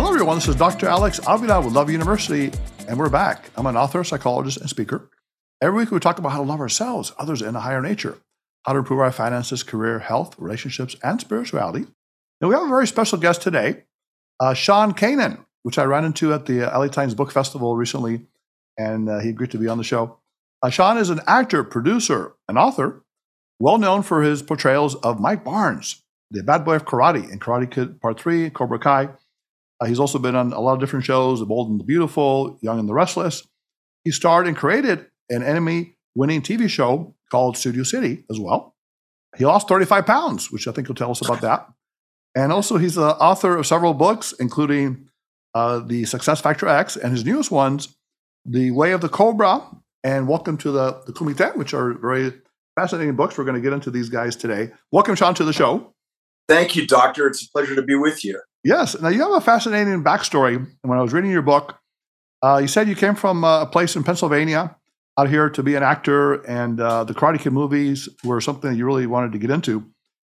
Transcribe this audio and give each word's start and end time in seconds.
Hello, 0.00 0.14
everyone. 0.14 0.38
This 0.38 0.48
is 0.48 0.56
Dr. 0.56 0.88
Alex 0.88 1.20
Avila 1.28 1.60
with 1.60 1.74
Love 1.74 1.90
University, 1.90 2.50
and 2.88 2.98
we're 2.98 3.10
back. 3.10 3.50
I'm 3.54 3.66
an 3.66 3.76
author, 3.76 4.02
psychologist, 4.02 4.56
and 4.56 4.70
speaker. 4.70 5.10
Every 5.60 5.76
week, 5.76 5.90
we 5.90 6.00
talk 6.00 6.18
about 6.18 6.32
how 6.32 6.38
to 6.38 6.48
love 6.48 6.60
ourselves, 6.60 7.12
others, 7.18 7.42
and 7.42 7.54
a 7.54 7.60
higher 7.60 7.82
nature, 7.82 8.16
how 8.64 8.72
to 8.72 8.78
improve 8.78 9.00
our 9.00 9.12
finances, 9.12 9.62
career, 9.62 9.98
health, 9.98 10.36
relationships, 10.38 10.96
and 11.02 11.20
spirituality. 11.20 11.86
And 12.40 12.48
we 12.48 12.54
have 12.54 12.64
a 12.64 12.68
very 12.68 12.86
special 12.86 13.18
guest 13.18 13.42
today, 13.42 13.82
uh, 14.40 14.54
Sean 14.54 14.94
Kanan, 14.94 15.44
which 15.64 15.76
I 15.76 15.84
ran 15.84 16.06
into 16.06 16.32
at 16.32 16.46
the 16.46 16.60
LA 16.60 16.86
Times 16.86 17.14
Book 17.14 17.30
Festival 17.30 17.76
recently, 17.76 18.22
and 18.78 19.06
uh, 19.06 19.18
he 19.18 19.28
agreed 19.28 19.50
to 19.50 19.58
be 19.58 19.68
on 19.68 19.76
the 19.76 19.84
show. 19.84 20.16
Uh, 20.62 20.70
Sean 20.70 20.96
is 20.96 21.10
an 21.10 21.20
actor, 21.26 21.62
producer, 21.62 22.32
and 22.48 22.56
author, 22.56 23.04
well 23.58 23.76
known 23.76 24.02
for 24.02 24.22
his 24.22 24.40
portrayals 24.40 24.94
of 24.94 25.20
Mike 25.20 25.44
Barnes, 25.44 26.02
the 26.30 26.42
bad 26.42 26.64
boy 26.64 26.76
of 26.76 26.86
karate 26.86 27.30
in 27.30 27.38
Karate 27.38 27.70
Kid 27.70 28.00
Part 28.00 28.18
3, 28.18 28.48
Cobra 28.48 28.78
Kai. 28.78 29.10
Uh, 29.80 29.86
he's 29.86 30.00
also 30.00 30.18
been 30.18 30.36
on 30.36 30.52
a 30.52 30.60
lot 30.60 30.74
of 30.74 30.80
different 30.80 31.04
shows, 31.04 31.40
The 31.40 31.46
Bold 31.46 31.70
and 31.70 31.80
the 31.80 31.84
Beautiful, 31.84 32.58
Young 32.60 32.78
and 32.78 32.88
the 32.88 32.94
Restless. 32.94 33.46
He 34.04 34.10
starred 34.10 34.46
and 34.46 34.56
created 34.56 35.06
an 35.30 35.42
Emmy 35.42 35.96
winning 36.14 36.42
TV 36.42 36.68
show 36.68 37.14
called 37.30 37.56
Studio 37.56 37.82
City 37.82 38.24
as 38.30 38.38
well. 38.38 38.74
He 39.36 39.44
lost 39.44 39.68
35 39.68 40.06
pounds, 40.06 40.50
which 40.50 40.66
I 40.66 40.72
think 40.72 40.88
he'll 40.88 40.94
tell 40.94 41.10
us 41.10 41.24
about 41.24 41.40
that. 41.42 41.66
And 42.34 42.52
also, 42.52 42.76
he's 42.76 42.94
the 42.94 43.16
author 43.16 43.56
of 43.56 43.66
several 43.66 43.94
books, 43.94 44.32
including 44.38 45.08
uh, 45.54 45.80
The 45.80 46.04
Success 46.04 46.40
Factor 46.40 46.68
X 46.68 46.96
and 46.96 47.12
his 47.12 47.24
newest 47.24 47.50
ones, 47.50 47.96
The 48.44 48.70
Way 48.72 48.92
of 48.92 49.00
the 49.00 49.08
Cobra 49.08 49.62
and 50.04 50.28
Welcome 50.28 50.56
to 50.58 50.70
the, 50.70 51.02
the 51.06 51.12
Kumite, 51.12 51.56
which 51.56 51.74
are 51.74 51.94
very 51.94 52.32
fascinating 52.78 53.16
books. 53.16 53.36
We're 53.36 53.44
going 53.44 53.56
to 53.56 53.60
get 53.60 53.72
into 53.72 53.90
these 53.90 54.08
guys 54.08 54.36
today. 54.36 54.70
Welcome, 54.92 55.14
Sean, 55.14 55.34
to 55.34 55.44
the 55.44 55.52
show. 55.52 55.94
Thank 56.48 56.74
you, 56.74 56.86
Doctor. 56.86 57.26
It's 57.28 57.44
a 57.44 57.50
pleasure 57.50 57.74
to 57.74 57.82
be 57.82 57.94
with 57.94 58.24
you. 58.24 58.40
Yes. 58.62 59.00
Now, 59.00 59.08
you 59.08 59.20
have 59.20 59.32
a 59.32 59.40
fascinating 59.40 60.04
backstory. 60.04 60.56
And 60.56 60.68
when 60.82 60.98
I 60.98 61.02
was 61.02 61.12
reading 61.12 61.30
your 61.30 61.42
book, 61.42 61.78
uh, 62.42 62.58
you 62.58 62.68
said 62.68 62.88
you 62.88 62.94
came 62.94 63.14
from 63.14 63.44
uh, 63.44 63.62
a 63.62 63.66
place 63.66 63.96
in 63.96 64.04
Pennsylvania 64.04 64.76
out 65.18 65.28
here 65.28 65.50
to 65.50 65.62
be 65.62 65.74
an 65.74 65.82
actor, 65.82 66.34
and 66.46 66.80
uh, 66.80 67.04
the 67.04 67.12
Karate 67.12 67.38
Kid 67.38 67.52
movies 67.52 68.08
were 68.24 68.40
something 68.40 68.70
that 68.70 68.76
you 68.76 68.86
really 68.86 69.06
wanted 69.06 69.32
to 69.32 69.38
get 69.38 69.50
into. 69.50 69.78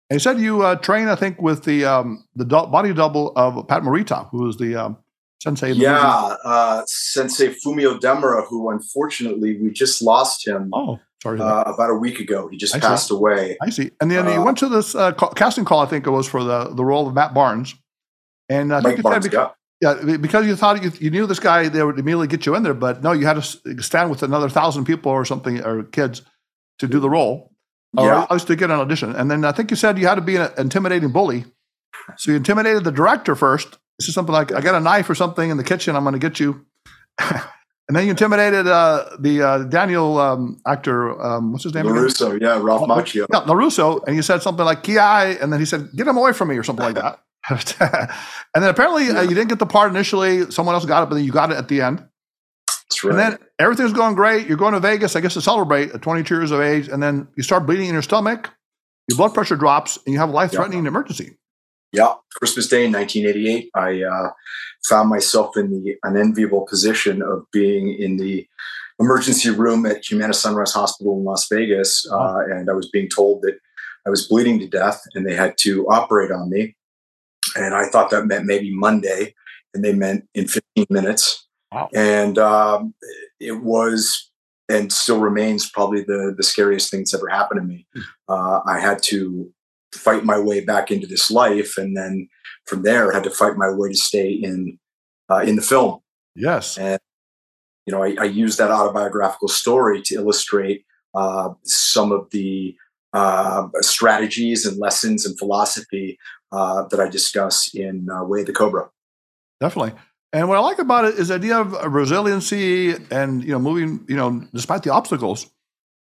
And 0.10 0.18
you 0.18 0.20
said 0.20 0.40
you 0.40 0.64
uh, 0.64 0.76
trained, 0.76 1.10
I 1.10 1.16
think, 1.16 1.42
with 1.42 1.64
the 1.64 1.86
um, 1.86 2.26
the 2.36 2.44
do- 2.44 2.68
body 2.68 2.94
double 2.94 3.32
of 3.36 3.68
Pat 3.68 3.84
Morita, 3.84 4.30
who 4.32 4.44
was 4.44 4.58
the 4.58 4.76
um, 4.76 4.98
sensei. 5.42 5.72
yeah, 5.72 6.36
uh, 6.44 6.84
Sensei 6.88 7.54
Fumio 7.54 7.98
Demura, 8.00 8.46
who 8.48 8.70
unfortunately 8.70 9.58
we 9.62 9.72
just 9.72 10.02
lost 10.02 10.46
him. 10.46 10.70
Oh, 10.74 11.00
sorry. 11.22 11.40
Uh, 11.40 11.62
about 11.62 11.90
a 11.90 11.96
week 11.96 12.20
ago, 12.20 12.50
he 12.50 12.58
just 12.58 12.76
I 12.76 12.80
passed 12.80 13.08
see. 13.08 13.16
away. 13.16 13.58
I 13.62 13.70
see. 13.70 13.92
And 14.02 14.12
then 14.12 14.28
uh, 14.28 14.34
you 14.34 14.42
went 14.42 14.58
to 14.58 14.68
this 14.68 14.94
uh, 14.96 15.14
call, 15.14 15.30
casting 15.30 15.64
call. 15.64 15.80
I 15.80 15.86
think 15.86 16.06
it 16.06 16.12
was 16.12 16.28
for 16.28 16.44
the 16.44 16.74
the 16.74 16.84
role 16.84 17.08
of 17.08 17.14
Matt 17.14 17.34
Barnes. 17.34 17.76
And 18.50 18.74
I 18.74 18.82
think 18.82 18.98
Mike 18.98 19.04
Barnes, 19.04 19.28
because, 19.28 19.52
yeah. 19.82 19.96
yeah, 20.06 20.18
because 20.18 20.46
you 20.46 20.56
thought 20.56 20.84
you, 20.84 20.92
you 21.00 21.10
knew 21.10 21.26
this 21.26 21.40
guy, 21.40 21.70
they 21.70 21.84
would 21.84 22.00
immediately 22.00 22.28
get 22.28 22.46
you 22.46 22.56
in 22.56 22.64
there. 22.64 22.74
But 22.74 23.04
no, 23.04 23.12
you 23.12 23.26
had 23.26 23.42
to 23.42 23.82
stand 23.82 24.10
with 24.10 24.24
another 24.24 24.50
thousand 24.50 24.86
people 24.86 25.12
or 25.12 25.26
something 25.26 25.62
or 25.64 25.84
kids 25.84 26.22
to 26.80 26.88
do 26.88 27.00
the 27.00 27.10
role. 27.10 27.52
Yeah. 27.96 28.24
Or 28.24 28.34
else 28.34 28.44
to 28.46 28.56
get 28.56 28.72
an 28.72 28.80
audition. 28.80 29.16
And 29.16 29.30
then 29.30 29.46
I 29.46 29.52
think 29.52 29.70
you 29.70 29.78
said 29.78 30.00
you 30.00 30.08
had 30.08 30.16
to 30.16 30.22
be 30.22 30.36
an 30.36 30.50
intimidating 30.58 31.12
bully. 31.12 31.46
So 32.18 32.32
you 32.32 32.38
intimidated 32.38 32.84
the 32.84 32.92
director 32.92 33.36
first. 33.36 33.78
This 34.00 34.08
is 34.08 34.16
something 34.16 34.34
like, 34.34 34.52
I 34.52 34.62
got 34.62 34.74
a 34.74 34.80
knife 34.80 35.10
or 35.10 35.16
something 35.16 35.50
in 35.50 35.58
the 35.58 35.64
kitchen. 35.64 35.96
I'm 35.96 36.04
going 36.04 36.14
to 36.14 36.20
get 36.20 36.40
you. 36.40 36.66
and 37.20 37.42
then 37.90 38.06
you 38.06 38.10
intimidated 38.10 38.66
uh, 38.66 39.06
the 39.20 39.42
uh, 39.44 39.58
Daniel 39.66 40.18
um, 40.18 40.60
actor. 40.66 41.22
Um, 41.22 41.52
what's 41.52 41.66
his 41.66 41.76
name? 41.76 41.86
LaRusso, 41.86 42.42
yeah, 42.42 42.60
Ralph 42.60 42.82
Macchio. 42.82 43.28
Yeah, 43.32 43.42
LaRusso. 43.42 44.04
And 44.08 44.16
you 44.16 44.24
said 44.24 44.42
something 44.42 44.66
like, 44.66 44.82
Ki. 44.82 44.98
And 44.98 45.54
then 45.54 45.60
he 45.60 45.66
said, 45.66 45.90
get 45.96 46.08
him 46.08 46.18
away 46.18 46.34
from 46.34 46.48
me 46.48 46.58
or 46.58 46.64
something 46.64 46.84
like 46.84 46.96
that. 46.96 47.20
and 47.80 48.10
then 48.56 48.64
apparently 48.70 49.10
uh, 49.10 49.14
Yeah. 49.14 49.20
uh, 49.20 49.22
you 49.24 49.30
didn't 49.36 49.50
get 49.50 49.60
the 49.60 49.66
part 49.66 49.92
initially. 49.92 50.50
Someone 50.52 50.76
else 50.76 50.86
got 50.86 51.04
it, 51.04 51.10
but 51.10 51.16
then 51.16 51.24
you 51.26 51.32
got 51.32 51.52
it 51.52 51.58
at 51.58 51.68
the 51.68 51.82
end. 51.82 52.06
That's 52.68 53.04
right. 53.04 53.12
And 53.12 53.20
then 53.20 53.38
everything's 53.60 53.94
going 53.94 54.16
great. 54.16 54.48
You're 54.48 54.58
going 54.58 54.74
to 54.74 54.80
Vegas, 54.80 55.16
I 55.16 55.22
guess, 55.22 55.34
to 55.34 55.42
celebrate 55.42 55.92
at 55.92 56.02
22 56.02 56.36
years 56.36 56.52
of 56.52 56.62
age. 56.62 56.88
And 56.88 57.02
then 57.02 57.28
you 57.36 57.44
start 57.44 57.66
bleeding 57.66 57.88
in 57.88 57.94
your 57.94 58.02
stomach. 58.02 58.50
Your 59.10 59.18
blood 59.18 59.34
pressure 59.34 59.58
drops, 59.58 59.98
and 60.06 60.14
you 60.14 60.20
have 60.20 60.30
a 60.30 60.32
life-threatening 60.32 60.86
emergency. 60.86 61.38
yeah, 61.92 62.14
Christmas 62.36 62.68
Day 62.70 62.86
in 62.86 62.94
1988, 62.94 63.70
I 63.76 64.02
uh, 64.02 64.30
found 64.88 65.10
myself 65.10 65.58
in 65.58 65.72
the 65.84 65.96
unenviable 66.04 66.62
position 66.62 67.22
of 67.22 67.44
being 67.52 67.94
in 67.94 68.16
the 68.16 68.48
emergency 69.02 69.50
room 69.50 69.86
at 69.86 70.06
Humana 70.10 70.34
Sunrise 70.34 70.72
Hospital 70.72 71.18
in 71.18 71.26
Las 71.26 71.48
Vegas, 71.52 72.08
uh, 72.10 72.38
and 72.50 72.70
I 72.70 72.74
was 72.74 72.88
being 72.90 73.10
told 73.10 73.42
that 73.42 73.60
I 74.08 74.10
was 74.10 74.26
bleeding 74.26 74.58
to 74.60 74.68
death, 74.68 75.04
and 75.16 75.28
they 75.28 75.36
had 75.36 75.58
to 75.60 75.86
operate 75.88 76.32
on 76.32 76.50
me. 76.50 76.76
And 77.56 77.74
I 77.74 77.86
thought 77.86 78.10
that 78.12 78.26
meant 78.26 78.46
maybe 78.46 78.74
Monday, 78.74 79.34
and 79.74 79.84
they 79.84 79.94
meant 79.94 80.28
in 80.34 80.48
15 80.48 80.86
minutes. 80.90 81.48
Wow. 81.72 81.90
And 81.94 82.38
um, 82.38 82.94
it 83.40 83.64
was 83.64 84.32
and 84.70 84.92
still 84.92 85.20
remains 85.20 85.70
probably 85.70 86.04
the 86.04 86.34
the 86.36 86.44
scariest 86.44 86.90
thing 86.90 87.02
that's 87.02 87.14
ever 87.14 87.28
happened 87.28 87.62
to 87.62 87.68
me. 87.68 87.88
Uh, 88.28 88.62
I 88.66 88.80
had 88.80 89.02
to 89.04 89.52
fight 89.94 90.24
my 90.24 90.40
way 90.40 90.62
back 90.62 90.92
into 90.92 91.08
this 91.08 91.30
life, 91.30 91.78
and 91.78 91.96
then 91.96 92.30
from 92.66 92.84
there, 92.84 93.12
I 93.12 93.16
had 93.16 93.24
to 93.26 93.30
fight 93.30 93.58
my 93.58 93.70
way 93.70 93.90
to 93.90 93.98
stay 93.98 94.32
in 94.32 94.80
uh, 95.30 95.40
in 95.40 95.56
the 95.56 95.62
film. 95.62 96.00
Yes. 96.36 96.78
And 96.78 97.00
you 97.86 97.94
know, 97.94 98.04
I, 98.04 98.16
I 98.20 98.26
use 98.26 98.58
that 98.58 98.72
autobiographical 98.72 99.50
story 99.50 100.02
to 100.04 100.16
illustrate 100.16 100.86
uh, 101.14 101.50
some 101.64 102.12
of 102.12 102.30
the 102.32 102.76
uh, 103.14 103.68
strategies 103.82 104.66
and 104.66 104.78
lessons 104.80 105.26
and 105.26 105.38
philosophy 105.38 106.18
uh, 106.54 106.88
that 106.90 107.00
I 107.00 107.10
discuss 107.10 107.74
in 107.74 108.08
uh, 108.10 108.24
Way 108.24 108.42
of 108.42 108.48
the 108.48 108.54
Cobra. 108.54 108.90
Definitely. 109.60 109.94
And 110.32 110.48
what 110.50 110.58
I 110.58 110.62
like 110.62 110.80
about 110.80 111.06
it 111.06 111.16
is 111.16 111.28
the 111.28 111.36
idea 111.36 111.58
of 111.58 111.74
resiliency 111.94 112.96
and 113.12 113.44
you 113.44 113.52
know 113.52 113.60
moving, 113.60 114.06
you 114.08 114.16
know, 114.16 114.44
despite 114.54 114.84
the 114.84 114.92
obstacles. 114.92 115.48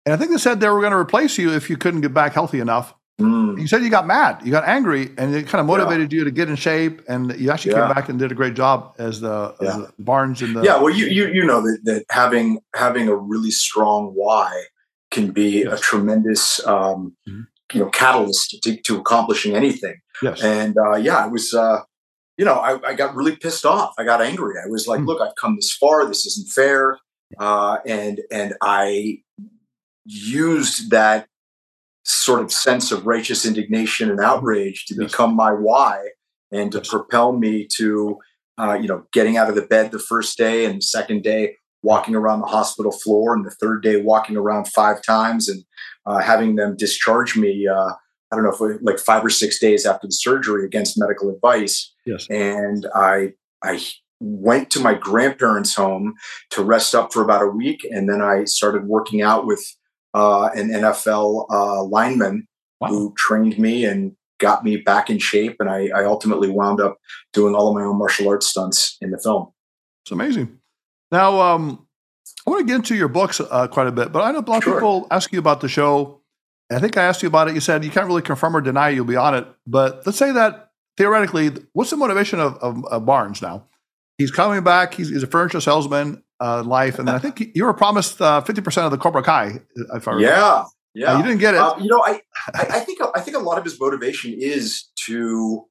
And 0.04 0.12
I 0.12 0.16
think 0.16 0.30
they 0.30 0.38
said 0.38 0.60
they 0.60 0.68
were 0.68 0.80
going 0.80 0.92
to 0.92 0.98
replace 0.98 1.36
you 1.38 1.52
if 1.52 1.68
you 1.68 1.76
couldn't 1.76 2.00
get 2.00 2.14
back 2.14 2.32
healthy 2.32 2.60
enough. 2.60 2.94
Mm. 3.20 3.58
You 3.60 3.66
said 3.66 3.82
you 3.82 3.90
got 3.90 4.06
mad, 4.06 4.40
you 4.44 4.50
got 4.52 4.68
angry, 4.68 5.10
and 5.16 5.34
it 5.34 5.48
kind 5.48 5.60
of 5.60 5.66
motivated 5.66 6.12
you 6.12 6.24
to 6.24 6.30
get 6.30 6.48
in 6.48 6.56
shape. 6.56 7.02
And 7.08 7.34
you 7.40 7.50
actually 7.50 7.72
Yeah. 7.72 7.86
came 7.86 7.94
back 7.94 8.08
and 8.08 8.18
did 8.18 8.30
a 8.30 8.34
great 8.34 8.54
job 8.54 8.94
as 8.98 9.20
the, 9.20 9.54
as 9.60 9.74
the 9.76 9.92
Barnes 9.98 10.42
and 10.42 10.54
the 10.54 10.62
yeah, 10.62 10.76
well, 10.76 10.90
you 10.90 11.06
you 11.06 11.28
you 11.28 11.44
know 11.44 11.60
that, 11.62 11.78
that 11.84 12.04
having 12.10 12.60
having 12.74 13.08
a 13.08 13.16
really 13.16 13.50
strong 13.50 14.12
why 14.14 14.64
can 15.10 15.30
be 15.30 15.62
a 15.62 15.76
tremendous 15.78 16.64
um, 16.66 17.16
Mhm. 17.28 17.46
You 17.72 17.80
know 17.80 17.90
catalyst 17.90 18.58
to, 18.62 18.76
to 18.82 18.98
accomplishing 18.98 19.54
anything. 19.56 19.96
yes, 20.22 20.42
And 20.42 20.76
uh, 20.78 20.96
yeah, 20.96 21.16
I 21.16 21.26
was 21.26 21.52
uh, 21.54 21.80
you 22.38 22.44
know 22.44 22.54
I, 22.54 22.78
I 22.90 22.94
got 22.94 23.14
really 23.14 23.36
pissed 23.36 23.66
off. 23.66 23.94
I 23.98 24.04
got 24.04 24.20
angry. 24.22 24.54
I 24.64 24.68
was 24.68 24.86
like, 24.86 25.00
Mm. 25.00 25.06
look, 25.06 25.20
I've 25.20 25.34
come 25.40 25.56
this 25.56 25.72
far. 25.72 26.06
This 26.06 26.26
isn't 26.26 26.48
fair. 26.48 26.98
Uh, 27.38 27.78
and 27.86 28.20
and 28.30 28.54
I 28.62 29.18
used 30.04 30.90
that 30.90 31.26
sort 32.04 32.40
of 32.40 32.52
sense 32.52 32.92
of 32.92 33.06
righteous 33.06 33.44
indignation 33.44 34.10
and 34.10 34.20
outrage 34.20 34.86
to 34.86 34.94
Yes. 34.94 35.10
become 35.10 35.34
my 35.34 35.52
why 35.52 36.10
and 36.52 36.70
to 36.72 36.78
Yes. 36.78 36.88
propel 36.88 37.32
me 37.32 37.66
to 37.76 38.18
uh, 38.58 38.78
you 38.80 38.86
know 38.88 39.04
getting 39.12 39.36
out 39.36 39.48
of 39.48 39.54
the 39.56 39.62
bed 39.66 39.90
the 39.90 39.98
first 39.98 40.38
day 40.38 40.64
and 40.64 40.76
the 40.76 40.82
second 40.82 41.22
day 41.24 41.56
walking 41.82 42.14
around 42.14 42.40
the 42.40 42.46
hospital 42.46 42.92
floor 42.92 43.34
and 43.34 43.44
the 43.44 43.50
third 43.50 43.82
day 43.82 44.00
walking 44.00 44.36
around 44.36 44.66
five 44.68 45.02
times 45.02 45.48
and 45.48 45.64
uh, 46.06 46.18
having 46.18 46.56
them 46.56 46.76
discharge 46.76 47.36
me 47.36 47.66
uh, 47.66 47.92
i 48.30 48.36
don't 48.36 48.44
know 48.44 48.50
if 48.52 48.80
like 48.82 48.98
five 48.98 49.24
or 49.24 49.30
six 49.30 49.58
days 49.58 49.86
after 49.86 50.06
the 50.06 50.12
surgery 50.12 50.64
against 50.64 50.98
medical 50.98 51.30
advice. 51.30 51.92
Yes, 52.04 52.26
and 52.30 52.86
i 52.94 53.32
i 53.62 53.80
went 54.20 54.70
to 54.70 54.80
my 54.80 54.94
grandparents 54.94 55.74
home 55.74 56.14
to 56.50 56.62
rest 56.64 56.94
up 56.94 57.12
for 57.12 57.22
about 57.22 57.42
a 57.42 57.48
week. 57.48 57.86
And 57.90 58.08
then 58.08 58.22
i 58.22 58.44
started 58.44 58.86
working 58.86 59.20
out 59.22 59.46
with 59.46 59.62
uh, 60.14 60.48
an 60.54 60.70
nfl 60.70 61.46
uh, 61.50 61.82
lineman 61.84 62.46
Wow. 62.80 62.88
who 62.88 63.14
trained 63.16 63.58
me 63.58 63.86
and 63.86 64.12
got 64.38 64.62
me 64.62 64.76
back 64.76 65.08
in 65.08 65.18
shape. 65.18 65.56
And 65.60 65.70
I, 65.70 65.88
I 65.94 66.04
ultimately 66.04 66.50
wound 66.50 66.78
up 66.78 66.98
doing 67.32 67.54
all 67.54 67.68
of 67.68 67.74
my 67.74 67.82
own 67.82 67.96
martial 67.98 68.28
arts 68.28 68.48
stunts 68.48 68.98
in 69.00 69.10
the 69.12 69.18
film. 69.18 69.48
It's 70.04 70.12
amazing. 70.12 70.58
Now, 71.10 71.40
um, 71.40 71.85
I 72.46 72.50
want 72.50 72.60
to 72.60 72.66
get 72.66 72.76
into 72.76 72.94
your 72.94 73.08
books 73.08 73.40
uh, 73.40 73.66
quite 73.68 73.86
a 73.88 73.92
bit, 73.92 74.12
but 74.12 74.22
I 74.22 74.30
know 74.30 74.38
a 74.38 74.40
lot 74.48 74.58
of 74.58 74.64
Sure. 74.64 74.74
people 74.74 75.06
ask 75.10 75.32
you 75.32 75.38
about 75.38 75.60
the 75.60 75.68
show. 75.68 76.20
I 76.70 76.78
think 76.78 76.96
I 76.96 77.04
asked 77.04 77.22
you 77.22 77.28
about 77.28 77.48
it. 77.48 77.54
You 77.54 77.60
said 77.60 77.84
you 77.84 77.90
can't 77.90 78.06
really 78.06 78.22
confirm 78.22 78.56
or 78.56 78.60
deny 78.60 78.90
you'll 78.90 79.04
be 79.04 79.16
on 79.16 79.34
it. 79.34 79.46
But 79.66 80.02
let's 80.06 80.18
say 80.18 80.32
that 80.32 80.70
theoretically, 80.96 81.50
what's 81.72 81.90
the 81.90 81.96
motivation 81.96 82.40
of, 82.40 82.56
of, 82.58 82.84
of 82.86 83.06
Barnes 83.06 83.42
now? 83.42 83.64
He's 84.18 84.30
coming 84.30 84.62
back. 84.64 84.94
He's, 84.94 85.08
he's 85.10 85.22
a 85.22 85.26
furniture 85.26 85.60
salesman 85.60 86.22
uh, 86.40 86.62
life. 86.62 86.98
And 86.98 87.06
then 87.06 87.14
I 87.14 87.18
think 87.18 87.50
you 87.54 87.64
were 87.64 87.74
promised 87.74 88.20
uh, 88.20 88.42
50% 88.44 88.84
of 88.84 88.90
the 88.90 88.98
Cobra 88.98 89.22
Kai. 89.22 89.60
If 89.94 90.08
I 90.08 90.12
remember. 90.12 90.20
yeah 90.20 90.64
yeah 90.94 91.12
Uh, 91.12 91.18
you 91.18 91.22
didn't 91.24 91.38
get 91.40 91.54
it. 91.54 91.60
Uh, 91.60 91.76
you 91.78 91.88
know, 91.88 92.02
I, 92.04 92.22
I, 92.54 92.66
I 92.70 92.80
think 92.80 92.98
I 93.14 93.20
think 93.20 93.36
a 93.36 93.40
lot 93.40 93.58
of 93.58 93.64
his 93.64 93.78
motivation 93.80 94.32
is 94.38 94.84
to. 95.06 95.64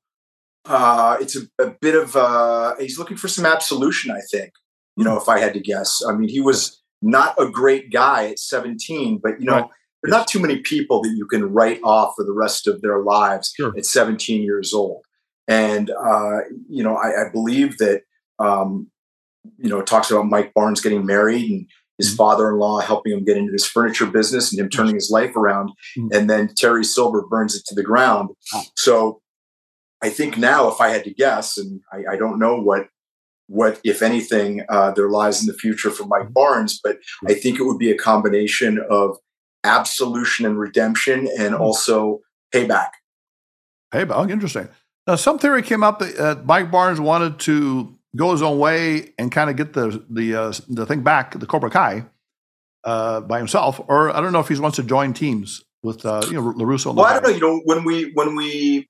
Uh, 0.68 1.18
it's 1.19 1.36
a, 1.36 1.42
a 1.63 1.72
bit 1.81 1.95
of 1.95 2.16
uh, 2.16 2.75
he's 2.80 2.98
looking 2.98 3.18
for 3.18 3.27
some 3.27 3.45
absolution. 3.45 4.12
I 4.12 4.19
think. 4.31 4.51
You 4.96 5.04
Hmm. 5.04 5.10
know, 5.10 5.18
if 5.20 5.28
I 5.30 5.40
had 5.40 5.54
to 5.54 5.60
guess, 5.60 6.02
I 6.08 6.14
mean, 6.14 6.30
he 6.30 6.42
was 6.42 6.82
not 7.02 7.36
a 7.40 7.48
great 7.50 7.92
guy 7.92 8.28
at 8.28 8.40
17, 8.40 9.20
but 9.22 9.40
you 9.40 9.46
know, 9.46 9.54
Right. 9.54 9.70
there 10.04 10.10
are 10.10 10.18
not 10.18 10.28
too 10.28 10.40
many 10.40 10.58
people 10.60 11.02
that 11.02 11.14
you 11.16 11.26
can 11.28 11.52
write 11.54 11.80
off 11.84 12.14
for 12.16 12.24
the 12.26 12.34
rest 12.34 12.68
of 12.68 12.82
their 12.82 13.00
lives 13.02 13.54
Sure. 13.56 13.74
at 13.78 13.86
17 13.86 14.42
years 14.44 14.74
old. 14.74 15.04
and 15.48 15.92
uh, 15.92 16.40
you 16.70 16.84
know, 16.84 16.96
I, 16.96 17.26
I 17.28 17.30
believe 17.32 17.78
that 17.78 18.02
um, 18.40 18.90
you 19.60 19.70
know, 19.70 19.80
it 19.80 19.86
talks 19.86 20.10
about 20.10 20.26
Mike 20.26 20.52
Barnes 20.56 20.82
getting 20.82 21.06
married 21.06 21.50
and 21.52 21.68
his 22.00 22.08
mm-hmm. 22.08 22.18
father-in-law 22.18 22.80
helping 22.80 23.14
him 23.14 23.24
get 23.24 23.38
into 23.38 23.52
this 23.52 23.66
furniture 23.68 24.08
business 24.08 24.52
and 24.52 24.60
him 24.60 24.70
turning 24.70 24.96
his 24.96 25.12
life 25.12 25.36
around, 25.36 25.70
mm-hmm. 25.98 26.08
and 26.14 26.28
then 26.30 26.50
Terry 26.58 26.84
Silver 26.84 27.22
burns 27.30 27.56
it 27.56 27.64
to 27.68 27.76
the 27.76 27.84
ground. 27.84 28.30
So, 28.76 29.22
I 30.02 30.10
think 30.10 30.38
now, 30.38 30.68
if 30.68 30.82
I 30.82 30.90
had 30.90 31.04
to 31.06 31.14
guess, 31.14 31.58
and 31.58 31.80
I, 31.94 32.14
I 32.14 32.18
don't 32.18 32.40
know 32.40 32.60
what 32.60 32.88
what, 33.48 33.80
if 33.84 34.02
anything, 34.02 34.64
uh, 34.70 34.92
there 34.92 35.10
lies 35.10 35.42
in 35.42 35.48
the 35.48 35.54
future 35.54 35.92
for 35.92 36.06
Mike 36.06 36.24
mm-hmm. 36.24 36.34
Barnes. 36.34 36.80
But 36.84 36.98
I 37.28 37.34
think 37.34 37.60
it 37.60 37.64
would 37.64 37.80
be 37.80 37.92
a 37.92 37.98
combination 37.98 38.84
of 38.90 39.18
absolution 39.64 40.46
and 40.46 40.60
redemption 40.60 41.28
and 41.38 41.54
mm-hmm. 41.54 41.62
also 41.62 42.22
payback. 42.54 42.90
Payback, 43.94 44.32
interesting. 44.32 44.68
Now, 45.08 45.16
some 45.16 45.38
theory 45.38 45.62
came 45.62 45.84
up 45.84 46.00
that 46.00 46.20
uh, 46.20 46.42
Mike 46.44 46.72
Barnes 46.72 47.00
wanted 47.00 47.40
to 47.42 47.96
go 48.16 48.32
his 48.32 48.42
own 48.42 48.58
way 48.58 49.14
and 49.18 49.32
kind 49.32 49.50
of 49.50 49.56
get 49.56 49.74
the 49.74 50.04
the 50.10 50.36
uh, 50.36 50.54
the 50.68 50.86
thing 50.86 51.02
back, 51.02 51.38
the 51.40 51.46
Cobra 51.46 51.70
Kai, 51.70 52.06
uh, 52.84 53.22
by 53.22 53.38
himself, 53.38 53.80
or 53.88 54.16
I 54.16 54.22
don't 54.22 54.32
know 54.32 54.40
if 54.40 54.48
he 54.48 54.58
wants 54.60 54.78
to 54.78 54.84
join 54.84 55.14
teams 55.14 55.64
with 55.84 56.06
uh, 56.06 56.24
you 56.28 56.34
know 56.34 56.54
LaRusso. 56.54 56.96
Well, 56.96 57.06
I 57.06 57.20
don't 57.20 57.24
know. 57.24 57.30
You 57.30 57.40
know, 57.40 57.62
when 57.66 57.84
we 57.84 58.12
when 58.14 58.36
we 58.36 58.90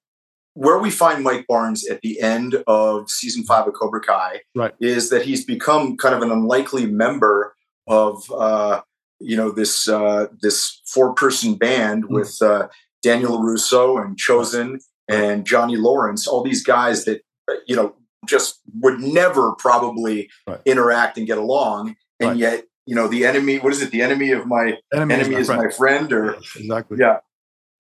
where 0.56 0.80
we 0.80 0.90
find 0.90 1.24
Mike 1.24 1.46
Barnes 1.48 1.86
at 1.88 2.02
the 2.02 2.20
end 2.22 2.64
of 2.66 3.10
season 3.10 3.44
five 3.44 3.68
of 3.68 3.74
Cobra 3.74 4.02
Kai 4.02 4.42
right. 4.56 4.74
is 4.80 5.10
that 5.10 5.24
he's 5.24 5.46
become 5.46 5.98
kind 5.98 6.16
of 6.16 6.22
an 6.22 6.32
unlikely 6.32 6.86
member 6.86 7.56
of 7.88 8.24
uh, 8.32 8.82
you 9.20 9.38
know 9.38 9.52
this 9.52 9.88
uh, 9.88 10.28
this 10.42 10.82
four 10.88 11.14
person 11.14 11.56
band 11.56 12.06
mm. 12.06 12.10
with 12.10 12.42
uh, 12.42 12.68
Daniel 13.04 13.42
Russo 13.42 13.98
and 13.98 14.18
Chozen 14.18 14.80
and 15.08 15.46
Johnny 15.46 15.78
Lawrence, 15.78 16.28
all 16.28 16.42
these 16.42 16.64
guys 16.64 17.06
that 17.06 17.22
you 17.68 17.76
know 17.76 17.96
just 18.28 18.62
would 18.82 19.00
never 19.00 19.54
probably 19.56 20.30
right. 20.48 20.60
interact 20.66 21.18
and 21.18 21.28
get 21.28 21.38
along, 21.38 21.96
and 22.20 22.30
right. 22.30 22.38
yet 22.38 22.64
you 22.86 22.96
know 22.96 23.08
the 23.08 23.26
enemy. 23.26 23.60
What 23.60 23.74
is 23.74 23.82
it? 23.82 23.92
The 23.92 24.02
enemy 24.02 24.32
of 24.32 24.48
my 24.48 24.78
enemy, 24.94 25.14
enemy 25.14 25.20
is, 25.20 25.30
my, 25.30 25.40
is 25.40 25.48
friend. 25.48 25.62
my 25.62 25.70
friend, 25.72 26.14
or 26.14 26.26
yes, 26.34 26.56
exactly. 26.56 26.98
Yeah. 27.00 27.18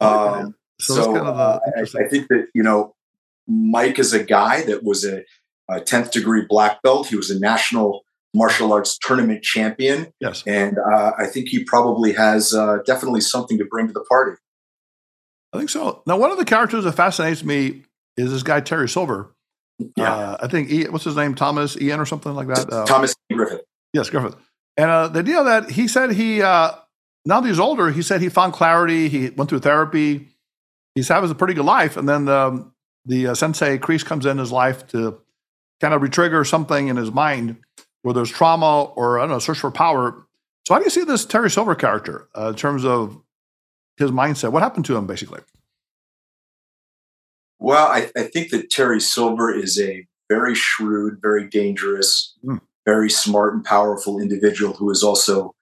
Um, 0.01 0.55
so, 0.79 0.95
so 0.95 1.13
kind 1.13 1.27
of 1.27 1.37
uh, 1.37 1.59
I, 1.77 1.81
I, 1.81 2.07
think 2.07 2.27
that 2.27 2.47
you 2.53 2.63
know 2.63 2.95
Mike 3.47 3.99
is 3.99 4.13
a 4.13 4.23
guy 4.23 4.63
that 4.63 4.83
was 4.83 5.05
a, 5.05 5.23
a 5.69 5.79
10th 5.79 6.11
degree 6.11 6.43
black 6.47 6.81
belt. 6.81 7.07
He 7.07 7.15
was 7.15 7.29
a 7.29 7.39
national 7.39 8.03
martial 8.33 8.73
arts 8.73 8.97
tournament 8.97 9.43
champion. 9.43 10.11
Yes, 10.19 10.43
and 10.45 10.77
uh, 10.77 11.11
I 11.17 11.27
think 11.27 11.49
he 11.49 11.63
probably 11.63 12.13
has 12.13 12.53
uh, 12.53 12.79
definitely 12.85 13.21
something 13.21 13.57
to 13.57 13.65
bring 13.65 13.87
to 13.87 13.93
the 13.93 14.03
party. 14.03 14.37
I 15.53 15.57
think 15.57 15.69
so. 15.69 16.03
Now, 16.05 16.17
one 16.17 16.31
of 16.31 16.37
the 16.37 16.45
characters 16.45 16.83
that 16.83 16.93
fascinates 16.93 17.43
me 17.43 17.83
is 18.17 18.31
this 18.31 18.43
guy 18.43 18.59
Terry 18.59 18.89
Silver. 18.89 19.33
Yeah, 19.95 20.13
uh, 20.13 20.37
I 20.41 20.47
think 20.47 20.91
what's 20.91 21.05
his 21.05 21.15
name, 21.15 21.35
Thomas 21.35 21.79
Ian 21.79 21.99
or 21.99 22.05
something 22.05 22.33
like 22.33 22.47
that. 22.47 22.71
Uh, 22.71 22.85
Thomas 22.85 23.15
Griffith. 23.31 23.61
Yes, 23.93 24.09
Griffith. 24.09 24.35
And 24.77 24.89
uh, 24.89 25.07
the 25.07 25.23
deal 25.23 25.45
that 25.45 25.71
he 25.71 25.87
said 25.87 26.11
he 26.11 26.39
now 26.39 27.41
that 27.41 27.47
he's 27.47 27.59
older, 27.59 27.91
he 27.91 28.01
said 28.01 28.21
he 28.21 28.29
found 28.29 28.53
clarity. 28.53 29.09
He 29.09 29.29
went 29.29 29.49
through 29.49 29.59
therapy 29.59 30.34
he's 30.95 31.09
having 31.09 31.29
a 31.29 31.35
pretty 31.35 31.53
good 31.53 31.65
life. 31.65 31.97
And 31.97 32.09
then 32.09 32.25
the, 32.25 32.71
the 33.05 33.27
uh, 33.27 33.35
sensei 33.35 33.77
Kreese 33.77 34.05
comes 34.05 34.25
in 34.25 34.37
his 34.37 34.51
life 34.51 34.87
to 34.87 35.21
kind 35.81 35.93
of 35.93 36.01
retrigger 36.01 36.47
something 36.47 36.87
in 36.87 36.95
his 36.95 37.11
mind 37.11 37.57
where 38.01 38.13
there's 38.13 38.31
trauma 38.31 38.83
or, 38.83 39.19
I 39.19 39.23
don't 39.23 39.31
know, 39.31 39.39
search 39.39 39.59
for 39.59 39.71
power. 39.71 40.25
So, 40.67 40.73
how 40.73 40.79
do 40.79 40.85
you 40.85 40.89
see 40.89 41.03
this 41.03 41.25
Terry 41.25 41.51
Silver 41.51 41.75
character 41.75 42.27
uh, 42.35 42.49
in 42.49 42.55
terms 42.55 42.85
of 42.85 43.21
his 43.97 44.11
mindset? 44.11 44.51
What 44.51 44.63
happened 44.63 44.85
to 44.85 44.95
him, 44.95 45.05
basically? 45.05 45.41
Well, 47.59 47.87
I, 47.87 48.09
I 48.17 48.23
think 48.23 48.49
that 48.51 48.69
Terry 48.69 48.99
Silver 48.99 49.53
is 49.53 49.79
a 49.79 50.07
very 50.29 50.55
shrewd, 50.55 51.19
very 51.21 51.47
dangerous, 51.47 52.35
mm. 52.43 52.59
very 52.85 53.09
smart 53.09 53.53
and 53.53 53.63
powerful 53.63 54.19
individual 54.19 54.73
who 54.73 54.89
is 54.89 55.03
also 55.03 55.53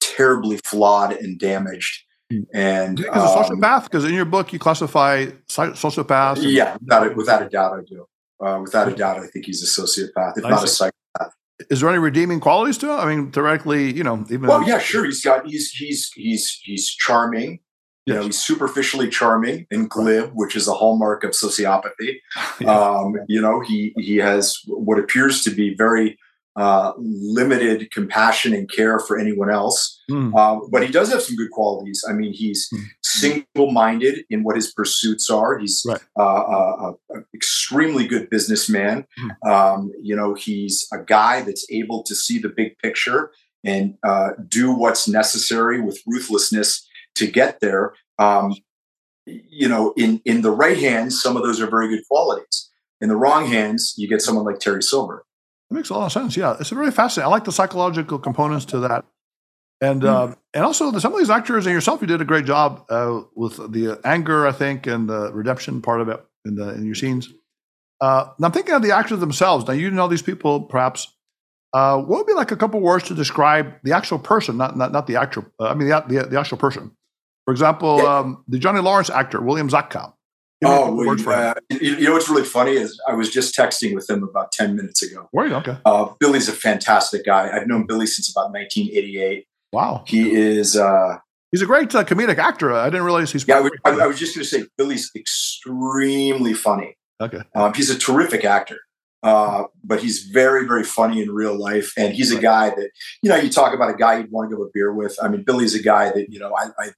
terribly 0.00 0.58
flawed 0.64 1.12
and 1.12 1.38
damaged. 1.38 2.04
And 2.52 2.98
because 2.98 3.36
um, 3.36 3.42
a 3.42 3.46
sociopath, 3.46 3.84
because 3.84 4.04
in 4.04 4.14
your 4.14 4.26
book 4.26 4.52
you 4.52 4.58
classify 4.58 5.26
sociopaths. 5.48 6.38
Yeah, 6.42 6.76
without 6.80 7.06
a, 7.06 7.14
without 7.14 7.42
a 7.42 7.48
doubt, 7.48 7.78
I 7.78 7.82
do. 7.82 8.06
Uh, 8.40 8.60
without 8.62 8.88
a 8.88 8.94
doubt, 8.94 9.18
I 9.18 9.26
think 9.26 9.46
he's 9.46 9.62
a 9.62 9.80
sociopath, 9.80 10.38
if 10.38 10.44
I 10.44 10.50
not 10.50 10.60
see. 10.60 10.64
a 10.64 10.68
psychopath. 10.68 11.34
Is 11.70 11.80
there 11.80 11.88
any 11.88 11.98
redeeming 11.98 12.38
qualities 12.38 12.78
to 12.78 12.92
him? 12.92 13.00
I 13.00 13.06
mean, 13.06 13.32
theoretically, 13.32 13.92
you 13.92 14.04
know, 14.04 14.24
even. 14.30 14.46
Well, 14.46 14.66
yeah, 14.66 14.78
sure. 14.78 15.04
He's 15.04 15.22
got 15.22 15.46
he's 15.46 15.70
he's 15.70 16.10
he's 16.14 16.60
he's 16.62 16.88
charming. 16.90 17.60
You 18.06 18.14
know, 18.14 18.22
he's 18.22 18.38
superficially 18.38 19.08
charming 19.10 19.66
and 19.70 19.90
glib, 19.90 20.30
which 20.32 20.56
is 20.56 20.66
a 20.66 20.72
hallmark 20.72 21.24
of 21.24 21.32
sociopathy. 21.32 22.20
yeah. 22.60 22.70
um, 22.70 23.16
you 23.26 23.40
know, 23.40 23.60
he 23.60 23.92
he 23.96 24.16
has 24.16 24.56
what 24.66 24.98
appears 24.98 25.42
to 25.44 25.50
be 25.50 25.74
very 25.74 26.18
uh, 26.58 26.92
limited 26.98 27.88
compassion 27.92 28.52
and 28.52 28.68
care 28.70 28.98
for 28.98 29.16
anyone 29.16 29.48
else. 29.48 30.02
Mm. 30.10 30.32
Uh, 30.36 30.66
but 30.72 30.82
he 30.82 30.90
does 30.90 31.10
have 31.12 31.22
some 31.22 31.36
good 31.36 31.52
qualities. 31.52 32.04
I 32.08 32.12
mean, 32.12 32.32
he's 32.32 32.68
mm. 32.74 32.82
single-minded 33.02 34.24
in 34.28 34.42
what 34.42 34.56
his 34.56 34.72
pursuits 34.72 35.30
are. 35.30 35.56
He's 35.56 35.84
right. 35.86 36.00
uh, 36.18 36.92
an 37.10 37.24
extremely 37.32 38.08
good 38.08 38.28
businessman. 38.28 39.06
Mm. 39.20 39.50
Um, 39.50 39.92
you 40.02 40.16
know, 40.16 40.34
he's 40.34 40.88
a 40.92 40.98
guy 40.98 41.42
that's 41.42 41.64
able 41.70 42.02
to 42.02 42.14
see 42.14 42.38
the 42.40 42.48
big 42.48 42.76
picture 42.78 43.30
and 43.64 43.96
uh, 44.02 44.30
do 44.48 44.72
what's 44.72 45.06
necessary 45.06 45.80
with 45.80 46.02
ruthlessness 46.06 46.84
to 47.14 47.26
get 47.28 47.60
there. 47.60 47.94
Um, 48.18 48.54
you 49.26 49.68
know, 49.68 49.92
in 49.96 50.20
in 50.24 50.42
the 50.42 50.50
right 50.50 50.78
hands, 50.78 51.22
some 51.22 51.36
of 51.36 51.42
those 51.44 51.60
are 51.60 51.70
very 51.70 51.88
good 51.88 52.02
qualities. 52.10 52.70
In 53.00 53.08
the 53.08 53.16
wrong 53.16 53.46
hands, 53.46 53.94
you 53.96 54.08
get 54.08 54.22
someone 54.22 54.44
like 54.44 54.58
Terry 54.58 54.82
Silver. 54.82 55.24
It 55.70 55.74
makes 55.74 55.90
a 55.90 55.94
lot 55.94 56.06
of 56.06 56.12
sense. 56.12 56.36
Yeah, 56.36 56.56
it's 56.58 56.70
very 56.70 56.90
fascinating. 56.90 57.28
I 57.28 57.30
like 57.30 57.44
the 57.44 57.52
psychological 57.52 58.18
components 58.18 58.64
to 58.66 58.80
that, 58.80 59.04
and 59.80 60.02
mm. 60.02 60.08
uh, 60.08 60.34
and 60.54 60.64
also 60.64 60.90
the, 60.90 61.00
some 61.00 61.12
of 61.12 61.18
these 61.18 61.30
actors 61.30 61.66
and 61.66 61.74
yourself, 61.74 62.00
you 62.00 62.06
did 62.06 62.20
a 62.20 62.24
great 62.24 62.46
job 62.46 62.84
uh, 62.88 63.20
with 63.34 63.56
the 63.56 64.00
anger, 64.04 64.46
I 64.46 64.52
think, 64.52 64.86
and 64.86 65.08
the 65.08 65.32
redemption 65.32 65.82
part 65.82 66.00
of 66.00 66.08
it 66.08 66.24
in 66.44 66.54
the 66.54 66.70
in 66.74 66.86
your 66.86 66.94
scenes. 66.94 67.28
Uh, 68.00 68.28
now 68.38 68.46
I'm 68.46 68.52
thinking 68.52 68.74
of 68.74 68.82
the 68.82 68.92
actors 68.92 69.20
themselves. 69.20 69.66
Now 69.66 69.74
you 69.74 69.90
know 69.90 70.08
these 70.08 70.22
people, 70.22 70.62
perhaps. 70.62 71.12
Uh, 71.74 71.98
what 71.98 72.20
would 72.20 72.26
be 72.26 72.32
like 72.32 72.50
a 72.50 72.56
couple 72.56 72.80
words 72.80 73.04
to 73.04 73.14
describe 73.14 73.74
the 73.82 73.92
actual 73.92 74.18
person, 74.18 74.56
not 74.56 74.76
not 74.76 74.90
not 74.90 75.06
the 75.06 75.16
actor? 75.16 75.44
Uh, 75.60 75.68
I 75.68 75.74
mean 75.74 75.88
the, 75.88 76.04
the, 76.08 76.28
the 76.28 76.40
actual 76.40 76.56
person. 76.56 76.92
For 77.44 77.52
example, 77.52 77.98
yeah. 77.98 78.18
um, 78.18 78.44
the 78.48 78.58
Johnny 78.58 78.80
Lawrence 78.80 79.10
actor 79.10 79.40
William 79.40 79.68
Zabka. 79.68 80.14
Oh, 80.64 80.92
well, 80.92 81.10
uh, 81.30 81.54
you, 81.70 82.00
know 82.00 82.12
what's 82.12 82.28
really 82.28 82.44
funny 82.44 82.72
is 82.72 83.00
I 83.06 83.14
was 83.14 83.30
just 83.30 83.54
texting 83.54 83.94
with 83.94 84.10
him 84.10 84.24
about 84.24 84.50
ten 84.50 84.74
minutes 84.74 85.02
ago. 85.02 85.28
Were 85.32 85.46
you 85.46 85.54
okay? 85.56 85.78
Uh, 85.84 86.10
Billy's 86.18 86.48
a 86.48 86.52
fantastic 86.52 87.24
guy. 87.24 87.48
I've 87.52 87.68
known 87.68 87.86
Billy 87.86 88.06
since 88.06 88.30
about 88.30 88.50
1988. 88.52 89.46
Wow, 89.72 90.02
he 90.06 90.34
is. 90.34 90.76
Uh, 90.76 91.18
he's 91.52 91.62
a 91.62 91.66
great 91.66 91.94
uh, 91.94 92.02
comedic 92.02 92.38
actor. 92.38 92.72
I 92.72 92.86
didn't 92.86 93.04
realize 93.04 93.30
he's. 93.30 93.46
Yeah, 93.46 93.68
I, 93.84 93.90
I, 93.90 94.06
was 94.08 94.18
just 94.18 94.34
going 94.34 94.44
to 94.44 94.48
say 94.48 94.64
Billy's 94.76 95.12
extremely 95.14 96.54
funny. 96.54 96.96
Okay, 97.20 97.42
um, 97.54 97.72
he's 97.74 97.90
a 97.90 97.98
terrific 97.98 98.44
actor. 98.44 98.78
Uh, 99.22 99.64
but 99.82 100.00
he's 100.00 100.24
very, 100.24 100.66
very 100.66 100.84
funny 100.84 101.20
in 101.20 101.30
real 101.30 101.58
life, 101.58 101.92
and 101.96 102.14
he's 102.14 102.32
a 102.32 102.40
guy 102.40 102.70
that 102.70 102.90
you 103.22 103.30
know. 103.30 103.36
You 103.36 103.50
talk 103.50 103.74
about 103.74 103.90
a 103.90 103.96
guy 103.96 104.18
you'd 104.18 104.30
want 104.32 104.50
to 104.50 104.56
go 104.56 104.62
a 104.62 104.68
beer 104.72 104.92
with. 104.92 105.16
I 105.22 105.28
mean, 105.28 105.42
Billy's 105.42 105.74
a 105.74 105.82
guy 105.82 106.10
that 106.10 106.32
you 106.32 106.38
know. 106.38 106.52
I, 106.56 106.68
I 106.78 106.90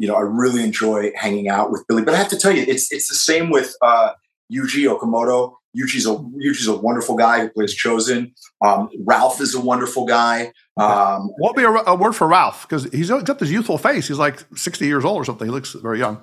you 0.00 0.08
know, 0.08 0.14
I 0.14 0.22
really 0.22 0.64
enjoy 0.64 1.12
hanging 1.14 1.48
out 1.48 1.70
with 1.70 1.86
Billy. 1.86 2.02
But 2.02 2.14
I 2.14 2.16
have 2.16 2.28
to 2.28 2.38
tell 2.38 2.52
you, 2.52 2.64
it's 2.66 2.90
it's 2.90 3.06
the 3.08 3.14
same 3.14 3.50
with 3.50 3.76
uh, 3.82 4.12
Yuji 4.52 4.88
Okamoto. 4.88 5.54
Yuji's 5.76 6.06
a 6.06 6.14
Yuji's 6.14 6.66
a 6.66 6.76
wonderful 6.76 7.16
guy 7.16 7.40
who 7.40 7.50
plays 7.50 7.76
Chozen. 7.76 8.32
Um, 8.64 8.88
Ralph 9.04 9.40
is 9.42 9.54
a 9.54 9.60
wonderful 9.60 10.06
guy. 10.06 10.52
Um, 10.78 11.30
what 11.36 11.54
be 11.54 11.62
a, 11.62 11.70
a, 11.70 11.94
word 11.94 12.14
for 12.14 12.26
Ralph? 12.26 12.66
Because 12.66 12.84
he's 12.84 13.10
got 13.10 13.38
this 13.38 13.50
youthful 13.50 13.76
face. 13.76 14.08
He's 14.08 14.18
like 14.18 14.42
sixty 14.56 14.86
years 14.86 15.04
old 15.04 15.18
or 15.18 15.24
something. 15.26 15.46
He 15.46 15.52
looks 15.52 15.74
very 15.74 15.98
young. 15.98 16.22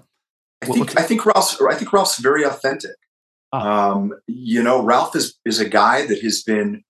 I 0.64 0.66
think 0.66 1.00
I 1.00 1.04
think 1.04 1.26
Ralph's 1.26 1.62
I 1.62 1.76
think 1.76 1.94
Ralph's 1.94 2.20
very 2.20 2.44
authentic. 2.44 2.96
Ah. 3.54 3.92
Um, 3.92 4.12
you 4.26 4.64
know, 4.64 4.82
Ralph 4.82 5.16
is 5.16 5.38
is 5.46 5.60
a 5.60 5.70
guy 5.70 6.08
that 6.08 6.20
has 6.22 6.42
been 6.42 6.84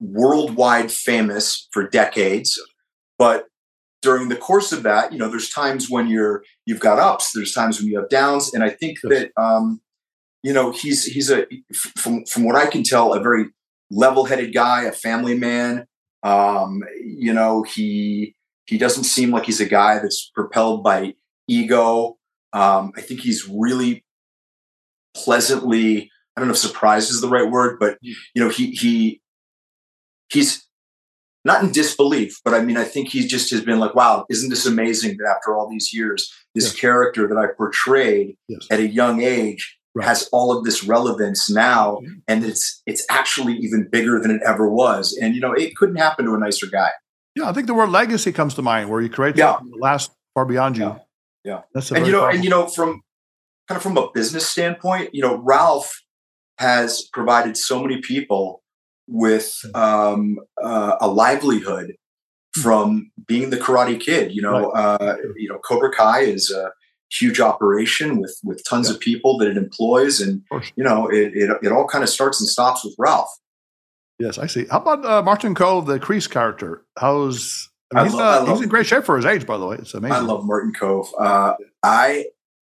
worldwide 0.00 0.90
famous 0.90 1.68
for 1.72 1.86
decades, 1.86 2.58
but 3.18 3.49
during 4.02 4.28
the 4.28 4.36
course 4.36 4.72
of 4.72 4.82
that, 4.82 5.12
you 5.12 5.18
know, 5.18 5.28
there's 5.28 5.50
times 5.50 5.90
when 5.90 6.08
you're 6.08 6.42
you've 6.66 6.80
got 6.80 6.98
ups, 6.98 7.32
there's 7.32 7.52
times 7.52 7.78
when 7.78 7.88
you 7.88 7.98
have 7.98 8.08
downs, 8.08 8.54
and 8.54 8.62
I 8.64 8.70
think 8.70 8.98
that 9.02 9.30
um, 9.36 9.80
you 10.42 10.52
know 10.52 10.70
he's 10.70 11.04
he's 11.04 11.30
a 11.30 11.46
from 11.74 12.24
from 12.24 12.44
what 12.44 12.56
I 12.56 12.66
can 12.66 12.82
tell 12.82 13.12
a 13.12 13.20
very 13.20 13.46
level-headed 13.90 14.54
guy, 14.54 14.84
a 14.84 14.92
family 14.92 15.36
man. 15.36 15.86
Um, 16.22 16.82
you 17.02 17.32
know, 17.32 17.62
he 17.62 18.34
he 18.66 18.78
doesn't 18.78 19.04
seem 19.04 19.30
like 19.30 19.44
he's 19.44 19.60
a 19.60 19.68
guy 19.68 19.98
that's 19.98 20.30
propelled 20.34 20.82
by 20.82 21.14
ego. 21.48 22.16
Um, 22.52 22.92
I 22.96 23.00
think 23.00 23.20
he's 23.20 23.48
really 23.48 24.04
pleasantly. 25.14 26.10
I 26.36 26.40
don't 26.40 26.48
know 26.48 26.54
if 26.54 26.58
surprise 26.58 27.10
is 27.10 27.20
the 27.20 27.28
right 27.28 27.50
word, 27.50 27.78
but 27.78 27.94
mm. 28.02 28.12
you 28.34 28.42
know, 28.42 28.48
he 28.48 28.70
he 28.70 29.20
he's 30.30 30.66
not 31.44 31.62
in 31.62 31.72
disbelief, 31.72 32.38
but 32.44 32.54
I 32.54 32.60
mean, 32.60 32.76
I 32.76 32.84
think 32.84 33.08
he 33.08 33.26
just 33.26 33.50
has 33.50 33.62
been 33.62 33.78
like, 33.78 33.94
wow, 33.94 34.26
isn't 34.28 34.50
this 34.50 34.66
amazing 34.66 35.16
that 35.18 35.34
after 35.36 35.56
all 35.56 35.68
these 35.70 35.92
years, 35.92 36.32
this 36.54 36.64
yes. 36.64 36.74
character 36.74 37.26
that 37.28 37.36
I 37.36 37.46
portrayed 37.56 38.36
yes. 38.48 38.66
at 38.70 38.80
a 38.80 38.86
young 38.86 39.22
age 39.22 39.78
right. 39.94 40.06
has 40.06 40.28
all 40.32 40.56
of 40.56 40.64
this 40.64 40.84
relevance 40.84 41.50
now, 41.50 41.96
mm-hmm. 41.96 42.18
and 42.28 42.44
it's 42.44 42.82
it's 42.86 43.04
actually 43.10 43.54
even 43.54 43.88
bigger 43.90 44.18
than 44.20 44.30
it 44.30 44.42
ever 44.44 44.68
was. 44.68 45.16
And 45.20 45.34
you 45.34 45.40
know, 45.40 45.52
it 45.52 45.76
couldn't 45.76 45.96
happen 45.96 46.26
to 46.26 46.34
a 46.34 46.38
nicer 46.38 46.66
guy. 46.66 46.90
Yeah, 47.36 47.48
I 47.48 47.52
think 47.52 47.66
the 47.66 47.74
word 47.74 47.90
legacy 47.90 48.32
comes 48.32 48.54
to 48.54 48.62
mind, 48.62 48.90
where 48.90 49.00
you 49.00 49.08
create 49.08 49.36
yeah. 49.36 49.52
something 49.52 49.70
that 49.70 49.80
lasts 49.80 50.14
far 50.34 50.44
beyond 50.44 50.76
you. 50.76 50.84
Yeah, 50.84 50.98
yeah. 51.44 51.60
That's 51.72 51.90
and 51.92 52.06
you 52.06 52.12
know, 52.12 52.20
powerful. 52.20 52.36
and 52.36 52.44
you 52.44 52.50
know, 52.50 52.66
from 52.66 53.02
kind 53.68 53.76
of 53.76 53.82
from 53.82 53.96
a 53.96 54.10
business 54.12 54.46
standpoint, 54.48 55.10
you 55.14 55.22
know, 55.22 55.36
Ralph 55.36 56.02
has 56.58 57.08
provided 57.12 57.56
so 57.56 57.82
many 57.82 58.00
people 58.02 58.59
with 59.10 59.60
um, 59.74 60.38
uh, 60.62 60.96
a 61.00 61.08
livelihood 61.08 61.94
hmm. 62.54 62.60
from 62.62 63.10
being 63.26 63.50
the 63.50 63.58
Karate 63.58 64.00
Kid. 64.00 64.32
You 64.32 64.42
know, 64.42 64.70
right. 64.70 64.98
uh, 65.00 65.16
you 65.36 65.48
know, 65.48 65.58
Cobra 65.58 65.92
Kai 65.92 66.20
is 66.20 66.50
a 66.50 66.70
huge 67.10 67.40
operation 67.40 68.20
with 68.20 68.38
with 68.42 68.62
tons 68.66 68.88
yeah. 68.88 68.94
of 68.94 69.00
people 69.00 69.36
that 69.38 69.48
it 69.48 69.56
employs, 69.56 70.20
and 70.20 70.42
you 70.76 70.84
know, 70.84 71.08
it, 71.08 71.34
it, 71.34 71.50
it 71.62 71.72
all 71.72 71.86
kind 71.86 72.04
of 72.04 72.08
starts 72.08 72.40
and 72.40 72.48
stops 72.48 72.84
with 72.84 72.94
Ralph. 72.98 73.30
Yes, 74.18 74.38
I 74.38 74.46
see. 74.46 74.66
How 74.70 74.78
about 74.78 75.04
uh, 75.04 75.22
Martin 75.22 75.54
Kove, 75.54 75.86
the 75.86 75.98
Kreese 75.98 76.30
character? 76.30 76.84
How's 76.98 77.70
I 77.92 77.96
mean, 77.96 78.00
I 78.00 78.04
he's, 78.04 78.14
love, 78.14 78.48
he's 78.48 78.60
in 78.60 78.68
great 78.68 78.86
shape 78.86 79.04
for 79.04 79.16
his 79.16 79.26
age, 79.26 79.46
by 79.46 79.58
the 79.58 79.66
way. 79.66 79.76
It's 79.76 79.94
amazing. 79.94 80.16
I 80.16 80.20
love 80.20 80.46
Martin 80.46 80.72
Kove. 80.72 81.08
Uh, 81.18 81.54
I 81.82 82.26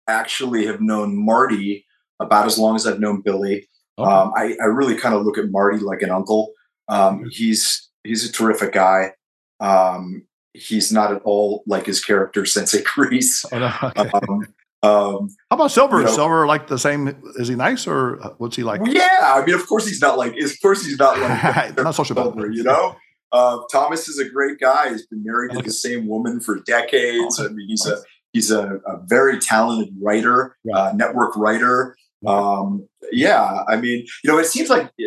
actually 0.07 0.67
have 0.67 0.81
known 0.81 1.17
Marty 1.17 1.87
about 2.21 2.47
as 2.47 2.59
long 2.59 2.77
as 2.77 2.87
I've 2.87 3.01
known 3.01 3.23
Billy. 3.23 3.67
Okay. 3.99 4.11
Um, 4.11 4.33
I, 4.37 4.57
I, 4.63 4.67
really 4.67 4.97
kind 4.97 5.15
of 5.15 5.25
look 5.25 5.37
at 5.37 5.51
Marty 5.51 5.79
like 5.79 6.03
an 6.03 6.11
uncle. 6.11 6.53
Um, 6.89 7.27
he's 7.31 7.91
he's 8.05 8.29
a 8.29 8.33
terrific 8.33 8.73
guy. 8.73 9.13
Um, 9.61 10.27
he's 10.55 10.91
not 10.91 11.13
at 11.13 11.23
all 11.23 11.63
like 11.67 11.87
his 11.87 12.03
character 12.03 12.47
Sensei 12.47 12.83
Kreese. 12.83 13.45
Oh, 13.53 13.59
no. 13.59 13.73
okay. 13.97 14.11
Um, 14.29 14.47
um, 14.83 15.29
How 15.51 15.57
about 15.57 15.71
Silver? 15.71 15.99
You 15.99 16.07
know, 16.07 16.13
Silver 16.13 16.47
like 16.47 16.67
the 16.67 16.79
same? 16.79 17.09
Is 17.37 17.49
he 17.49 17.55
nice 17.55 17.87
or 17.87 18.17
what's 18.39 18.57
he 18.57 18.63
like? 18.63 18.81
Yeah, 18.87 19.19
I 19.23 19.45
mean, 19.45 19.55
of 19.55 19.67
course 19.67 19.87
he's 19.87 20.01
not 20.01 20.17
like. 20.17 20.35
Of 20.41 20.53
course 20.63 20.85
he's 20.85 20.99
not 20.99 21.19
like. 21.21 21.75
They're 21.75 21.85
not 21.85 21.95
social 21.95 22.17
Silver, 22.17 22.51
you 22.51 22.63
know. 22.63 22.97
Uh, 23.33 23.59
Thomas 23.71 24.09
is 24.09 24.19
a 24.19 24.29
great 24.29 24.59
guy. 24.59 24.91
He's 24.91 25.07
been 25.07 25.23
married 25.23 25.53
to 25.53 25.63
the 25.63 25.71
same 25.71 26.09
woman 26.09 26.41
for 26.41 26.61
decades. 26.61 27.39
I 27.39 27.49
mean, 27.49 27.69
he's 27.69 27.87
a 27.87 27.99
he's 28.33 28.51
a, 28.51 28.81
a 28.87 29.01
very 29.05 29.39
talented 29.39 29.95
writer, 30.01 30.57
uh, 30.75 30.93
network 30.95 31.37
writer. 31.37 31.97
Um, 32.27 32.89
yeah, 33.13 33.63
I 33.69 33.77
mean, 33.77 34.07
you 34.23 34.31
know, 34.31 34.39
it 34.39 34.47
seems 34.47 34.69
like 34.69 34.85
uh, 34.85 35.05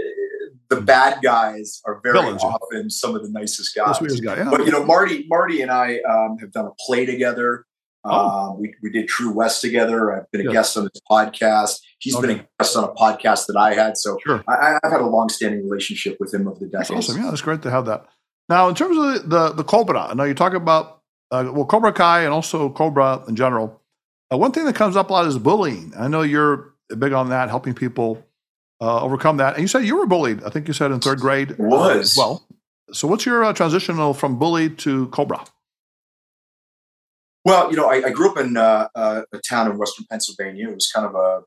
the 0.69 0.77
hmm. 0.77 0.85
bad 0.85 1.21
guys 1.21 1.81
are 1.85 1.99
very 2.03 2.19
Villains, 2.19 2.43
often 2.43 2.89
some 2.89 3.15
of 3.15 3.23
the 3.23 3.29
nicest 3.29 3.75
guys. 3.75 3.99
Guy, 4.19 4.37
yeah. 4.37 4.49
But 4.49 4.65
you 4.65 4.71
know, 4.71 4.83
Marty, 4.83 5.25
Marty 5.27 5.61
and 5.61 5.71
I 5.71 5.99
um, 6.09 6.37
have 6.39 6.51
done 6.51 6.65
a 6.65 6.71
play 6.85 7.05
together. 7.05 7.65
Oh. 8.05 8.11
Um, 8.11 8.59
we, 8.59 8.73
we 8.83 8.89
did 8.89 9.07
True 9.07 9.31
West 9.31 9.61
together. 9.61 10.11
I've 10.11 10.29
been 10.31 10.45
a 10.45 10.51
guest 10.51 10.75
on 10.75 10.89
his 10.93 11.01
podcast. 11.09 11.79
He's 11.99 12.15
okay. 12.15 12.27
been 12.27 12.39
a 12.39 12.47
guest 12.59 12.75
on 12.75 12.83
a 12.83 12.89
podcast 12.89 13.47
that 13.47 13.55
I 13.55 13.73
had. 13.73 13.97
So 13.97 14.17
sure. 14.25 14.43
I, 14.47 14.77
have 14.83 14.91
had 14.91 15.01
a 15.01 15.05
long-standing 15.05 15.63
relationship 15.63 16.17
with 16.19 16.33
him 16.33 16.45
over 16.47 16.59
the 16.59 16.65
decades. 16.65 16.89
That's 16.89 17.09
awesome. 17.09 17.21
Yeah, 17.21 17.29
that's 17.29 17.41
great 17.41 17.61
to 17.61 17.71
have 17.71 17.85
that. 17.85 18.05
Now, 18.49 18.67
in 18.67 18.75
terms 18.75 18.97
of 18.97 19.03
the 19.03 19.29
the, 19.29 19.53
the 19.53 19.63
Cobra, 19.63 20.07
I 20.09 20.13
know 20.15 20.25
you 20.25 20.33
talk 20.33 20.53
about 20.53 21.01
uh, 21.31 21.49
well 21.53 21.65
Cobra 21.65 21.93
Kai 21.93 22.23
and 22.23 22.33
also 22.33 22.69
Cobra 22.69 23.23
in 23.27 23.37
general. 23.37 23.81
Uh, 24.31 24.37
one 24.37 24.51
thing 24.51 24.65
that 24.65 24.75
comes 24.75 24.97
up 24.97 25.09
a 25.09 25.13
lot 25.13 25.25
is 25.25 25.37
bullying. 25.37 25.93
I 25.97 26.09
know 26.09 26.23
you're 26.23 26.72
big 26.95 27.13
on 27.13 27.29
that, 27.29 27.49
helping 27.49 27.73
people 27.73 28.25
uh, 28.81 29.01
overcome 29.01 29.37
that. 29.37 29.53
And 29.53 29.61
you 29.61 29.67
said 29.67 29.85
you 29.85 29.97
were 29.97 30.05
bullied. 30.05 30.43
I 30.43 30.49
think 30.49 30.67
you 30.67 30.73
said 30.73 30.91
in 30.91 30.99
third 30.99 31.19
grade. 31.19 31.55
Was 31.57 32.15
well. 32.17 32.45
So, 32.91 33.07
what's 33.07 33.25
your 33.25 33.43
uh, 33.43 33.53
transitional 33.53 34.13
from 34.13 34.37
bully 34.37 34.69
to 34.69 35.07
Cobra? 35.07 35.45
Well, 37.45 37.69
you 37.71 37.77
know, 37.77 37.87
I, 37.89 38.05
I 38.05 38.09
grew 38.11 38.29
up 38.29 38.37
in 38.37 38.55
uh, 38.55 38.87
uh, 38.95 39.23
a 39.33 39.39
town 39.49 39.69
in 39.69 39.77
Western 39.77 40.05
Pennsylvania. 40.09 40.69
It 40.69 40.75
was 40.75 40.91
kind 40.93 41.05
of 41.05 41.15
a, 41.15 41.41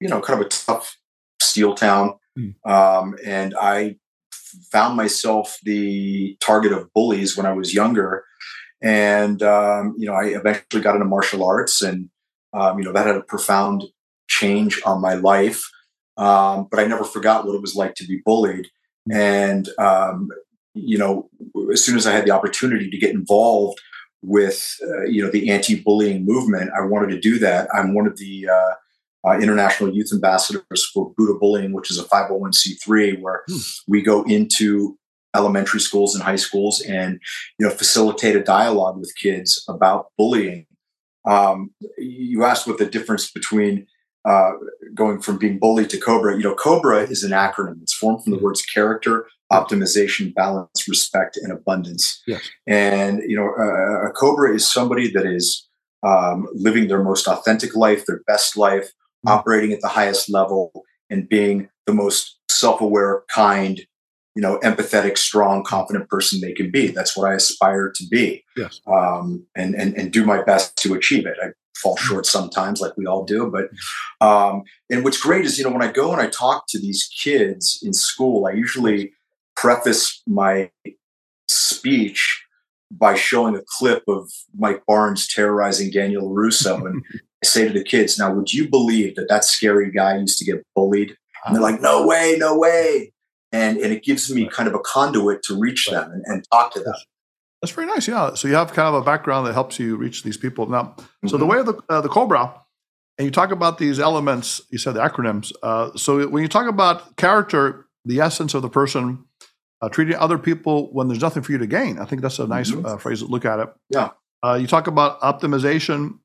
you 0.00 0.08
know, 0.08 0.20
kind 0.20 0.40
of 0.40 0.46
a 0.46 0.48
tough 0.48 0.98
steel 1.40 1.74
town, 1.74 2.14
mm. 2.38 2.54
um, 2.68 3.16
and 3.24 3.54
I 3.58 3.96
found 4.72 4.96
myself 4.96 5.58
the 5.62 6.36
target 6.40 6.72
of 6.72 6.92
bullies 6.92 7.36
when 7.36 7.46
I 7.46 7.52
was 7.52 7.74
younger. 7.74 8.24
And 8.82 9.42
um, 9.42 9.94
you 9.98 10.06
know, 10.06 10.14
I 10.14 10.26
eventually 10.26 10.82
got 10.82 10.94
into 10.94 11.06
martial 11.06 11.44
arts, 11.44 11.82
and 11.82 12.10
um, 12.52 12.78
you 12.78 12.84
know, 12.84 12.92
that 12.92 13.06
had 13.06 13.16
a 13.16 13.22
profound 13.22 13.84
change 14.38 14.80
on 14.84 15.00
my 15.00 15.14
life. 15.14 15.62
Um, 16.16 16.66
but 16.70 16.80
I 16.80 16.86
never 16.86 17.04
forgot 17.04 17.46
what 17.46 17.54
it 17.54 17.60
was 17.60 17.76
like 17.76 17.94
to 17.96 18.06
be 18.06 18.20
bullied. 18.24 18.66
And 19.10 19.68
um, 19.78 20.28
you 20.74 20.98
know, 20.98 21.28
as 21.72 21.84
soon 21.84 21.96
as 21.96 22.06
I 22.06 22.12
had 22.12 22.26
the 22.26 22.30
opportunity 22.30 22.90
to 22.90 22.98
get 22.98 23.14
involved 23.14 23.80
with 24.22 24.76
uh, 24.82 25.04
you 25.04 25.22
know 25.22 25.30
the 25.30 25.50
anti-bullying 25.50 26.24
movement. 26.24 26.70
I 26.76 26.84
wanted 26.84 27.10
to 27.10 27.20
do 27.20 27.38
that. 27.40 27.68
I'm 27.74 27.94
one 27.94 28.06
of 28.06 28.16
the 28.18 28.48
uh, 28.48 29.28
uh, 29.28 29.38
international 29.38 29.94
youth 29.94 30.10
ambassadors 30.12 30.90
for 30.92 31.12
Boo2Bullying, 31.14 31.72
which 31.72 31.90
is 31.90 31.98
a 31.98 32.04
501c3, 32.04 33.20
where 33.20 33.42
hmm. 33.48 33.58
we 33.86 34.02
go 34.02 34.22
into 34.24 34.98
elementary 35.36 35.80
schools 35.80 36.14
and 36.14 36.24
high 36.24 36.36
schools 36.36 36.80
and 36.80 37.20
you 37.58 37.66
know 37.66 37.72
facilitate 37.72 38.36
a 38.36 38.42
dialogue 38.42 38.98
with 38.98 39.14
kids 39.16 39.64
about 39.68 40.06
bullying. 40.16 40.66
Um, 41.24 41.70
you 41.98 42.44
asked 42.44 42.66
what 42.66 42.78
the 42.78 42.86
difference 42.86 43.30
between 43.30 43.86
uh, 44.28 44.52
going 44.94 45.20
from 45.20 45.38
being 45.38 45.58
bullied 45.58 45.90
to 45.90 45.98
Cobra. 45.98 46.36
You 46.36 46.42
know, 46.42 46.54
Cobra 46.54 47.02
is 47.02 47.24
an 47.24 47.32
acronym. 47.32 47.80
It's 47.82 47.94
formed 47.94 48.22
from 48.22 48.32
the 48.32 48.38
hmm. 48.38 48.44
words 48.44 48.62
character, 48.62 49.26
optimization, 49.52 50.34
balance, 50.34 50.86
respect, 50.88 51.38
and 51.38 51.52
abundance. 51.52 52.22
Yes. 52.26 52.48
And 52.66 53.22
you 53.26 53.36
know, 53.36 53.48
a 53.48 54.10
cobra 54.12 54.54
is 54.54 54.70
somebody 54.70 55.10
that 55.12 55.26
is 55.26 55.66
um, 56.06 56.46
living 56.54 56.88
their 56.88 57.02
most 57.02 57.26
authentic 57.26 57.74
life, 57.74 58.06
their 58.06 58.20
best 58.26 58.56
life, 58.56 58.86
mm-hmm. 58.86 59.30
operating 59.30 59.72
at 59.72 59.80
the 59.80 59.88
highest 59.88 60.30
level, 60.30 60.72
and 61.10 61.28
being 61.28 61.68
the 61.86 61.94
most 61.94 62.38
self-aware, 62.50 63.22
kind, 63.32 63.80
you 64.34 64.42
know, 64.42 64.58
empathetic, 64.60 65.16
strong, 65.16 65.64
confident 65.64 66.08
person 66.08 66.40
they 66.40 66.52
can 66.52 66.70
be. 66.70 66.88
That's 66.88 67.16
what 67.16 67.30
I 67.30 67.34
aspire 67.34 67.90
to 67.94 68.06
be. 68.10 68.44
Yes. 68.56 68.80
Um, 68.86 69.46
and 69.56 69.74
and 69.74 69.96
and 69.96 70.12
do 70.12 70.26
my 70.26 70.42
best 70.42 70.76
to 70.82 70.94
achieve 70.94 71.26
it. 71.26 71.36
I 71.42 71.48
fall 71.78 71.96
mm-hmm. 71.96 72.06
short 72.06 72.26
sometimes, 72.26 72.80
like 72.80 72.96
we 72.96 73.06
all 73.06 73.24
do. 73.24 73.50
But 73.50 73.70
um, 74.26 74.64
and 74.90 75.04
what's 75.04 75.20
great 75.20 75.44
is, 75.44 75.58
you 75.58 75.64
know, 75.64 75.70
when 75.70 75.82
I 75.82 75.92
go 75.92 76.12
and 76.12 76.20
I 76.20 76.28
talk 76.28 76.64
to 76.68 76.78
these 76.78 77.08
kids 77.16 77.80
in 77.82 77.92
school, 77.92 78.46
I 78.46 78.52
usually 78.52 79.12
preface 79.56 80.22
my 80.26 80.70
speech 81.48 82.44
by 82.90 83.14
showing 83.14 83.56
a 83.56 83.62
clip 83.66 84.02
of 84.08 84.30
Mike 84.56 84.82
Barnes 84.86 85.26
terrorizing 85.26 85.90
Daniel 85.90 86.30
Russo. 86.32 86.84
And 86.86 87.04
I 87.44 87.46
say 87.46 87.68
to 87.68 87.72
the 87.72 87.84
kids, 87.84 88.18
now, 88.18 88.32
would 88.32 88.52
you 88.52 88.68
believe 88.68 89.16
that 89.16 89.28
that 89.28 89.44
scary 89.44 89.90
guy 89.90 90.16
used 90.16 90.38
to 90.38 90.44
get 90.44 90.64
bullied? 90.74 91.16
And 91.44 91.54
they're 91.54 91.62
like, 91.62 91.80
no 91.80 92.06
way, 92.06 92.36
no 92.38 92.58
way. 92.58 93.12
And, 93.52 93.78
and 93.78 93.92
it 93.92 94.04
gives 94.04 94.32
me 94.32 94.48
kind 94.48 94.68
of 94.68 94.74
a 94.74 94.80
conduit 94.80 95.42
to 95.44 95.58
reach 95.58 95.86
them 95.86 96.10
and, 96.10 96.22
and 96.26 96.44
talk 96.50 96.72
to 96.74 96.80
them. 96.80 96.94
That's 97.60 97.72
very 97.72 97.86
nice. 97.86 98.06
Yeah. 98.06 98.34
So 98.34 98.48
you 98.48 98.54
have 98.54 98.72
kind 98.72 98.88
of 98.88 98.94
a 98.94 99.04
background 99.04 99.46
that 99.46 99.52
helps 99.52 99.78
you 99.78 99.96
reach 99.96 100.22
these 100.22 100.36
people. 100.36 100.68
Now, 100.68 100.82
mm-hmm. 100.82 101.28
so 101.28 101.36
the 101.36 101.44
mm-hmm. 101.44 101.52
way 101.52 101.58
of 101.58 101.66
the, 101.66 101.82
uh, 101.88 102.00
the 102.00 102.08
Cobra, 102.08 102.54
and 103.18 103.24
you 103.24 103.32
talk 103.32 103.50
about 103.50 103.78
these 103.78 103.98
elements, 103.98 104.60
you 104.70 104.78
said 104.78 104.94
the 104.94 105.00
acronyms. 105.00 105.52
Uh, 105.62 105.90
so 105.96 106.28
when 106.28 106.42
you 106.42 106.48
talk 106.48 106.68
about 106.68 107.16
character, 107.16 107.86
the 108.04 108.20
essence 108.20 108.54
of 108.54 108.62
the 108.62 108.68
person, 108.68 109.24
uh, 109.80 109.88
treating 109.88 110.14
other 110.16 110.38
people 110.38 110.92
when 110.92 111.08
there's 111.08 111.20
nothing 111.20 111.42
for 111.42 111.52
you 111.52 111.58
to 111.58 111.66
gain. 111.66 111.98
I 111.98 112.04
think 112.04 112.22
that's 112.22 112.38
a 112.38 112.46
nice 112.46 112.70
mm-hmm. 112.70 112.86
uh, 112.86 112.96
phrase 112.96 113.20
to 113.20 113.26
look 113.26 113.44
at 113.44 113.58
it. 113.58 113.68
Yeah. 113.90 114.10
Uh, 114.42 114.54
you 114.54 114.68
talk 114.68 114.86
about 114.86 115.20
optimization 115.20 116.18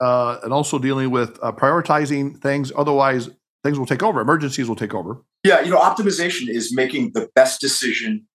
uh, 0.00 0.38
and 0.42 0.52
also 0.52 0.78
dealing 0.78 1.10
with 1.10 1.38
uh, 1.42 1.52
prioritizing 1.52 2.40
things. 2.40 2.72
Otherwise, 2.74 3.28
things 3.62 3.78
will 3.78 3.86
take 3.86 4.02
over. 4.02 4.20
Emergencies 4.20 4.68
will 4.68 4.76
take 4.76 4.94
over. 4.94 5.22
Yeah, 5.44 5.60
you 5.60 5.70
know, 5.70 5.78
optimization 5.78 6.48
is 6.48 6.74
making 6.74 7.12
the 7.12 7.28
best 7.34 7.60
decision 7.60 8.26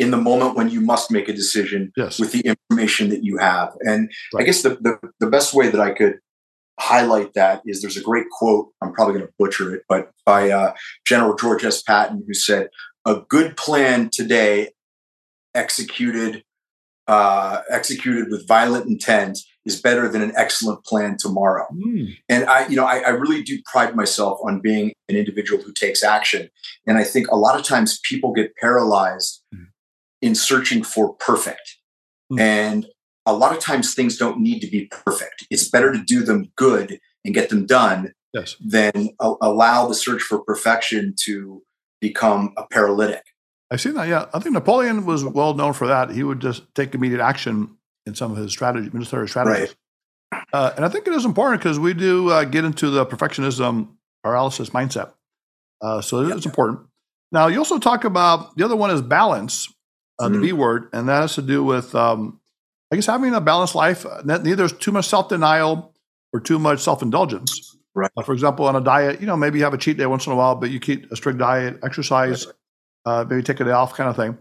in 0.00 0.10
the 0.10 0.16
moment 0.16 0.56
when 0.56 0.70
you 0.70 0.80
must 0.80 1.10
make 1.10 1.28
a 1.28 1.32
decision 1.32 1.92
yes. 1.94 2.18
with 2.18 2.32
the 2.32 2.40
information 2.40 3.10
that 3.10 3.22
you 3.22 3.36
have. 3.36 3.76
And 3.80 4.10
right. 4.32 4.42
I 4.42 4.44
guess 4.46 4.62
the, 4.62 4.70
the, 4.70 4.98
the 5.20 5.26
best 5.26 5.52
way 5.52 5.68
that 5.68 5.80
I 5.80 5.92
could 5.92 6.18
highlight 6.80 7.34
that 7.34 7.60
is 7.66 7.82
there's 7.82 7.98
a 7.98 8.02
great 8.02 8.30
quote. 8.30 8.70
I'm 8.80 8.94
probably 8.94 9.14
going 9.14 9.26
to 9.26 9.32
butcher 9.38 9.74
it, 9.74 9.82
but 9.90 10.10
by 10.24 10.50
uh, 10.50 10.72
General 11.06 11.34
George 11.36 11.64
S. 11.64 11.82
Patton, 11.82 12.24
who 12.26 12.32
said, 12.32 12.70
a 13.04 13.20
good 13.28 13.58
plan 13.58 14.08
today 14.10 14.70
executed 15.54 16.44
uh, 17.06 17.62
executed 17.68 18.30
with 18.30 18.46
violent 18.46 18.86
intent 18.86 19.36
is 19.66 19.80
better 19.80 20.08
than 20.08 20.22
an 20.22 20.32
excellent 20.36 20.84
plan 20.84 21.16
tomorrow. 21.16 21.66
Mm. 21.74 22.16
And 22.28 22.44
I, 22.44 22.68
you 22.68 22.76
know, 22.76 22.84
I, 22.84 22.98
I, 22.98 23.08
really 23.08 23.42
do 23.42 23.60
pride 23.66 23.96
myself 23.96 24.38
on 24.44 24.60
being 24.60 24.92
an 25.08 25.16
individual 25.16 25.60
who 25.60 25.72
takes 25.72 26.04
action. 26.04 26.48
And 26.86 26.98
I 26.98 27.04
think 27.04 27.26
a 27.26 27.36
lot 27.36 27.58
of 27.58 27.66
times 27.66 27.98
people 28.08 28.32
get 28.32 28.54
paralyzed 28.56 29.42
mm. 29.52 29.66
In 30.22 30.34
searching 30.34 30.82
for 30.82 31.14
perfect. 31.14 31.78
Mm. 32.32 32.40
And 32.40 32.86
a 33.26 33.34
lot 33.34 33.54
of 33.54 33.60
times 33.60 33.94
things 33.94 34.16
don't 34.16 34.40
need 34.40 34.60
to 34.60 34.66
be 34.66 34.86
perfect. 34.86 35.46
It's 35.50 35.68
better 35.68 35.92
to 35.92 36.02
do 36.02 36.22
them 36.22 36.52
good 36.56 37.00
and 37.24 37.34
get 37.34 37.48
them 37.48 37.66
done 37.66 38.12
yes. 38.32 38.56
than 38.60 39.10
a- 39.20 39.34
allow 39.42 39.86
the 39.88 39.94
search 39.94 40.22
for 40.22 40.40
perfection 40.40 41.14
to 41.24 41.62
become 42.00 42.52
a 42.56 42.66
paralytic. 42.66 43.22
I've 43.70 43.80
seen 43.80 43.94
that. 43.94 44.08
Yeah, 44.08 44.26
I 44.34 44.40
think 44.40 44.54
Napoleon 44.54 45.06
was 45.06 45.24
well 45.24 45.54
known 45.54 45.74
for 45.74 45.86
that. 45.86 46.10
He 46.10 46.22
would 46.22 46.40
just 46.40 46.62
take 46.74 46.94
immediate 46.94 47.20
action 47.20 47.76
in 48.06 48.14
some 48.14 48.32
of 48.32 48.38
his 48.38 48.50
strategy, 48.50 48.90
military 48.92 49.28
strategies. 49.28 49.74
Right. 50.32 50.42
Uh, 50.52 50.72
and 50.76 50.84
I 50.84 50.88
think 50.88 51.06
it 51.06 51.12
is 51.12 51.24
important 51.24 51.60
because 51.60 51.78
we 51.78 51.94
do 51.94 52.30
uh, 52.30 52.44
get 52.44 52.64
into 52.64 52.90
the 52.90 53.06
perfectionism 53.06 53.88
paralysis 54.24 54.70
mindset. 54.70 55.12
Uh, 55.80 56.00
so 56.00 56.26
it's 56.28 56.46
important. 56.46 56.80
Now, 57.32 57.46
you 57.46 57.58
also 57.58 57.78
talk 57.78 58.04
about 58.04 58.56
the 58.56 58.64
other 58.64 58.76
one 58.76 58.90
is 58.90 59.02
balance, 59.02 59.72
uh, 60.20 60.24
mm-hmm. 60.24 60.34
the 60.34 60.40
B 60.40 60.52
word, 60.52 60.88
and 60.92 61.08
that 61.08 61.22
has 61.22 61.34
to 61.34 61.42
do 61.42 61.64
with, 61.64 61.94
um, 61.94 62.40
I 62.92 62.96
guess, 62.96 63.06
having 63.06 63.34
a 63.34 63.40
balanced 63.40 63.74
life. 63.74 64.04
Neither 64.24 64.68
too 64.68 64.92
much 64.92 65.06
self 65.06 65.28
denial 65.28 65.94
or 66.32 66.40
too 66.40 66.58
much 66.58 66.80
self 66.80 67.02
indulgence. 67.02 67.76
Right. 67.94 68.10
Uh, 68.16 68.22
for 68.22 68.32
example, 68.32 68.66
on 68.66 68.76
a 68.76 68.80
diet, 68.80 69.20
you 69.20 69.26
know, 69.26 69.36
maybe 69.36 69.58
you 69.58 69.64
have 69.64 69.74
a 69.74 69.78
cheat 69.78 69.96
day 69.96 70.06
once 70.06 70.26
in 70.26 70.32
a 70.32 70.36
while, 70.36 70.54
but 70.54 70.70
you 70.70 70.78
keep 70.78 71.10
a 71.10 71.16
strict 71.16 71.38
diet, 71.38 71.80
exercise, 71.82 72.46
uh, 73.04 73.24
maybe 73.28 73.42
take 73.42 73.58
a 73.60 73.64
day 73.64 73.72
off, 73.72 73.94
kind 73.94 74.08
of 74.08 74.16
thing. 74.16 74.38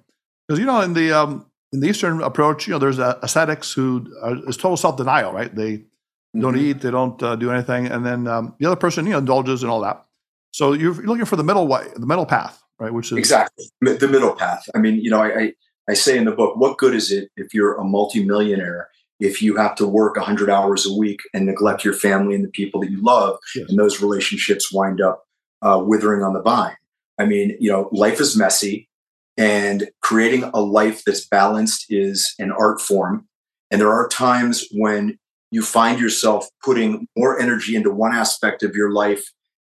Because 0.47 0.59
you 0.59 0.65
know, 0.65 0.81
in 0.81 0.93
the 0.93 1.11
um, 1.11 1.45
in 1.71 1.79
the 1.79 1.87
Eastern 1.87 2.21
approach, 2.21 2.67
you 2.67 2.73
know, 2.73 2.79
there's 2.79 2.99
uh, 2.99 3.17
ascetics 3.21 3.73
who 3.73 4.05
are, 4.21 4.37
is 4.47 4.57
total 4.57 4.77
self 4.77 4.97
denial, 4.97 5.33
right? 5.33 5.53
They 5.53 5.77
mm-hmm. 5.77 6.41
don't 6.41 6.57
eat, 6.57 6.81
they 6.81 6.91
don't 6.91 7.21
uh, 7.21 7.35
do 7.35 7.51
anything, 7.51 7.87
and 7.87 8.05
then 8.05 8.27
um, 8.27 8.55
the 8.59 8.67
other 8.67 8.75
person, 8.75 9.05
you 9.05 9.13
know, 9.13 9.19
indulges 9.19 9.63
and 9.63 9.71
all 9.71 9.81
that. 9.81 10.05
So 10.51 10.73
you're 10.73 10.93
looking 10.93 11.25
for 11.25 11.35
the 11.35 11.43
middle 11.43 11.67
way, 11.67 11.87
the 11.95 12.07
middle 12.07 12.25
path, 12.25 12.61
right? 12.79 12.91
Which 12.91 13.11
is 13.11 13.17
exactly 13.17 13.65
the 13.81 14.07
middle 14.07 14.35
path. 14.35 14.63
I 14.75 14.79
mean, 14.79 14.95
you 14.95 15.11
know, 15.11 15.21
I, 15.21 15.39
I, 15.39 15.53
I 15.89 15.93
say 15.93 16.17
in 16.17 16.25
the 16.25 16.31
book, 16.31 16.55
what 16.55 16.77
good 16.77 16.93
is 16.93 17.11
it 17.11 17.29
if 17.35 17.53
you're 17.53 17.75
a 17.75 17.83
multimillionaire 17.83 18.89
if 19.19 19.41
you 19.41 19.57
have 19.57 19.75
to 19.75 19.87
work 19.87 20.15
100 20.15 20.49
hours 20.49 20.85
a 20.85 20.93
week 20.93 21.19
and 21.33 21.45
neglect 21.45 21.83
your 21.83 21.93
family 21.93 22.35
and 22.35 22.43
the 22.43 22.49
people 22.49 22.79
that 22.81 22.89
you 22.89 23.03
love, 23.03 23.37
yes. 23.55 23.69
and 23.69 23.77
those 23.77 24.01
relationships 24.01 24.71
wind 24.71 25.01
up 25.01 25.25
uh, 25.61 25.81
withering 25.85 26.23
on 26.23 26.33
the 26.33 26.41
vine? 26.41 26.75
I 27.19 27.25
mean, 27.25 27.57
you 27.59 27.69
know, 27.69 27.89
life 27.91 28.21
is 28.21 28.37
messy, 28.37 28.87
and 29.35 29.89
creating 30.01 30.43
a 30.53 30.61
life 30.61 31.03
that's 31.05 31.27
balanced 31.27 31.85
is 31.89 32.33
an 32.39 32.51
art 32.51 32.79
form. 32.79 33.27
And 33.71 33.81
there 33.81 33.91
are 33.91 34.07
times 34.07 34.65
when 34.71 35.17
you 35.51 35.63
find 35.63 35.99
yourself 35.99 36.47
putting 36.63 37.07
more 37.17 37.39
energy 37.39 37.75
into 37.75 37.91
one 37.91 38.13
aspect 38.13 38.63
of 38.63 38.75
your 38.75 38.91
life 38.91 39.25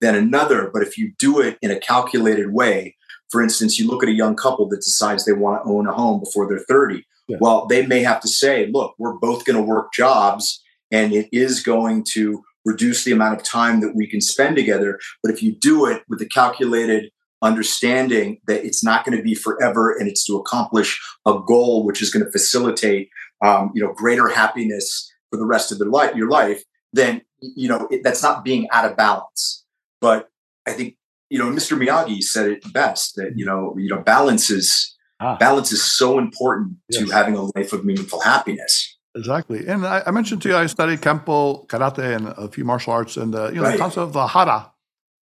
than 0.02 0.16
another. 0.16 0.70
But 0.74 0.82
if 0.82 0.98
you 0.98 1.14
do 1.20 1.40
it 1.40 1.58
in 1.62 1.72
a 1.72 1.80
calculated 1.80 2.52
way, 2.52 2.95
for 3.30 3.42
instance, 3.42 3.80
you 3.80 3.88
look 3.88 4.04
at 4.04 4.10
a 4.10 4.14
young 4.14 4.36
couple 4.36 4.68
that 4.70 4.82
decides 4.82 5.26
they 5.26 5.34
want 5.34 5.64
to 5.64 5.70
own 5.70 5.88
a 5.88 5.94
home 5.94 6.20
before 6.20 6.48
they're 6.48 6.60
30. 6.60 7.06
Yeah. 7.28 7.38
Well, 7.40 7.66
they 7.66 7.86
may 7.86 8.02
have 8.02 8.22
to 8.22 8.28
say, 8.28 8.68
look, 8.68 8.96
we're 9.00 9.18
both 9.18 9.46
going 9.46 9.58
to 9.58 9.64
work 9.64 9.94
jobs 9.94 10.62
and 10.92 11.12
it 11.14 11.28
is 11.32 11.64
going 11.64 12.06
to 12.12 12.44
reduce 12.64 13.04
the 13.04 13.12
amount 13.12 13.40
of 13.40 13.44
time 13.44 13.80
that 13.82 13.96
we 13.96 14.08
can 14.08 14.22
spend 14.22 14.56
together. 14.56 15.00
But 15.24 15.32
if 15.32 15.42
you 15.42 15.56
do 15.56 15.86
it 15.86 16.04
with 16.08 16.22
a 16.22 16.28
calculated 16.28 17.12
understanding 17.42 18.40
that 18.48 18.66
it's 18.66 18.84
not 18.84 19.06
going 19.06 19.18
to 19.18 19.24
be 19.24 19.36
forever 19.36 19.96
and 19.96 20.08
it's 20.08 20.26
to 20.26 20.38
accomplish 20.38 21.00
a 21.26 21.40
goal 21.46 21.86
which 21.86 22.02
is 22.02 22.10
going 22.10 22.26
to 22.26 22.32
facilitate 22.32 23.10
um, 23.44 23.72
you 23.76 23.84
know 23.84 23.94
greater 23.94 24.30
happiness 24.30 25.12
for 25.30 25.38
the 25.38 25.46
rest 25.46 25.72
of 25.72 25.78
the 25.78 25.86
life, 25.86 26.16
your 26.16 26.30
life, 26.30 26.64
then 26.94 27.22
you 27.40 27.68
know 27.68 27.88
it, 27.92 28.02
that's 28.04 28.24
not 28.24 28.44
being 28.44 28.68
out 28.72 28.90
of 28.90 28.98
balance. 28.98 29.64
But 30.02 30.30
I 30.66 30.72
think 30.72 30.96
you 31.30 31.40
know 31.40 31.46
Mr. 31.46 31.78
Miyagi 31.78 32.22
said 32.22 32.50
it 32.50 32.74
best 32.74 33.16
that 33.16 33.34
you 33.36 33.46
know 33.46 33.76
you 33.78 33.90
know 33.90 34.02
balance 34.02 34.50
is 34.50 34.96
ah. 35.20 35.38
balance 35.38 35.72
is 35.72 35.84
so 35.84 36.18
important 36.18 36.78
yes. 36.90 37.04
to 37.04 37.12
having 37.12 37.36
a 37.36 37.44
life 37.56 37.74
of 37.74 37.86
meaningful 37.86 38.22
happiness. 38.22 38.98
Exactly, 39.16 39.66
and 39.66 39.86
I, 39.86 40.04
I, 40.06 40.12
mentioned 40.12 40.42
to 40.42 40.50
you 40.50 40.58
I 40.58 40.66
studied 40.66 41.02
kempo, 41.02 41.66
karate, 41.68 42.16
and 42.16 42.28
a 42.38 42.50
few 42.50 42.66
martial 42.66 42.94
arts, 42.94 43.16
and 43.16 43.34
uh, 43.34 43.50
you 43.50 43.56
know 43.56 43.64
right. 43.64 43.74
the 43.74 43.78
concept 43.78 44.04
of 44.04 44.14
the 44.14 44.28
hara 44.28 44.74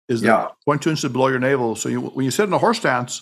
is 0.10 0.24
yeah. 0.24 0.48
point 0.66 0.82
two 0.82 0.90
inches 0.90 1.12
below 1.12 1.28
your 1.28 1.40
navel. 1.40 1.76
So 1.76 1.90
you, 1.90 2.02
when 2.02 2.26
you 2.26 2.32
sit 2.32 2.46
in 2.46 2.54
a 2.54 2.58
horse 2.58 2.78
stance, 2.78 3.22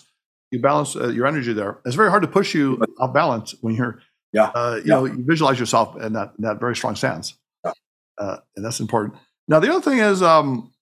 you 0.50 0.60
balance 0.60 0.96
uh, 0.96 1.08
your 1.08 1.26
energy 1.26 1.52
there. 1.52 1.80
It's 1.84 1.96
very 1.96 2.10
hard 2.10 2.22
to 2.22 2.28
push 2.28 2.54
you 2.54 2.82
off 2.98 3.12
balance 3.12 3.54
when 3.60 3.74
you're 3.74 4.00
yeah. 4.32 4.50
Uh, 4.54 4.76
you 4.76 4.82
yeah. 4.86 4.94
know, 4.96 5.04
you 5.04 5.24
visualize 5.24 5.60
yourself 5.60 5.96
in 6.00 6.12
that 6.14 6.32
in 6.36 6.44
that 6.44 6.58
very 6.58 6.74
strong 6.74 6.96
stance, 6.96 7.34
yeah. 7.64 7.72
uh, 8.18 8.38
and 8.56 8.64
that's 8.64 8.80
important. 8.80 9.14
Now, 9.46 9.60
the 9.60 9.70
other 9.70 9.80
thing 9.80 9.98
is 9.98 10.22
um, 10.22 10.72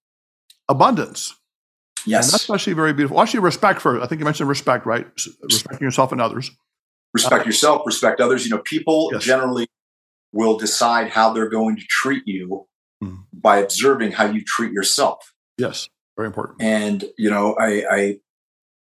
abundance. 0.69 1.35
Yes, 2.07 2.27
and 2.27 2.33
that's 2.33 2.51
actually 2.51 2.73
very 2.75 2.93
beautiful. 2.93 3.21
Actually, 3.21 3.41
respect 3.41 3.81
for. 3.81 4.01
I 4.01 4.07
think 4.07 4.19
you 4.19 4.25
mentioned 4.25 4.49
respect, 4.49 4.87
right? 4.87 5.07
Respecting 5.43 5.85
yourself 5.85 6.13
and 6.13 6.21
others. 6.21 6.51
Respect 7.15 7.43
uh, 7.43 7.47
yourself. 7.47 7.83
Respect 7.87 8.21
others. 8.21 8.45
You 8.45 8.51
know, 8.51 8.63
people 8.63 9.11
yes. 9.13 9.23
generally 9.23 9.69
will 10.33 10.57
decide 10.57 11.11
how 11.11 11.33
they're 11.33 11.49
going 11.49 11.77
to 11.77 11.85
treat 11.89 12.23
you 12.27 12.67
mm. 13.03 13.25
by 13.33 13.59
observing 13.59 14.13
how 14.13 14.27
you 14.27 14.43
treat 14.45 14.73
yourself. 14.73 15.33
Yes, 15.59 15.89
very 16.17 16.27
important. 16.27 16.63
And 16.63 17.05
you 17.19 17.31
know, 17.31 17.55
I, 17.59 17.85
I 17.91 18.17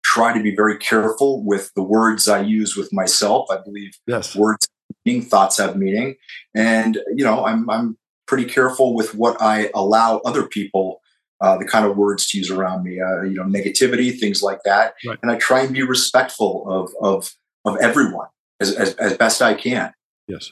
try 0.04 0.36
to 0.36 0.42
be 0.42 0.54
very 0.54 0.78
careful 0.78 1.44
with 1.44 1.72
the 1.74 1.82
words 1.82 2.28
I 2.28 2.40
use 2.40 2.76
with 2.76 2.92
myself. 2.92 3.46
I 3.50 3.58
believe 3.64 3.92
yes. 4.06 4.36
words 4.36 4.68
meaning, 5.04 5.22
thoughts 5.22 5.58
have 5.58 5.76
meaning, 5.76 6.16
and 6.54 6.98
you 7.14 7.24
know 7.24 7.44
I'm 7.44 7.68
I'm 7.70 7.98
pretty 8.26 8.44
careful 8.44 8.94
with 8.94 9.14
what 9.14 9.40
I 9.40 9.70
allow 9.74 10.18
other 10.18 10.46
people. 10.46 11.00
Uh, 11.40 11.56
the 11.56 11.64
kind 11.64 11.86
of 11.86 11.96
words 11.96 12.26
to 12.26 12.36
use 12.36 12.50
around 12.50 12.82
me, 12.82 13.00
uh, 13.00 13.22
you 13.22 13.34
know, 13.34 13.44
negativity, 13.44 14.18
things 14.18 14.42
like 14.42 14.60
that, 14.64 14.94
right. 15.06 15.18
and 15.22 15.30
I 15.30 15.36
try 15.36 15.60
and 15.60 15.72
be 15.72 15.82
respectful 15.82 16.64
of 16.68 16.92
of 17.00 17.32
of 17.64 17.76
everyone 17.78 18.26
as, 18.60 18.74
as, 18.74 18.94
as 18.94 19.16
best 19.16 19.40
I 19.40 19.54
can. 19.54 19.92
Yes, 20.26 20.50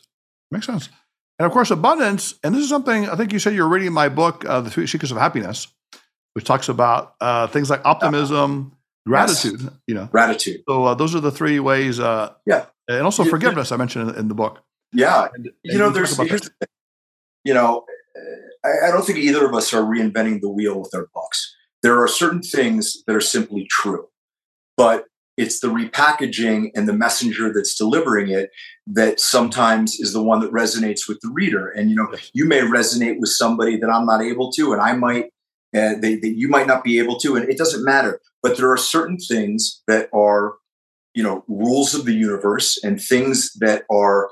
makes 0.50 0.66
sense. 0.66 0.88
And 1.38 1.46
of 1.46 1.52
course, 1.52 1.70
abundance. 1.70 2.34
And 2.44 2.54
this 2.54 2.62
is 2.62 2.68
something 2.68 3.08
I 3.08 3.16
think 3.16 3.32
you 3.32 3.38
said 3.38 3.54
you're 3.54 3.68
reading 3.68 3.92
my 3.92 4.08
book, 4.08 4.44
uh, 4.44 4.60
The 4.60 4.70
Three 4.70 4.86
Secrets 4.86 5.10
of 5.10 5.18
Happiness, 5.18 5.66
which 6.34 6.44
talks 6.44 6.68
about 6.68 7.14
uh, 7.20 7.48
things 7.48 7.68
like 7.68 7.84
optimism, 7.84 8.76
gratitude 9.06 9.60
yes. 9.62 9.72
you 9.86 9.94
know 9.94 10.06
gratitude 10.06 10.62
so 10.68 10.84
uh, 10.84 10.94
those 10.94 11.14
are 11.14 11.20
the 11.20 11.30
three 11.30 11.60
ways 11.60 12.00
uh, 12.00 12.32
yeah 12.44 12.66
and 12.88 13.02
also 13.02 13.22
you, 13.24 13.30
forgiveness 13.30 13.72
i 13.72 13.76
mentioned 13.76 14.10
in, 14.10 14.16
in, 14.16 14.28
the 14.28 14.34
book 14.34 14.62
yeah 14.92 15.28
and, 15.32 15.50
you 15.62 15.78
know 15.78 15.90
there's 15.90 16.18
you 17.44 17.54
know 17.54 17.84
I, 18.66 18.88
I, 18.88 18.90
don't 18.90 19.04
think 19.06 19.18
either 19.18 19.46
of 19.46 19.54
us 19.54 19.72
are 19.72 19.82
reinventing 19.82 20.40
the 20.40 20.50
wheel 20.50 20.80
with 20.80 20.94
our 20.94 21.08
books. 21.14 21.54
There 21.82 22.02
are 22.02 22.08
certain 22.08 22.42
things 22.42 23.02
that 23.06 23.14
are 23.14 23.20
simply 23.20 23.66
true 23.70 24.08
but 24.76 25.04
it's 25.36 25.60
the 25.60 25.68
repackaging 25.68 26.70
and 26.74 26.88
the 26.88 26.94
messenger 26.94 27.52
that's 27.52 27.74
delivering 27.74 28.30
it 28.30 28.50
that 28.86 29.20
sometimes 29.20 30.00
is 30.00 30.12
the 30.12 30.22
one 30.22 30.40
that 30.40 30.52
resonates 30.52 31.06
with 31.06 31.20
the 31.20 31.30
reader. 31.30 31.68
And 31.68 31.90
you 31.90 31.96
know 31.96 32.14
you 32.32 32.46
may 32.46 32.60
resonate 32.60 33.18
with 33.18 33.30
somebody 33.30 33.76
that 33.78 33.90
i'm 33.90 34.06
not 34.06 34.22
able 34.22 34.50
to 34.52 34.72
and 34.72 34.80
i 34.80 34.92
might 34.92 35.26
uh, 35.76 35.94
they, 36.00 36.14
they, 36.16 36.28
you 36.28 36.48
might 36.48 36.66
not 36.66 36.84
be 36.84 36.98
able 36.98 37.18
to 37.18 37.36
and 37.36 37.48
it 37.48 37.58
doesn't 37.58 37.84
matter. 37.84 38.20
But 38.42 38.56
there 38.56 38.70
are 38.70 38.76
certain 38.76 39.18
things 39.18 39.82
that 39.88 40.08
are 40.14 40.54
you 41.14 41.22
know 41.22 41.44
rules 41.48 41.94
of 41.94 42.04
the 42.04 42.14
universe 42.14 42.78
and 42.82 43.00
things 43.00 43.52
that 43.54 43.84
are 43.90 44.30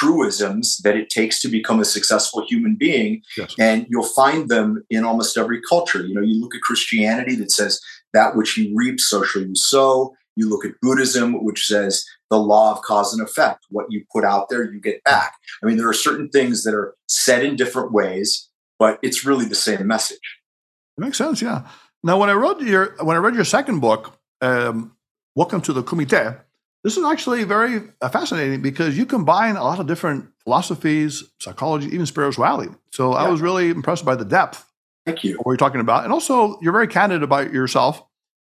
truisms 0.00 0.78
that 0.78 0.96
it 0.96 1.10
takes 1.10 1.40
to 1.40 1.48
become 1.48 1.80
a 1.80 1.84
successful 1.84 2.44
human 2.48 2.74
being 2.74 3.22
yes. 3.36 3.54
and 3.58 3.86
you'll 3.90 4.02
find 4.02 4.48
them 4.48 4.82
in 4.88 5.04
almost 5.04 5.36
every 5.36 5.60
culture. 5.60 6.06
You 6.06 6.14
know 6.14 6.22
you 6.22 6.40
look 6.40 6.54
at 6.54 6.62
christianity 6.62 7.34
that 7.36 7.50
says 7.50 7.80
that 8.14 8.34
which 8.34 8.56
you 8.56 8.72
reap 8.74 9.00
so 9.00 9.22
shall 9.22 9.42
you 9.42 9.54
sow. 9.54 10.14
You 10.36 10.48
look 10.48 10.64
at 10.64 10.80
buddhism 10.80 11.44
which 11.44 11.66
says 11.66 12.06
the 12.30 12.38
law 12.38 12.72
of 12.72 12.82
cause 12.82 13.12
and 13.12 13.22
effect 13.22 13.66
what 13.68 13.86
you 13.90 14.04
put 14.10 14.24
out 14.24 14.48
there 14.48 14.64
you 14.72 14.80
get 14.80 15.04
back. 15.04 15.34
I 15.62 15.66
mean 15.66 15.76
there 15.76 15.88
are 15.88 15.94
certain 16.08 16.30
things 16.30 16.64
that 16.64 16.74
are 16.74 16.94
said 17.06 17.44
in 17.44 17.56
different 17.56 17.92
ways 17.92 18.48
but 18.78 18.98
it's 19.02 19.26
really 19.26 19.44
the 19.44 19.54
same 19.54 19.86
message. 19.86 20.38
It 20.96 21.02
makes 21.02 21.18
sense 21.18 21.42
yeah. 21.42 21.68
Now, 22.02 22.18
when 22.18 22.30
I 22.30 22.32
wrote 22.32 22.62
your 22.62 22.96
when 23.02 23.16
I 23.16 23.20
read 23.20 23.34
your 23.34 23.44
second 23.44 23.80
book, 23.80 24.18
um, 24.40 24.96
Welcome 25.36 25.60
to 25.62 25.72
the 25.72 25.84
Kumite, 25.84 26.40
this 26.82 26.96
is 26.96 27.04
actually 27.04 27.44
very 27.44 27.82
uh, 28.00 28.08
fascinating 28.08 28.62
because 28.62 28.96
you 28.96 29.04
combine 29.04 29.56
a 29.56 29.64
lot 29.64 29.80
of 29.80 29.86
different 29.86 30.28
philosophies, 30.44 31.24
psychology, 31.38 31.88
even 31.88 32.06
spirituality. 32.06 32.72
So 32.90 33.12
yeah. 33.12 33.18
I 33.18 33.28
was 33.28 33.40
really 33.40 33.68
impressed 33.68 34.04
by 34.04 34.14
the 34.14 34.24
depth. 34.24 34.66
Thank 35.04 35.24
you. 35.24 35.36
What 35.38 35.52
you're 35.52 35.56
talking 35.56 35.80
about, 35.80 36.04
and 36.04 36.12
also 36.12 36.58
you're 36.60 36.72
very 36.72 36.88
candid 36.88 37.22
about 37.22 37.52
yourself, 37.52 38.02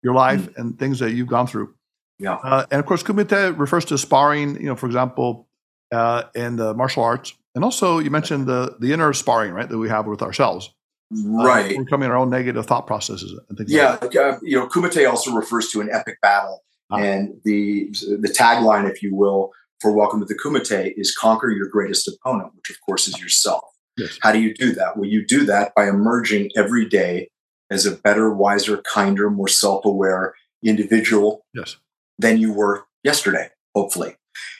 your 0.03 0.13
life, 0.13 0.41
mm 0.41 0.57
and 0.57 0.79
things 0.79 0.99
that 0.99 1.11
you've 1.11 1.27
gone 1.27 1.47
through. 1.47 1.73
Yeah. 2.17 2.33
Uh, 2.33 2.65
and 2.69 2.79
of 2.79 2.85
course, 2.85 3.03
Kumite 3.03 3.57
refers 3.57 3.85
to 3.85 3.97
sparring. 3.97 4.55
You 4.55 4.67
know, 4.67 4.75
for 4.75 4.87
example, 4.87 5.47
uh, 5.91 6.23
in 6.35 6.55
the 6.57 6.73
martial 6.73 7.03
arts, 7.03 7.33
and 7.55 7.63
also 7.63 7.99
you 7.99 8.09
mentioned 8.09 8.47
the 8.47 8.75
the 8.79 8.93
inner 8.93 9.13
sparring, 9.13 9.53
right, 9.53 9.69
that 9.69 9.77
we 9.77 9.89
have 9.89 10.05
with 10.05 10.21
ourselves. 10.21 10.73
Right. 11.11 11.71
Uh, 11.71 11.75
overcoming 11.75 12.11
our 12.11 12.17
own 12.17 12.29
negative 12.29 12.65
thought 12.67 12.85
processes 12.85 13.39
and 13.49 13.57
things 13.57 13.71
yeah, 13.71 13.97
like 14.01 14.15
uh, 14.15 14.37
you 14.43 14.59
know, 14.59 14.67
Kumite 14.67 15.09
also 15.09 15.31
refers 15.33 15.69
to 15.69 15.81
an 15.81 15.89
epic 15.91 16.19
battle. 16.21 16.63
Ah. 16.91 16.97
And 16.97 17.39
the 17.43 17.89
the 17.91 18.33
tagline, 18.35 18.89
if 18.89 19.01
you 19.03 19.15
will, 19.15 19.51
for 19.79 19.91
Welcome 19.91 20.19
to 20.19 20.25
the 20.25 20.35
Kumite 20.37 20.93
is 20.97 21.15
conquer 21.15 21.49
your 21.49 21.67
greatest 21.67 22.07
opponent, 22.07 22.51
which 22.55 22.69
of 22.69 22.81
course 22.81 23.07
is 23.07 23.19
yourself. 23.19 23.63
Yes. 23.97 24.17
How 24.21 24.31
do 24.31 24.39
you 24.39 24.53
do 24.53 24.71
that? 24.73 24.97
Well, 24.97 25.09
you 25.09 25.25
do 25.25 25.45
that 25.45 25.73
by 25.75 25.87
emerging 25.87 26.51
every 26.55 26.87
day 26.87 27.29
as 27.69 27.85
a 27.85 27.95
better, 27.95 28.33
wiser, 28.33 28.77
kinder, 28.77 29.29
more 29.29 29.47
self-aware 29.47 30.33
individual 30.63 31.45
yes. 31.53 31.77
than 32.17 32.37
you 32.37 32.51
were 32.51 32.85
yesterday, 33.03 33.49
hopefully. 33.75 34.15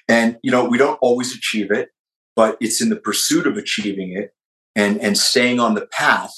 And 0.08 0.38
you 0.44 0.52
know, 0.52 0.66
we 0.66 0.78
don't 0.78 1.00
always 1.02 1.36
achieve 1.36 1.72
it, 1.72 1.90
but 2.36 2.58
it's 2.60 2.82
in 2.82 2.90
the 2.90 2.96
pursuit 2.96 3.48
of 3.48 3.58
achieving 3.58 4.12
it 4.12 4.34
and 4.76 5.00
and 5.02 5.18
staying 5.18 5.60
on 5.60 5.74
the 5.74 5.88
path 5.88 6.34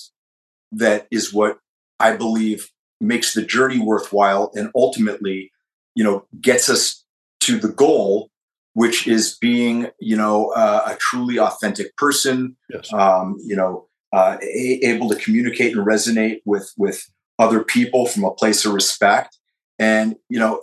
that 0.71 1.07
is 1.11 1.33
what 1.33 1.59
I 1.99 2.15
believe 2.15 2.69
makes 2.99 3.33
the 3.33 3.41
journey 3.41 3.79
worthwhile 3.79 4.51
and 4.55 4.71
ultimately, 4.75 5.50
you 5.95 6.03
know, 6.03 6.25
gets 6.39 6.69
us 6.69 7.05
to 7.41 7.59
the 7.59 7.69
goal, 7.69 8.29
which 8.73 9.07
is 9.07 9.37
being, 9.39 9.89
you 9.99 10.15
know, 10.15 10.51
uh, 10.51 10.83
a 10.87 10.95
truly 10.95 11.39
authentic 11.39 11.95
person. 11.97 12.55
Yes. 12.69 12.91
Um, 12.93 13.37
you 13.43 13.55
know, 13.55 13.87
uh, 14.13 14.37
a- 14.41 14.79
able 14.83 15.09
to 15.09 15.15
communicate 15.15 15.75
and 15.75 15.85
resonate 15.85 16.41
with 16.45 16.71
with 16.77 17.03
other 17.39 17.63
people 17.63 18.05
from 18.05 18.23
a 18.23 18.33
place 18.33 18.65
of 18.65 18.73
respect. 18.73 19.37
And 19.79 20.15
you 20.29 20.39
know, 20.39 20.61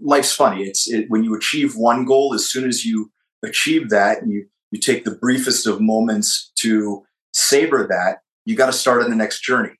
life's 0.00 0.32
funny. 0.32 0.64
It's 0.64 0.90
it, 0.90 1.06
when 1.08 1.24
you 1.24 1.34
achieve 1.36 1.76
one 1.76 2.04
goal, 2.04 2.34
as 2.34 2.50
soon 2.50 2.68
as 2.68 2.84
you 2.84 3.10
achieve 3.44 3.90
that, 3.90 4.26
you 4.26 4.46
you 4.70 4.80
take 4.80 5.04
the 5.04 5.14
briefest 5.14 5.66
of 5.66 5.80
moments 5.80 6.52
to 6.56 7.04
savor 7.32 7.86
that. 7.88 8.18
You 8.44 8.56
got 8.56 8.66
to 8.66 8.72
start 8.72 9.02
on 9.02 9.10
the 9.10 9.16
next 9.16 9.40
journey. 9.42 9.72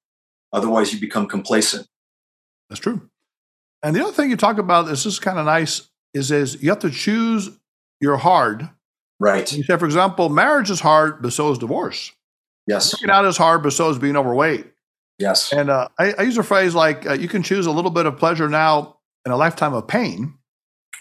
Otherwise, 0.52 0.92
you 0.92 1.00
become 1.00 1.26
complacent. 1.26 1.86
That's 2.68 2.80
true. 2.80 3.08
And 3.82 3.96
the 3.96 4.02
other 4.02 4.12
thing 4.12 4.30
you 4.30 4.36
talk 4.36 4.58
about, 4.58 4.86
this 4.86 5.06
is 5.06 5.18
kind 5.18 5.38
of 5.38 5.46
nice, 5.46 5.88
is 6.14 6.30
is 6.30 6.62
you 6.62 6.70
have 6.70 6.80
to 6.80 6.90
choose 6.90 7.50
your 8.00 8.16
hard. 8.16 8.68
Right. 9.18 9.50
You 9.52 9.62
said, 9.62 9.78
for 9.78 9.86
example, 9.86 10.28
marriage 10.28 10.70
is 10.70 10.80
hard, 10.80 11.22
but 11.22 11.32
so 11.32 11.50
is 11.50 11.58
divorce. 11.58 12.12
Yes. 12.66 12.94
Working 12.94 13.10
out 13.10 13.24
is 13.26 13.36
hard, 13.36 13.62
but 13.62 13.72
so 13.72 13.90
is 13.90 13.98
being 13.98 14.16
overweight. 14.16 14.66
Yes. 15.18 15.52
And 15.52 15.68
uh, 15.68 15.88
I, 15.98 16.14
I, 16.18 16.22
use 16.22 16.38
a 16.38 16.42
phrase 16.42 16.74
like 16.74 17.06
uh, 17.06 17.12
you 17.12 17.28
can 17.28 17.42
choose 17.42 17.66
a 17.66 17.70
little 17.70 17.90
bit 17.90 18.06
of 18.06 18.16
pleasure 18.16 18.48
now 18.48 18.96
in 19.26 19.32
a 19.32 19.36
lifetime 19.36 19.74
of 19.74 19.86
pain, 19.86 20.34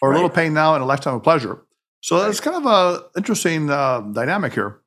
or 0.02 0.10
right. 0.10 0.16
a 0.16 0.18
little 0.18 0.30
pain 0.30 0.54
now 0.54 0.76
in 0.76 0.82
a 0.82 0.86
lifetime 0.86 1.16
of 1.16 1.24
pleasure. 1.24 1.62
So 2.02 2.18
right. 2.18 2.26
that's 2.26 2.42
kind 2.42 2.58
of 2.58 2.66
a 2.66 3.06
interesting 3.18 3.70
uh, 3.70 4.02
dynamic 4.02 4.54
here. 4.54 4.82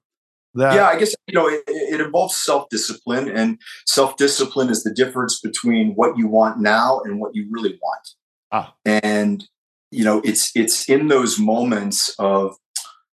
That, 0.55 0.75
yeah, 0.75 0.87
I 0.87 0.99
guess 0.99 1.15
you 1.27 1.35
know 1.35 1.49
it, 1.49 1.63
it 1.67 2.01
involves 2.01 2.37
self 2.37 2.69
discipline, 2.69 3.31
and 3.31 3.59
self 3.87 4.17
discipline 4.17 4.69
is 4.69 4.83
the 4.85 4.93
difference 4.93 5.41
between 5.41 5.93
what 5.95 6.19
you 6.19 6.29
want 6.29 6.61
now 6.61 7.01
and 7.05 7.21
what 7.21 7.35
you 7.35 7.49
really 7.51 7.79
want. 7.83 8.09
Ah. 8.51 8.75
And 8.85 9.45
you 9.91 10.05
know, 10.05 10.21
it's 10.25 10.51
it's 10.55 10.89
in 10.89 11.09
those 11.09 11.39
moments 11.39 12.15
of 12.19 12.57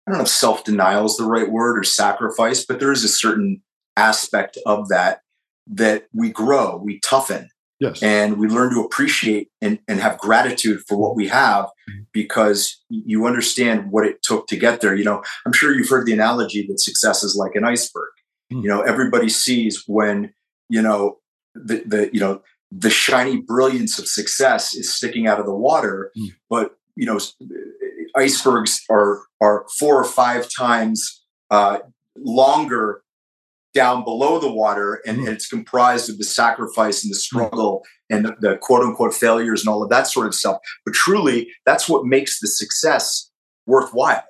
I 0.08 0.12
don't 0.12 0.20
know 0.20 0.24
if 0.24 0.30
self 0.30 0.64
denial 0.64 1.06
is 1.06 1.18
the 1.18 1.26
right 1.26 1.52
word 1.52 1.78
or 1.78 1.84
sacrifice, 1.84 2.66
but 2.66 2.80
there 2.80 2.92
is 2.92 3.04
a 3.04 3.10
certain 3.10 3.62
aspect 3.98 4.58
of 4.66 4.90
that 4.90 5.22
that 5.68 6.06
we 6.14 6.30
grow, 6.30 6.78
we 6.78 7.00
toughen, 7.00 7.50
Yes. 7.80 8.02
And 8.02 8.38
we 8.38 8.48
learn 8.48 8.74
to 8.74 8.82
appreciate 8.82 9.50
and, 9.62 9.80
and 9.88 10.00
have 10.00 10.18
gratitude 10.18 10.82
for 10.88 10.98
what 10.98 11.16
we 11.16 11.28
have 11.28 11.66
Mm-hmm. 11.90 12.02
because 12.14 12.82
you 12.90 13.28
understand 13.28 13.92
what 13.92 14.08
it 14.08 14.24
took 14.24 14.48
to 14.48 14.56
get 14.58 14.82
there. 14.82 14.96
You 14.96 15.04
know, 15.04 15.22
I'm 15.46 15.54
sure 15.54 15.72
you've 15.76 15.88
heard 15.90 16.08
the 16.08 16.14
analogy 16.14 16.66
that 16.68 16.80
success 16.80 17.24
is 17.24 17.36
like 17.36 17.54
an 17.54 17.64
iceberg. 17.64 18.10
Mm. 18.52 18.64
You 18.64 18.70
know, 18.70 18.82
everybody 18.82 19.30
sees 19.30 19.84
when, 19.86 20.34
you 20.68 20.82
know, 20.82 21.20
the, 21.54 21.84
the 21.86 22.10
you 22.12 22.20
know, 22.20 22.42
the 22.72 22.90
shiny 22.90 23.38
brilliance 23.40 24.00
of 24.00 24.08
success 24.08 24.74
is 24.74 24.92
sticking 24.92 25.28
out 25.28 25.40
of 25.40 25.46
the 25.46 25.54
water, 25.54 26.12
Mm. 26.18 26.34
but 26.50 26.76
you 26.96 27.06
know, 27.06 27.20
icebergs 28.16 28.82
are 28.90 29.22
are 29.42 29.66
four 29.78 30.00
or 30.00 30.06
five 30.06 30.50
times 30.50 31.24
uh, 31.52 31.80
longer 32.18 33.04
down 33.76 34.04
below 34.04 34.40
the 34.40 34.52
water 34.52 35.02
and, 35.06 35.18
Mm. 35.20 35.28
and, 35.28 35.30
it's 35.36 35.48
comprised 35.48 36.10
of 36.10 36.18
the 36.18 36.24
sacrifice 36.24 37.04
and 37.04 37.12
the 37.12 37.18
struggle 37.18 37.84
and 38.10 38.26
the, 38.26 38.36
the, 38.40 38.58
quote 38.58 38.82
unquote 38.82 39.14
failures 39.14 39.62
and 39.62 39.70
all 39.70 39.84
of 39.84 39.90
that 39.90 40.08
sort 40.08 40.26
of 40.26 40.34
stuff. 40.34 40.58
But 40.86 40.96
truly 40.96 41.52
that's 41.66 41.88
what 41.88 42.06
makes 42.06 42.40
the 42.40 42.48
success 42.48 43.30
worthwhile. 43.68 44.24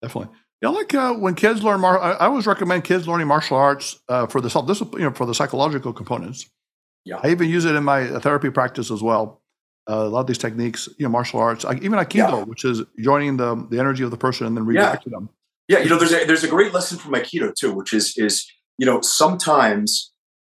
Definitely. 0.00 0.34
Yeah 0.62 0.70
like 0.70 0.94
uh, 0.94 1.12
when 1.14 1.34
kids 1.34 1.62
learn 1.62 1.80
mar- 1.80 2.00
I, 2.00 2.12
I, 2.12 2.26
always 2.26 2.46
recommend 2.46 2.84
kids 2.84 3.06
learning 3.06 3.26
martial 3.26 3.58
arts 3.58 3.98
uh, 4.08 4.26
for 4.26 4.40
the 4.40 4.48
self-discipline 4.48 5.02
you 5.02 5.08
know, 5.08 5.14
for 5.14 5.26
the 5.26 5.34
psychological 5.34 5.92
components. 5.92 6.48
Yeah. 7.04 7.20
I 7.22 7.30
even 7.32 7.50
use 7.50 7.66
it 7.66 7.74
in 7.74 7.84
my 7.84 8.06
therapy 8.20 8.50
practice 8.50 8.90
as 8.90 9.02
well. 9.02 9.42
Uh, 9.86 9.96
a 9.96 10.08
lot 10.08 10.20
of 10.20 10.26
these 10.26 10.38
techniques 10.38 10.88
you 10.98 11.04
know 11.04 11.10
martial 11.10 11.38
arts 11.40 11.64
like 11.64 11.82
even 11.82 11.98
aikido 11.98 12.38
Yeah. 12.38 12.44
which 12.44 12.64
is 12.64 12.82
joining 12.98 13.36
the, 13.36 13.66
the 13.70 13.78
energy 13.78 14.02
of 14.04 14.10
the 14.10 14.16
person 14.16 14.46
and 14.46 14.56
then 14.56 14.64
redirecting 14.64 15.10
them 15.10 15.28
yeah 15.68 15.78
you 15.80 15.88
know 15.88 15.98
there's 15.98 16.12
a 16.12 16.24
there's 16.26 16.44
a 16.44 16.48
great 16.48 16.72
lesson 16.72 16.98
from 16.98 17.12
aikido 17.12 17.54
too 17.54 17.72
which 17.72 17.92
is 17.92 18.16
is 18.16 18.46
you 18.78 18.86
know 18.86 19.00
sometimes 19.00 20.12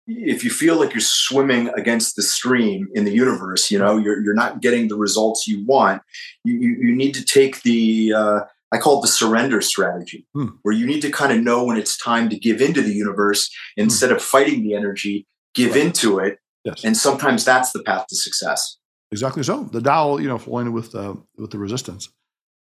if 0.10 0.42
you 0.44 0.50
feel 0.50 0.78
like 0.80 0.94
you're 0.94 1.02
swimming 1.02 1.70
against 1.76 2.16
the 2.16 2.22
stream 2.22 2.88
in 2.94 3.04
the 3.06 3.12
universe 3.12 3.70
you 3.72 3.78
know 3.80 3.98
you're, 3.98 4.20
you're 4.24 4.34
not 4.34 4.62
getting 4.62 4.88
the 4.88 4.96
results 4.96 5.48
you 5.48 5.66
want 5.66 6.02
you, 6.44 6.54
you, 6.64 6.72
you 6.88 6.96
need 6.96 7.14
to 7.14 7.24
take 7.24 7.62
the 7.64 8.14
uh, 8.14 8.40
i 8.72 8.78
call 8.78 9.00
it 9.00 9.02
the 9.02 9.08
surrender 9.22 9.60
strategy 9.62 10.26
Hmm. 10.34 10.48
where 10.64 10.74
you 10.80 10.86
need 10.86 11.02
to 11.02 11.12
kind 11.12 11.32
of 11.34 11.40
know 11.44 11.64
when 11.66 11.78
it's 11.78 11.98
time 11.98 12.30
to 12.30 12.38
give 12.38 12.62
into 12.62 12.82
the 12.82 12.94
universe 12.94 13.50
instead 13.76 14.12
of 14.12 14.22
fighting 14.22 14.64
the 14.64 14.74
energy 14.76 15.28
give 15.54 15.72
Right. 15.74 15.86
into 15.86 16.20
it 16.20 16.34
yes. 16.64 16.84
and 16.86 16.96
sometimes 16.96 17.44
that's 17.46 17.72
the 17.72 17.82
path 17.84 18.06
to 18.10 18.16
success. 18.16 18.78
Exactly 19.12 19.42
so. 19.44 19.64
The 19.72 19.82
Tao, 19.82 20.18
you 20.18 20.28
know 20.28 20.38
flowing 20.38 20.72
with 20.78 20.94
uh, 20.94 21.16
with 21.42 21.52
the 21.52 21.58
resistance 21.58 22.04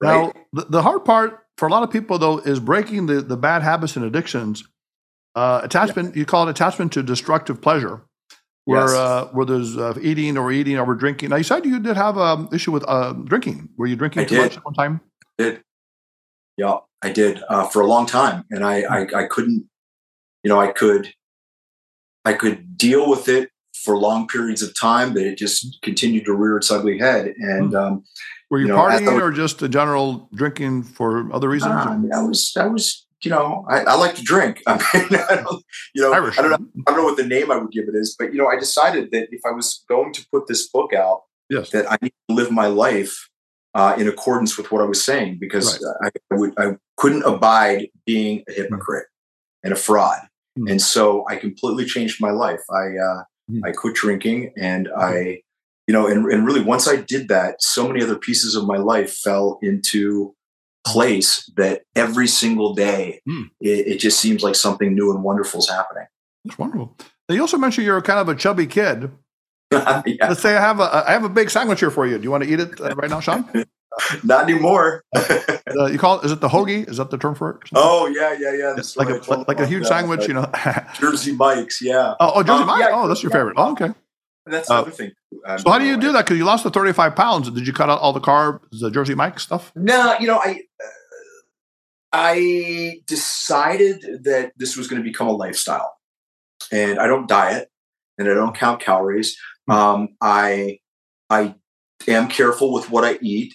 Right. 0.03 0.27
now 0.27 0.33
the, 0.53 0.65
the 0.71 0.83
hard 0.83 1.05
part 1.05 1.41
for 1.57 1.69
a 1.69 1.71
lot 1.71 1.83
of 1.83 1.91
people 1.91 2.19
though 2.19 2.39
is 2.39 2.61
breaking 2.61 3.07
the 3.07 3.21
the 3.23 3.37
bad 3.37 3.63
habits 3.63 3.97
and 3.97 4.05
addictions 4.05 4.65
uh, 5.35 5.61
attachment 5.63 6.17
you 6.17 6.25
call 6.25 6.47
it 6.47 6.51
attachment 6.51 6.93
to 6.93 7.03
destructive 7.03 7.61
pleasure 7.61 8.03
where 8.67 8.81
Yes. 8.83 8.91
uh, 8.93 9.25
where 9.33 9.47
there's 9.47 9.77
uh, 9.77 9.95
eating 10.01 10.37
or 10.39 10.51
eating 10.51 10.79
or 10.79 10.95
drinking 10.95 11.31
now 11.31 11.37
you 11.37 11.45
said 11.45 11.65
you 11.65 11.79
did 11.79 11.97
have 11.97 12.17
an 12.17 12.49
issue 12.53 12.73
with 12.73 12.85
uh, 12.89 13.13
drinking 13.13 13.69
were 13.77 13.87
you 13.87 13.97
drinking 13.97 14.23
I 14.23 14.25
too 14.25 14.35
did. 14.37 14.43
much 14.43 14.57
at 14.57 14.65
one 14.65 14.75
time 14.75 15.01
did. 15.39 15.63
Yeah, 16.57 16.77
I 17.03 17.11
did 17.11 17.43
uh, 17.49 17.67
for 17.67 17.83
a 17.83 17.87
long 17.87 18.07
time, 18.07 18.45
and 18.51 18.65
I, 18.65 18.83
I 18.83 19.23
I 19.23 19.25
couldn't, 19.27 19.69
you 20.45 20.49
know, 20.49 20.61
I 20.61 20.69
could, 20.69 21.13
I 22.25 22.33
could 22.33 22.79
deal 22.79 23.11
with 23.11 23.27
it 23.29 23.51
for 23.85 23.97
long 23.99 24.27
periods 24.27 24.63
of 24.63 24.75
time, 24.79 25.13
but 25.13 25.23
it 25.23 25.37
just 25.39 25.79
continued 25.83 26.25
to 26.25 26.33
rear 26.33 26.57
its 26.57 26.71
ugly 26.71 26.99
head. 26.99 27.35
And 27.39 27.75
um, 27.75 28.05
were 28.51 28.59
you, 28.59 28.67
You 28.67 28.73
know, 28.73 28.79
partying 28.79 29.13
was- 29.15 29.23
or 29.23 29.31
just 29.31 29.63
a 29.63 29.69
general 29.69 30.29
drinking 30.35 30.83
for 30.85 31.33
other 31.33 31.49
reasons 31.49 31.75
um, 31.75 32.11
I 32.15 32.23
was, 32.23 32.53
I 32.59 32.67
was, 32.67 33.07
you 33.23 33.31
know, 33.31 33.65
I, 33.69 33.81
I 33.81 33.95
like 33.95 34.15
to 34.17 34.23
drink. 34.23 34.63
I 34.67 34.75
mean, 34.95 35.21
I 35.31 35.37
don't, 35.37 35.65
you 35.95 36.03
know, 36.03 36.13
Irish 36.13 36.39
I 36.39 36.43
don't 36.43 36.51
know, 36.53 36.67
I 36.87 36.91
don't 36.91 36.99
know 37.01 37.05
what 37.05 37.17
the 37.17 37.27
name 37.27 37.51
I 37.51 37.57
would 37.57 37.73
give 37.73 37.89
it 37.89 37.95
is, 37.95 38.17
but 38.19 38.33
you 38.33 38.39
know, 38.39 38.49
I 38.49 38.59
decided 38.59 39.11
that 39.13 39.29
if 39.31 39.41
I 39.47 39.51
was 39.53 39.85
going 39.89 40.13
to 40.15 40.27
put 40.33 40.47
this 40.47 40.69
book 40.69 40.93
out, 40.93 41.23
yes 41.51 41.71
that 41.71 41.91
I 41.91 41.97
need 42.01 42.13
to 42.29 42.35
live 42.35 42.51
my 42.51 42.67
life 42.69 43.29
uh, 43.75 43.95
in 43.99 44.09
accordance 44.09 44.57
with 44.57 44.71
what 44.73 44.81
I 44.81 44.85
was 44.87 45.05
saying 45.05 45.37
because 45.41 45.85
I, 46.03 46.09
I 46.31 46.35
would 46.37 46.55
I 46.59 46.77
couldn't 46.97 47.25
abide 47.25 47.89
being 48.07 48.45
a 48.49 48.53
hypocrite 48.53 49.07
and 49.63 49.73
a 49.73 49.77
fraud, 49.77 50.21
Hmm. 50.57 50.69
and 50.69 50.81
so 50.81 51.25
I 51.29 51.35
completely 51.37 51.85
changed 51.85 52.21
my 52.21 52.31
life. 52.31 52.61
I 52.71 52.85
uh, 52.97 53.23
Hmm. 53.49 53.61
I 53.65 53.73
quit 53.73 53.95
drinking, 53.95 54.53
and 54.57 54.89
I, 54.97 55.43
you 55.87 55.93
know, 55.93 56.07
and 56.07 56.25
and 56.33 56.47
really 56.47 56.63
once 56.63 56.89
I 56.89 56.97
did 56.97 57.29
that, 57.29 57.57
so 57.61 57.87
many 57.89 58.03
other 58.03 58.17
pieces 58.17 58.55
of 58.55 58.67
my 58.67 58.77
life 58.79 59.13
fell 59.15 59.59
into 59.63 60.35
place 60.87 61.51
that 61.57 61.83
every 61.97 62.27
single 62.27 62.75
day 62.75 63.21
Hmm. 63.27 63.45
it, 63.61 63.87
it 63.87 63.99
just 64.01 64.21
seems 64.21 64.43
like 64.43 64.55
something 64.55 64.95
new 64.95 65.11
and 65.13 65.23
wonderful 65.25 65.61
is 65.61 65.69
happening. 65.71 66.05
that's 66.45 66.59
wonderful 66.59 66.95
now, 67.27 67.35
you 67.35 67.41
also 67.41 67.57
mentioned 67.57 67.87
you're 67.87 68.03
kind 68.03 68.19
of 68.19 68.29
a 68.29 68.35
chubby 68.35 68.67
kid 68.67 69.11
yeah, 69.73 70.03
let's 70.29 70.43
say 70.43 70.55
i 70.55 70.61
have 70.61 70.81
a 70.81 71.05
i 71.09 71.13
have 71.13 71.25
a 71.25 71.29
big 71.31 71.49
sandwich 71.49 71.81
here 71.81 71.91
for 71.91 72.07
you 72.07 72.19
do 72.19 72.23
you 72.25 72.31
want 72.31 72.45
to 72.45 72.51
eat 72.51 72.61
it 72.61 72.79
uh, 72.83 72.95
right 72.97 73.09
now 73.09 73.19
sean 73.19 73.49
not 74.25 74.45
anymore. 74.49 75.05
uh, 75.15 75.87
you 75.87 75.99
call 75.99 76.19
it 76.21 76.25
is 76.27 76.33
it 76.33 76.41
the 76.41 76.49
hoagie 76.49 76.89
is 76.89 76.97
that 76.97 77.11
the 77.11 77.19
term 77.19 77.35
for 77.35 77.51
it 77.51 77.69
oh 77.75 78.07
yeah, 78.07 78.33
yeah, 78.39 78.53
yeah. 78.53 78.73
That's 78.77 78.97
like 78.97 79.09
a 79.09 79.21
told 79.21 79.47
like 79.49 79.61
a 79.61 79.67
huge 79.67 79.83
that. 79.85 79.89
sandwich, 79.89 80.27
you 80.29 80.35
know. 80.35 80.51
Jersey 81.01 81.33
Mike's, 81.33 81.81
yeah. 81.83 82.15
oh, 82.21 82.33
oh, 82.37 82.43
Jersey 82.43 82.61
Um, 82.63 82.67
Mike. 82.67 82.81
yeah, 82.81 82.89
oh, 82.93 83.09
that's 83.09 83.23
your 83.23 83.31
yeah. 83.31 83.39
favorite. 83.39 83.55
Oh, 83.57 83.73
okay. 83.73 83.91
That's 84.47 84.69
Uh, 84.71 84.75
the 84.77 84.81
other 84.83 84.91
thing. 84.91 85.13
Um, 85.47 85.59
So 85.59 85.71
how 85.71 85.79
do 85.79 85.85
you 85.87 85.97
do 85.97 86.13
that? 86.13 86.25
Because 86.27 86.37
you 86.39 86.45
lost 86.45 86.65
the 86.65 86.71
thirty-five 86.71 87.17
pounds. 87.17 87.51
Did 87.51 87.67
you 87.67 87.73
cut 87.73 87.89
out 87.89 88.01
all 88.01 88.13
the 88.13 88.21
carbs, 88.21 88.61
the 88.73 88.91
Jersey 88.91 89.15
Mike 89.15 89.39
stuff? 89.41 89.73
No, 89.75 90.17
you 90.21 90.27
know, 90.27 90.39
I 90.39 90.61
uh, 90.83 90.89
I 92.13 93.01
decided 93.07 94.25
that 94.25 94.53
this 94.57 94.77
was 94.77 94.87
going 94.89 95.03
to 95.03 95.09
become 95.09 95.27
a 95.29 95.33
lifestyle, 95.33 95.95
and 96.71 96.99
I 96.99 97.07
don't 97.07 97.29
diet 97.29 97.71
and 98.19 98.29
I 98.29 98.35
don't 98.35 98.55
count 98.57 98.81
calories. 98.81 99.37
Hmm. 99.67 99.73
Um, 99.73 100.09
I 100.21 100.79
I 101.31 101.55
am 102.07 102.29
careful 102.29 102.73
with 102.73 102.91
what 102.91 103.05
I 103.05 103.19
eat, 103.23 103.55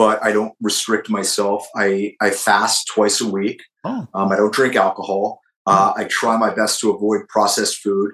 but 0.00 0.24
I 0.24 0.32
don't 0.32 0.54
restrict 0.62 1.10
myself. 1.10 1.68
I 1.76 2.14
I 2.22 2.30
fast 2.30 2.86
twice 2.94 3.20
a 3.20 3.28
week. 3.28 3.60
Oh, 3.84 4.06
Um, 4.14 4.32
I 4.32 4.36
don't 4.36 4.54
drink 4.60 4.74
alcohol. 4.74 5.40
Uh, 5.66 5.92
I 5.94 6.04
try 6.04 6.38
my 6.38 6.48
best 6.60 6.80
to 6.80 6.90
avoid 6.90 7.28
processed 7.28 7.76
food. 7.84 8.12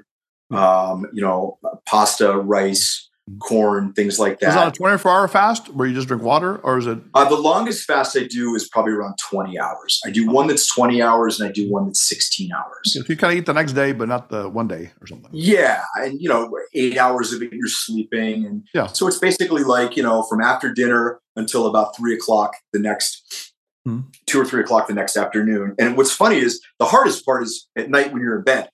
Um, 0.50 1.06
you 1.12 1.22
know, 1.22 1.58
pasta, 1.92 2.28
rice, 2.56 3.08
corn, 3.40 3.92
things 3.92 4.18
like 4.18 4.38
that. 4.40 4.48
Is 4.50 4.54
that 4.54 4.68
a 4.68 4.70
twenty-four 4.70 5.10
hour 5.10 5.26
fast 5.28 5.68
where 5.74 5.86
you 5.88 5.94
just 5.94 6.06
drink 6.08 6.22
water, 6.22 6.56
or 6.58 6.78
is 6.78 6.86
it? 6.86 6.98
Uh, 7.14 7.28
the 7.28 7.36
longest 7.36 7.84
fast 7.84 8.16
I 8.16 8.24
do 8.24 8.54
is 8.54 8.68
probably 8.68 8.92
around 8.92 9.14
20 9.30 9.58
hours. 9.58 10.00
I 10.06 10.10
do 10.10 10.28
one 10.30 10.46
that's 10.46 10.72
20 10.72 11.02
hours 11.02 11.40
and 11.40 11.48
I 11.48 11.52
do 11.52 11.70
one 11.70 11.86
that's 11.86 12.08
16 12.08 12.52
hours. 12.52 12.94
If 12.96 13.08
you 13.08 13.16
kind 13.16 13.32
of 13.32 13.38
eat 13.38 13.46
the 13.46 13.52
next 13.54 13.72
day, 13.72 13.92
but 13.92 14.08
not 14.08 14.30
the 14.30 14.48
one 14.48 14.68
day 14.68 14.92
or 15.00 15.06
something. 15.06 15.30
Yeah. 15.32 15.82
And, 15.96 16.20
you 16.20 16.28
know, 16.28 16.50
eight 16.74 16.96
hours 16.98 17.32
of 17.32 17.42
it 17.42 17.52
you're 17.52 17.68
sleeping. 17.68 18.46
And 18.46 18.62
Yeah. 18.72 18.86
so 18.86 19.06
it's 19.08 19.18
basically 19.18 19.64
like, 19.64 19.96
you 19.96 20.02
know, 20.02 20.22
from 20.22 20.40
after 20.40 20.72
dinner 20.72 21.20
until 21.34 21.66
about 21.66 21.96
three 21.96 22.14
o'clock 22.14 22.54
the 22.72 22.78
next, 22.78 23.52
Mhm. 23.88 24.04
two 24.26 24.40
or 24.40 24.44
three 24.44 24.60
o'clock 24.62 24.86
the 24.86 24.94
next 24.94 25.16
afternoon. 25.16 25.74
And 25.78 25.96
what's 25.96 26.12
funny 26.12 26.38
is 26.38 26.60
the 26.78 26.86
hardest 26.86 27.24
part 27.24 27.42
is 27.42 27.68
at 27.76 27.90
night 27.90 28.12
when 28.12 28.22
you're 28.22 28.36
in 28.38 28.44
bed. 28.44 28.70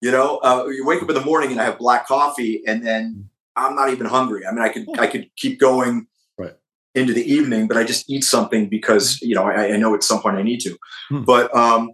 You 0.00 0.10
know, 0.10 0.38
uh, 0.38 0.66
you 0.66 0.84
wake 0.84 1.02
up 1.02 1.08
in 1.08 1.14
the 1.14 1.24
morning 1.24 1.52
and 1.52 1.60
I 1.60 1.64
have 1.64 1.78
black 1.78 2.06
coffee 2.06 2.62
and 2.66 2.84
then 2.84 3.30
I'm 3.56 3.74
not 3.74 3.90
even 3.90 4.06
hungry. 4.06 4.46
I 4.46 4.52
mean, 4.52 4.62
I 4.62 4.68
could, 4.68 4.86
I 4.98 5.06
could 5.06 5.28
keep 5.36 5.58
going 5.58 6.06
Right. 6.38 6.54
into 6.94 7.12
the 7.12 7.24
evening, 7.24 7.68
but 7.68 7.76
I 7.76 7.84
just 7.84 8.08
eat 8.10 8.24
something 8.24 8.68
because, 8.68 9.20
you 9.22 9.34
know, 9.34 9.44
I, 9.44 9.74
I 9.74 9.76
know 9.76 9.94
at 9.94 10.02
some 10.02 10.20
point 10.20 10.36
I 10.36 10.42
need 10.42 10.60
to. 10.60 10.76
Hmm. 11.08 11.24
But, 11.24 11.54
um, 11.56 11.92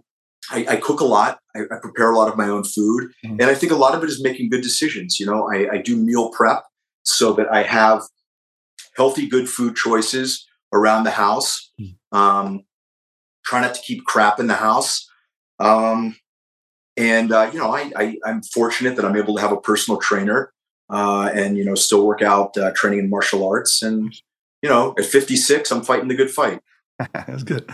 I, 0.51 0.65
I, 0.69 0.75
cook 0.75 0.99
a 0.99 1.05
lot. 1.05 1.39
I, 1.55 1.61
I, 1.61 1.77
prepare 1.81 2.11
a 2.11 2.17
lot 2.17 2.27
of 2.27 2.37
my 2.37 2.49
own 2.49 2.65
food, 2.65 3.11
mm-hmm. 3.25 3.39
and 3.39 3.43
I 3.43 3.55
think 3.55 3.71
a 3.71 3.77
lot 3.77 3.95
of 3.95 4.03
it 4.03 4.09
is 4.09 4.21
making 4.21 4.49
good 4.49 4.61
decisions. 4.61 5.19
You 5.19 5.25
know, 5.25 5.49
I, 5.49 5.75
I 5.75 5.77
do 5.77 5.95
meal 5.95 6.31
prep 6.31 6.63
so 7.03 7.31
that 7.33 7.51
I 7.51 7.63
have 7.63 8.03
healthy, 8.95 9.27
good 9.27 9.49
food 9.49 9.75
choices 9.75 10.45
around 10.73 11.03
the 11.03 11.11
house. 11.11 11.71
Mm-hmm. 11.79 12.17
Um, 12.17 12.65
try 13.45 13.61
not 13.61 13.75
to 13.75 13.81
keep 13.81 14.05
crap 14.05 14.39
in 14.39 14.47
the 14.47 14.55
house. 14.55 15.07
Um, 15.59 16.15
and 16.97 17.31
uh, 17.31 17.49
you 17.51 17.59
know, 17.59 17.73
I, 17.73 17.91
I 17.95 18.15
am 18.25 18.41
fortunate 18.43 18.95
that 18.95 19.05
I'm 19.05 19.15
able 19.15 19.35
to 19.35 19.41
have 19.41 19.51
a 19.51 19.59
personal 19.59 19.99
trainer, 19.99 20.52
uh, 20.89 21.29
and 21.33 21.57
you 21.57 21.65
know, 21.65 21.75
still 21.75 22.05
work 22.05 22.21
out 22.21 22.57
uh, 22.57 22.71
training 22.75 22.99
in 22.99 23.09
martial 23.09 23.47
arts. 23.47 23.81
And 23.81 24.13
you 24.61 24.69
know, 24.69 24.93
at 24.97 25.05
56, 25.05 25.71
I'm 25.71 25.81
fighting 25.81 26.07
the 26.07 26.15
good 26.15 26.31
fight. 26.31 26.61
That's 27.13 27.43
good. 27.43 27.69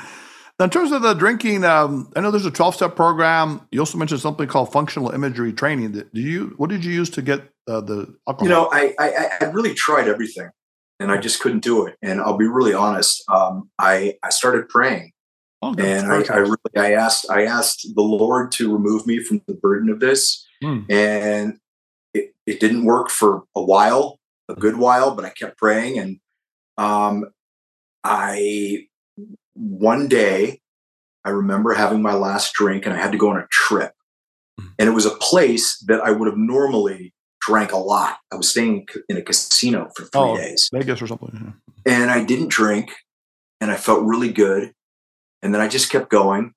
Now, 0.57 0.65
in 0.65 0.71
terms 0.71 0.91
of 0.91 1.01
the 1.01 1.13
drinking, 1.13 1.63
um, 1.63 2.11
I 2.15 2.21
know 2.21 2.31
there's 2.31 2.45
a 2.45 2.51
12 2.51 2.75
step 2.75 2.95
program. 2.95 3.61
You 3.71 3.79
also 3.79 3.97
mentioned 3.97 4.19
something 4.19 4.47
called 4.47 4.71
functional 4.71 5.11
imagery 5.11 5.53
training. 5.53 5.91
Do 5.91 6.07
you 6.13 6.53
what 6.57 6.69
did 6.69 6.83
you 6.83 6.91
use 6.91 7.09
to 7.11 7.21
get 7.21 7.41
uh, 7.67 7.81
the 7.81 8.13
alcohol? 8.27 8.47
You 8.47 8.49
know, 8.49 8.69
I, 8.71 8.93
I, 8.99 9.29
I 9.41 9.45
really 9.45 9.73
tried 9.73 10.07
everything, 10.07 10.49
and 10.99 11.11
I 11.11 11.17
just 11.17 11.39
couldn't 11.39 11.63
do 11.63 11.85
it. 11.85 11.95
And 12.01 12.19
I'll 12.19 12.37
be 12.37 12.47
really 12.47 12.73
honest. 12.73 13.23
Um, 13.29 13.69
I 13.79 14.17
I 14.23 14.29
started 14.29 14.67
praying 14.69 15.13
Oh, 15.61 15.75
and 15.77 16.07
I, 16.07 16.23
I, 16.33 16.37
really 16.37 16.57
I 16.77 16.93
asked 16.93 17.29
I 17.29 17.43
asked 17.43 17.85
the 17.93 18.01
Lord 18.01 18.51
to 18.53 18.71
remove 18.71 19.05
me 19.05 19.21
from 19.21 19.41
the 19.45 19.53
burden 19.53 19.89
of 19.89 19.99
this, 19.99 20.45
mm. 20.63 20.89
and 20.89 21.59
it, 22.49 22.59
didn't 22.59 22.85
work 22.85 23.09
for 23.09 23.43
a 23.55 23.61
while, 23.61 24.19
a 24.47 24.55
good 24.55 24.77
while, 24.77 25.15
but 25.15 25.25
I 25.25 25.29
kept 25.29 25.57
praying, 25.57 25.99
and 25.99 26.19
um, 26.77 27.25
I 28.03 28.87
one 29.53 30.07
day 30.07 30.61
I 31.25 31.31
remember 31.31 31.73
having 31.73 32.01
my 32.01 32.13
last 32.13 32.53
drink, 32.53 32.85
and 32.85 32.93
I 32.93 32.97
had 32.97 33.11
to 33.11 33.17
go 33.17 33.29
on 33.29 33.37
a 33.37 33.47
trip, 33.51 33.93
mm. 34.59 34.69
and 34.77 34.89
it 34.89 34.93
was 34.93 35.05
a 35.05 35.15
place 35.15 35.77
that 35.87 36.01
I 36.01 36.11
would 36.11 36.27
have 36.27 36.37
normally 36.37 37.13
drank 37.41 37.71
a 37.71 37.77
lot. 37.77 38.17
I 38.31 38.35
was 38.35 38.49
staying 38.49 38.87
in 39.07 39.17
a 39.17 39.21
casino 39.21 39.89
for 39.95 40.03
three 40.03 40.21
oh, 40.21 40.37
days, 40.37 40.69
Vegas 40.73 41.01
or 41.01 41.07
something, 41.07 41.55
yeah. 41.85 41.93
and 41.93 42.11
I 42.11 42.23
didn't 42.23 42.49
drink, 42.49 42.91
and 43.61 43.71
I 43.71 43.75
felt 43.75 44.03
really 44.03 44.31
good 44.31 44.73
and 45.41 45.53
then 45.53 45.61
I 45.61 45.67
just 45.67 45.91
kept 45.91 46.09
going. 46.09 46.53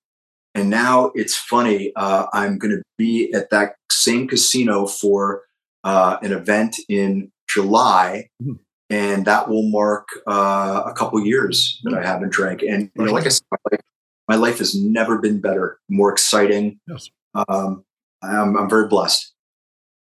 And 0.54 0.68
now 0.68 1.12
it's 1.14 1.36
funny. 1.36 1.92
Uh, 1.96 2.26
I'm 2.32 2.58
going 2.58 2.76
to 2.76 2.82
be 2.98 3.32
at 3.32 3.50
that 3.50 3.76
same 3.90 4.28
casino 4.28 4.86
for 4.86 5.42
uh, 5.84 6.18
an 6.22 6.32
event 6.32 6.76
in 6.88 7.30
July, 7.48 8.28
mm-hmm. 8.42 8.54
and 8.90 9.24
that 9.26 9.48
will 9.48 9.68
mark 9.68 10.08
uh, 10.26 10.82
a 10.86 10.92
couple 10.94 11.24
years 11.24 11.80
that 11.84 11.94
I 11.94 12.04
haven't 12.04 12.32
drank. 12.32 12.62
And 12.62 12.90
you 12.94 13.04
know, 13.04 13.12
like 13.12 13.26
I 13.26 13.30
said, 13.30 13.44
my 13.50 13.58
life, 13.70 13.80
my 14.28 14.36
life, 14.36 14.58
has 14.58 14.74
never 14.74 15.18
been 15.18 15.40
better, 15.40 15.78
more 15.88 16.12
exciting. 16.12 16.80
Yes. 16.86 17.10
Um, 17.34 17.84
I'm, 18.22 18.56
I'm 18.56 18.68
very 18.68 18.88
blessed. 18.88 19.32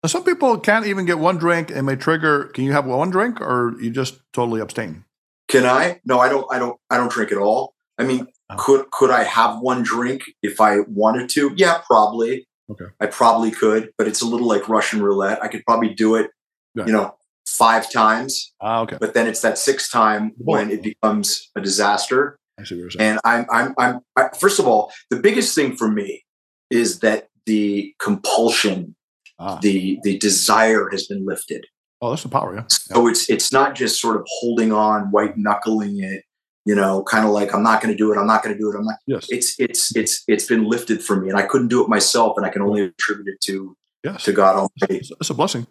Some 0.05 0.23
people 0.23 0.59
can't 0.59 0.85
even 0.85 1.05
get 1.05 1.17
one 1.17 1.38
drink 1.38 1.71
and 1.71 1.88
may 1.88 1.95
trigger. 1.95 2.45
Can 2.45 2.63
you 2.63 2.71
have 2.73 2.85
one 2.85 3.09
drink, 3.09 3.41
or 3.41 3.75
you 3.81 3.89
just 3.89 4.19
totally 4.33 4.61
abstain? 4.61 5.03
Can 5.47 5.65
I? 5.65 5.99
No, 6.05 6.19
I 6.19 6.29
don't. 6.29 6.45
I 6.51 6.59
don't. 6.59 6.79
I 6.89 6.97
don't 6.97 7.11
drink 7.11 7.31
at 7.31 7.38
all. 7.39 7.73
I 7.97 8.03
mean, 8.03 8.27
Oh. 8.49 8.55
Could 8.57 8.91
could 8.91 9.11
I 9.11 9.23
have 9.23 9.59
one 9.59 9.81
drink 9.81 10.23
if 10.43 10.61
I 10.61 10.79
wanted 10.88 11.29
to? 11.31 11.53
Yeah, 11.55 11.79
probably. 11.85 12.47
Okay. 12.69 12.86
I 12.99 13.06
probably 13.08 13.51
could, 13.51 13.91
but 13.97 14.08
it's 14.08 14.21
a 14.21 14.25
little 14.25 14.47
like 14.47 14.67
Russian 14.67 15.01
roulette. 15.01 15.41
I 15.43 15.47
could 15.47 15.63
probably 15.65 15.93
do 15.93 16.15
it, 16.15 16.32
yeah. 16.73 16.86
you 16.86 16.93
know, 16.93 17.15
five 17.47 17.91
times. 17.91 18.54
Ah, 18.62 18.82
okay. 18.82 18.97
But 18.99 19.13
then 19.13 19.28
it's 19.28 19.41
that 19.41 19.58
sixth 19.58 19.91
time 19.91 20.34
when 20.38 20.71
it 20.71 20.82
becomes 20.82 21.51
a 21.56 21.62
disaster. 21.62 22.39
I 22.60 22.63
see 22.63 22.75
what 22.75 22.82
you're 22.82 22.91
saying. 22.91 23.12
And 23.12 23.19
I'm 23.23 23.45
I'm 23.51 23.75
I'm 23.78 23.99
I, 24.15 24.30
first 24.38 24.60
of 24.60 24.67
all, 24.67 24.91
the 25.10 25.17
biggest 25.17 25.54
thing 25.54 25.75
for 25.75 25.89
me 25.89 26.23
is 26.69 26.99
that 26.99 27.28
the 27.45 27.93
compulsion, 27.99 28.95
ah. 29.39 29.60
the 29.62 29.99
the 30.04 30.17
desire 30.17 30.89
has 30.89 31.06
been 31.08 31.25
lifted. 31.25 31.65
Oh, 32.01 32.10
that's 32.10 32.23
the 32.23 32.30
power, 32.30 32.56
yeah. 32.56 32.63
So 32.67 33.06
yeah. 33.06 33.12
it's 33.12 33.30
it's 33.30 33.51
not 33.51 33.75
just 33.75 34.01
sort 34.01 34.15
of 34.15 34.25
holding 34.28 34.71
on, 34.71 35.12
white 35.12 35.38
knuckling 35.38 36.01
it, 36.01 36.23
you 36.65 36.73
know, 36.73 37.04
kind 37.04 37.25
of 37.25 37.32
like 37.32 37.54
I'm 37.54 37.63
not 37.63 37.82
going 37.82 37.93
to 37.93 37.97
do 37.97 38.12
it. 38.12 38.17
I'm 38.17 38.25
not 38.25 38.43
going 38.43 38.56
to 38.56 38.60
do 38.60 38.71
it. 38.71 38.75
I'm 38.75 38.86
not. 38.86 38.95
Yes. 39.06 39.28
It's 39.30 39.60
it's 39.60 39.95
it's 39.95 40.23
it's 40.28 40.45
been 40.45 40.67
lifted 40.67 41.04
from 41.04 41.21
me, 41.21 41.30
and 41.30 41.38
I 41.38 41.43
couldn't 41.43 41.67
do 41.67 41.84
it 41.84 41.89
myself, 41.89 42.38
and 42.38 42.45
I 42.45 42.49
can 42.49 42.63
only 42.63 42.82
attribute 42.82 43.28
it 43.28 43.41
to 43.41 43.78
yes. 44.04 44.23
to 44.23 44.34
God 44.34 44.56
Almighty. 44.56 45.08
It's, 45.19 45.30
a 45.30 45.34
blessing. 45.34 45.67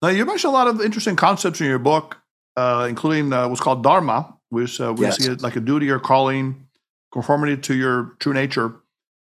Now 0.00 0.08
you 0.08 0.24
mentioned 0.24 0.50
a 0.50 0.52
lot 0.52 0.68
of 0.68 0.80
interesting 0.80 1.16
concepts 1.16 1.60
in 1.60 1.66
your 1.66 1.80
book, 1.80 2.16
uh, 2.56 2.86
including 2.88 3.32
uh, 3.32 3.48
what's 3.48 3.60
called 3.60 3.82
dharma, 3.82 4.34
which 4.50 4.80
uh, 4.80 4.94
we 4.96 5.06
yes. 5.06 5.16
see 5.16 5.30
it 5.30 5.42
like 5.42 5.56
a 5.56 5.60
duty 5.60 5.90
or 5.90 5.98
calling, 5.98 6.68
conformity 7.12 7.56
to 7.62 7.74
your 7.74 8.14
true 8.20 8.32
nature. 8.32 8.76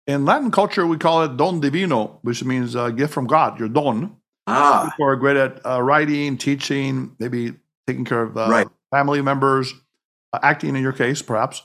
In 0.07 0.25
Latin 0.25 0.51
culture, 0.51 0.87
we 0.87 0.97
call 0.97 1.23
it 1.23 1.37
don 1.37 1.59
divino, 1.59 2.19
which 2.23 2.43
means 2.43 2.75
a 2.75 2.91
gift 2.91 3.13
from 3.13 3.27
God. 3.27 3.59
Your 3.59 3.69
don. 3.69 4.15
Ah. 4.47 4.89
People 4.91 5.07
are 5.07 5.15
great 5.15 5.37
at 5.37 5.65
uh, 5.65 5.81
writing, 5.81 6.37
teaching, 6.37 7.15
maybe 7.19 7.53
taking 7.87 8.03
care 8.03 8.23
of 8.23 8.37
uh, 8.37 8.47
right. 8.49 8.67
family 8.91 9.21
members 9.21 9.73
uh, 9.73 9.77
acting 10.41 10.75
in 10.75 10.81
your 10.81 10.93
case, 10.93 11.21
perhaps. 11.21 11.63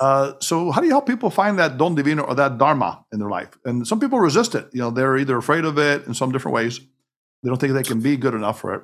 Uh, 0.00 0.32
so, 0.40 0.70
how 0.70 0.80
do 0.80 0.86
you 0.86 0.92
help 0.92 1.06
people 1.06 1.28
find 1.28 1.58
that 1.58 1.76
don 1.76 1.94
divino 1.94 2.22
or 2.22 2.34
that 2.34 2.58
dharma 2.58 3.04
in 3.12 3.18
their 3.18 3.30
life? 3.30 3.58
And 3.64 3.86
some 3.86 3.98
people 3.98 4.20
resist 4.20 4.54
it. 4.54 4.68
You 4.72 4.80
know, 4.80 4.90
they're 4.90 5.16
either 5.16 5.36
afraid 5.36 5.64
of 5.64 5.78
it 5.78 6.06
in 6.06 6.14
some 6.14 6.30
different 6.30 6.54
ways. 6.54 6.78
They 7.42 7.48
don't 7.48 7.58
think 7.58 7.74
they 7.74 7.82
can 7.82 8.00
be 8.00 8.16
good 8.16 8.34
enough 8.34 8.60
for 8.60 8.74
it. 8.74 8.82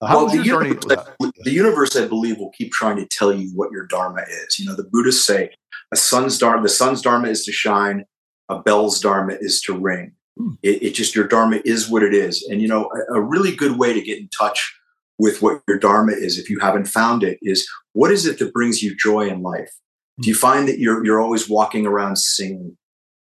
Uh, 0.00 0.06
how 0.06 0.24
well, 0.24 0.42
journey? 0.42 0.76
I, 0.90 1.30
the 1.44 1.50
universe, 1.50 1.94
I 1.94 2.06
believe, 2.06 2.38
will 2.38 2.52
keep 2.52 2.72
trying 2.72 2.96
to 2.96 3.06
tell 3.06 3.32
you 3.32 3.50
what 3.54 3.70
your 3.70 3.86
dharma 3.86 4.22
is. 4.22 4.58
You 4.58 4.66
know, 4.66 4.74
the 4.74 4.84
Buddhists 4.84 5.26
say 5.26 5.50
a 5.92 5.96
sun's 5.96 6.38
dharma, 6.38 6.62
the 6.62 6.68
sun's 6.70 7.02
dharma 7.02 7.28
is 7.28 7.44
to 7.44 7.52
shine, 7.52 8.06
a 8.48 8.60
bell's 8.60 8.98
dharma 8.98 9.36
is 9.40 9.60
to 9.62 9.76
ring. 9.76 10.12
Hmm. 10.38 10.52
It, 10.62 10.82
it, 10.82 10.94
just 10.94 11.14
your 11.14 11.26
dharma 11.26 11.60
is 11.66 11.90
what 11.90 12.02
it 12.02 12.14
is. 12.14 12.42
And 12.50 12.62
you 12.62 12.68
know, 12.68 12.90
a, 13.10 13.16
a 13.16 13.20
really 13.20 13.54
good 13.54 13.78
way 13.78 13.92
to 13.92 14.00
get 14.00 14.18
in 14.18 14.28
touch 14.28 14.74
with 15.18 15.42
what 15.42 15.60
your 15.68 15.78
dharma 15.78 16.12
is 16.12 16.38
if 16.38 16.48
you 16.48 16.58
haven't 16.60 16.86
found 16.86 17.22
it 17.22 17.38
is 17.42 17.68
what 17.92 18.10
is 18.10 18.26
it 18.26 18.38
that 18.38 18.52
brings 18.52 18.82
you 18.82 18.96
joy 18.96 19.28
in 19.28 19.42
life? 19.42 19.70
Do 20.20 20.28
you 20.28 20.34
find 20.34 20.68
that 20.68 20.78
you're 20.78 21.04
you're 21.04 21.20
always 21.20 21.48
walking 21.48 21.86
around 21.86 22.16
singing? 22.16 22.76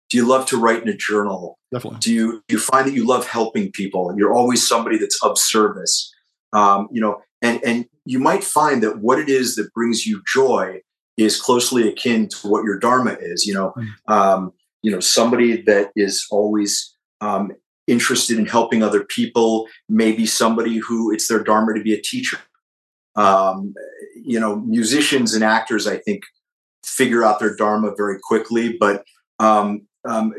Do 0.10 0.18
you 0.18 0.28
love 0.28 0.46
to 0.48 0.58
write 0.58 0.82
in 0.82 0.90
a 0.90 0.96
journal? 0.96 1.58
Definitely. 1.72 2.00
Do 2.00 2.14
you 2.14 2.44
do 2.48 2.56
you 2.56 2.60
find 2.60 2.88
that 2.88 2.94
you 2.94 3.06
love 3.06 3.28
helping 3.28 3.72
people? 3.72 4.14
You're 4.18 4.34
always 4.34 4.68
somebody 4.68 4.98
that's 4.98 5.22
of 5.24 5.38
service. 5.38 6.14
Um, 6.52 6.88
you 6.92 7.00
know 7.00 7.22
and 7.42 7.64
and 7.64 7.86
you 8.06 8.20
might 8.20 8.44
find 8.44 8.84
that 8.84 9.00
what 9.00 9.20
it 9.20 9.30
is 9.30 9.56
that 9.56 9.74
brings 9.74 10.06
you 10.06 10.22
joy 10.32 10.80
is 11.18 11.40
closely 11.40 11.88
akin 11.88 12.28
to 12.30 12.48
what 12.48 12.64
your 12.64 12.80
dharma 12.80 13.18
is. 13.20 13.46
You 13.46 13.54
know 13.54 13.74
mm. 13.78 14.14
um, 14.14 14.52
you 14.82 14.92
know 14.92 15.00
somebody 15.00 15.62
that 15.64 15.92
is 15.96 16.26
always 16.32 16.96
um, 17.22 17.52
interested 17.88 18.38
in 18.38 18.46
helping 18.46 18.84
other 18.84 19.04
people, 19.04 19.68
maybe 19.88 20.26
somebody 20.26 20.78
who 20.78 21.12
it's 21.12 21.28
their 21.28 21.44
dharma 21.44 21.74
to 21.74 21.84
be 21.84 21.94
a 21.94 22.02
teacher. 22.02 22.38
Um, 23.20 23.74
you 24.16 24.40
know, 24.40 24.58
musicians 24.58 25.34
and 25.34 25.44
actors, 25.44 25.88
I 25.88 25.98
think, 25.98 26.24
figure 26.86 27.24
out 27.24 27.40
their 27.40 27.56
dharma 27.56 27.94
very 27.96 28.20
quickly. 28.22 28.78
But 28.80 29.04
um, 29.40 29.88
um, 30.08 30.34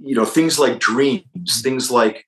you 0.00 0.14
know, 0.14 0.24
things 0.24 0.58
like 0.58 0.78
dreams, 0.78 1.60
things 1.62 1.90
like 1.90 2.24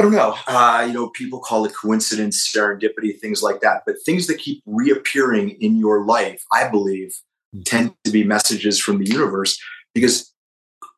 I 0.00 0.04
don't 0.04 0.12
know, 0.12 0.34
uh, 0.46 0.84
you 0.86 0.94
know, 0.94 1.10
people 1.10 1.40
call 1.40 1.66
it 1.66 1.74
coincidence, 1.78 2.50
serendipity, 2.50 3.18
things 3.18 3.42
like 3.42 3.60
that. 3.60 3.82
But 3.84 3.96
things 4.06 4.28
that 4.28 4.38
keep 4.38 4.62
reappearing 4.64 5.50
in 5.60 5.76
your 5.76 6.06
life, 6.06 6.42
I 6.54 6.68
believe, 6.68 7.12
hmm. 7.52 7.60
tend 7.66 7.94
to 8.04 8.10
be 8.10 8.24
messages 8.24 8.80
from 8.80 8.96
the 8.98 9.04
universe 9.04 9.60
because 9.94 10.32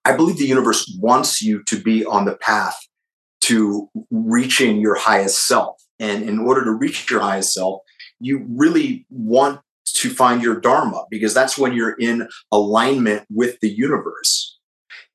I 0.05 0.17
believe 0.17 0.39
the 0.39 0.47
universe 0.47 0.97
wants 1.01 1.43
you 1.43 1.65
to 1.65 1.77
be 1.81 2.05
on 2.05 2.27
the 2.27 2.37
path 2.37 2.79
to 3.43 3.91
reaching 4.13 4.81
your 4.81 4.95
highest 4.95 5.49
self. 5.49 5.82
And 6.03 6.29
in 6.29 6.41
order 6.41 6.65
to 6.65 6.73
reach 6.73 7.09
your 7.09 7.21
highest 7.21 7.55
self, 7.55 7.81
you 8.19 8.45
really 8.49 9.07
want 9.09 9.61
to 9.85 10.11
find 10.11 10.43
your 10.43 10.59
dharma 10.59 11.05
because 11.11 11.33
that's 11.33 11.57
when 11.57 11.75
you're 11.75 11.95
in 11.95 12.29
alignment 12.51 13.25
with 13.31 13.61
the 13.61 13.71
universe. 13.71 14.59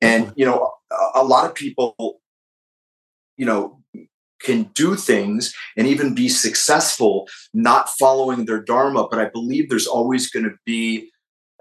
And, 0.00 0.32
you 0.34 0.46
know, 0.46 0.72
a 1.14 1.22
lot 1.22 1.44
of 1.44 1.54
people, 1.54 1.94
you 3.36 3.44
know, 3.44 3.82
can 4.40 4.70
do 4.74 4.94
things 4.94 5.52
and 5.76 5.86
even 5.86 6.14
be 6.14 6.28
successful 6.28 7.28
not 7.52 7.90
following 7.90 8.46
their 8.46 8.62
dharma. 8.62 9.06
But 9.10 9.18
I 9.18 9.28
believe 9.28 9.68
there's 9.68 9.86
always 9.86 10.30
going 10.30 10.44
to 10.46 10.54
be 10.64 11.10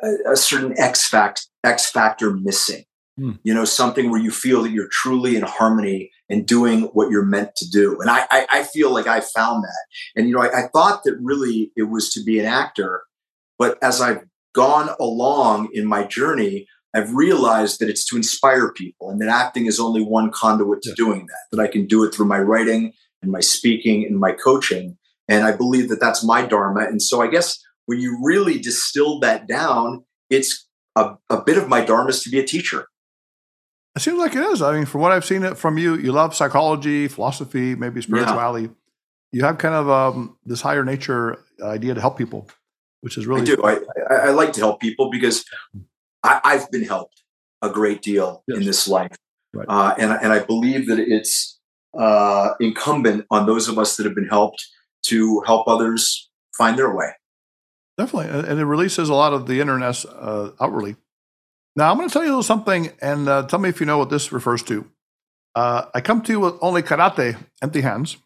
a, 0.02 0.32
a 0.32 0.36
certain 0.38 0.80
X, 0.80 1.06
fact, 1.06 1.48
X 1.66 1.92
factor 1.92 2.32
missing. 2.32 2.86
Hmm. 3.18 3.32
You 3.44 3.54
know, 3.54 3.66
something 3.66 4.10
where 4.10 4.22
you 4.22 4.32
feel 4.32 4.64
that 4.64 4.72
you're 4.72 4.90
truly 4.90 5.36
in 5.36 5.44
harmony 5.44 6.12
and 6.30 6.46
doing 6.46 6.84
what 6.94 7.10
you're 7.10 7.26
meant 7.26 7.56
to 7.56 7.70
do. 7.70 8.00
And 8.02 8.10
I, 8.10 8.26
I, 8.32 8.48
I 8.52 8.64
feel 8.64 8.94
like 8.94 9.08
I 9.08 9.22
found 9.22 9.64
that. 9.64 9.86
And, 10.16 10.28
you 10.28 10.36
know, 10.36 10.42
I, 10.42 10.66
I 10.66 10.68
thought 10.74 11.04
that 11.04 11.18
really 11.22 11.72
it 11.76 11.84
was 11.84 12.12
to 12.14 12.24
be 12.24 12.40
an 12.40 12.46
actor. 12.46 13.04
But 13.58 13.78
as 13.82 14.02
I've 14.02 14.24
gone 14.54 14.90
along 15.00 15.70
in 15.74 15.86
my 15.86 16.04
journey, 16.04 16.68
I've 16.94 17.14
realized 17.14 17.80
that 17.80 17.90
it's 17.90 18.06
to 18.06 18.16
inspire 18.16 18.72
people 18.72 19.10
and 19.10 19.22
that 19.22 19.30
acting 19.30 19.68
is 19.68 19.80
only 19.80 20.02
one 20.02 20.32
conduit 20.32 20.82
to 20.84 20.94
doing 20.96 21.28
that, 21.28 21.46
that 21.52 21.62
I 21.62 21.68
can 21.68 21.86
do 21.86 22.04
it 22.04 22.14
through 22.14 22.26
my 22.26 22.40
writing 22.40 22.94
and 23.22 23.32
my 23.32 23.40
speaking 23.40 24.06
and 24.06 24.20
my 24.20 24.32
coaching. 24.32 24.98
And 25.28 25.44
I 25.44 25.52
believe 25.52 25.90
that 25.90 26.00
that's 26.00 26.24
my 26.24 26.46
dharma. 26.46 26.82
And 26.82 27.02
so 27.02 27.22
I 27.22 27.28
guess 27.28 27.60
when 27.86 28.00
you 28.00 28.18
really 28.24 28.60
distill 28.60 29.20
that 29.20 29.48
down, 29.48 30.04
it's 30.30 30.68
a, 30.96 31.16
a 31.30 31.42
bit 31.42 31.58
of 31.58 31.68
my 31.68 31.84
dharma 31.84 32.10
is 32.10 32.24
to 32.24 32.30
be 32.30 32.40
a 32.40 32.46
teacher 32.46 32.88
It 33.98 34.02
seems 34.02 34.20
like 34.20 34.36
it 34.36 34.44
is. 34.44 34.62
I 34.62 34.74
mean, 34.74 34.86
from 34.86 35.02
what 35.02 35.12
I've 35.12 35.26
seen 35.26 35.44
it 35.44 35.58
from 35.58 35.80
you, 35.80 35.96
you 35.96 36.12
love 36.12 36.36
psychology, 36.36 37.08
philosophy, 37.08 37.74
maybe 37.74 38.00
spirituality. 38.00 38.66
Yeah. 38.66 38.70
You 39.32 39.44
have 39.44 39.58
kind 39.58 39.74
of 39.74 39.90
um, 39.90 40.38
this 40.46 40.62
higher 40.62 40.86
nature 40.86 41.44
idea 41.64 41.96
to 41.96 42.00
help 42.00 42.16
people, 42.16 42.48
which 43.02 43.18
is 43.18 43.26
really. 43.26 43.42
I 43.42 43.46
do. 43.46 43.64
I, 43.64 43.80
I, 44.12 44.30
like 44.30 44.54
to 44.54 44.60
help 44.60 44.80
people 44.80 45.10
because 45.10 45.44
I, 46.24 46.40
have 46.44 46.70
been 46.70 46.84
helped 46.84 47.24
a 47.64 47.72
great 47.72 48.04
deal 48.04 48.44
yes. 48.48 48.60
in 48.60 48.66
this 48.66 48.88
life, 48.88 49.16
right. 49.52 49.66
uh, 49.68 49.96
and 49.98 50.12
and 50.12 50.32
I 50.32 50.40
believe 50.40 50.88
that 50.90 51.00
it's 51.00 51.60
uh, 51.98 52.54
incumbent 52.60 53.26
on 53.32 53.48
those 53.48 53.68
of 53.68 53.80
us 53.80 53.98
that 53.98 54.06
have 54.06 54.14
been 54.14 54.30
helped 54.30 54.64
to 55.08 55.42
help 55.48 55.68
others 55.68 56.30
find 56.56 56.78
their 56.78 56.96
way. 56.96 57.14
Definitely, 57.98 58.48
and 58.48 58.60
it 58.60 58.66
releases 58.66 59.10
a 59.10 59.16
lot 59.16 59.34
of 59.34 59.48
the 59.48 59.60
internet 59.60 60.06
uh, 60.06 60.52
outwardly. 60.62 60.98
Now, 61.78 61.92
I'm 61.92 61.98
going 61.98 62.10
to 62.10 62.14
tell 62.14 62.26
you 62.26 62.42
something, 62.42 62.90
and 63.04 63.30
uh, 63.30 63.44
tell 63.44 63.60
me 63.60 63.70
if 63.70 63.80
you 63.80 63.86
know 63.86 64.00
what 64.00 64.10
this 64.10 64.32
refers 64.32 64.64
to. 64.64 64.90
Uh, 65.56 65.86
I 65.94 66.02
come 66.02 66.24
to 66.24 66.32
you 66.32 66.40
with 66.40 66.56
only 66.60 66.82
karate, 66.82 67.38
empty 67.62 67.82
hands. 67.82 68.18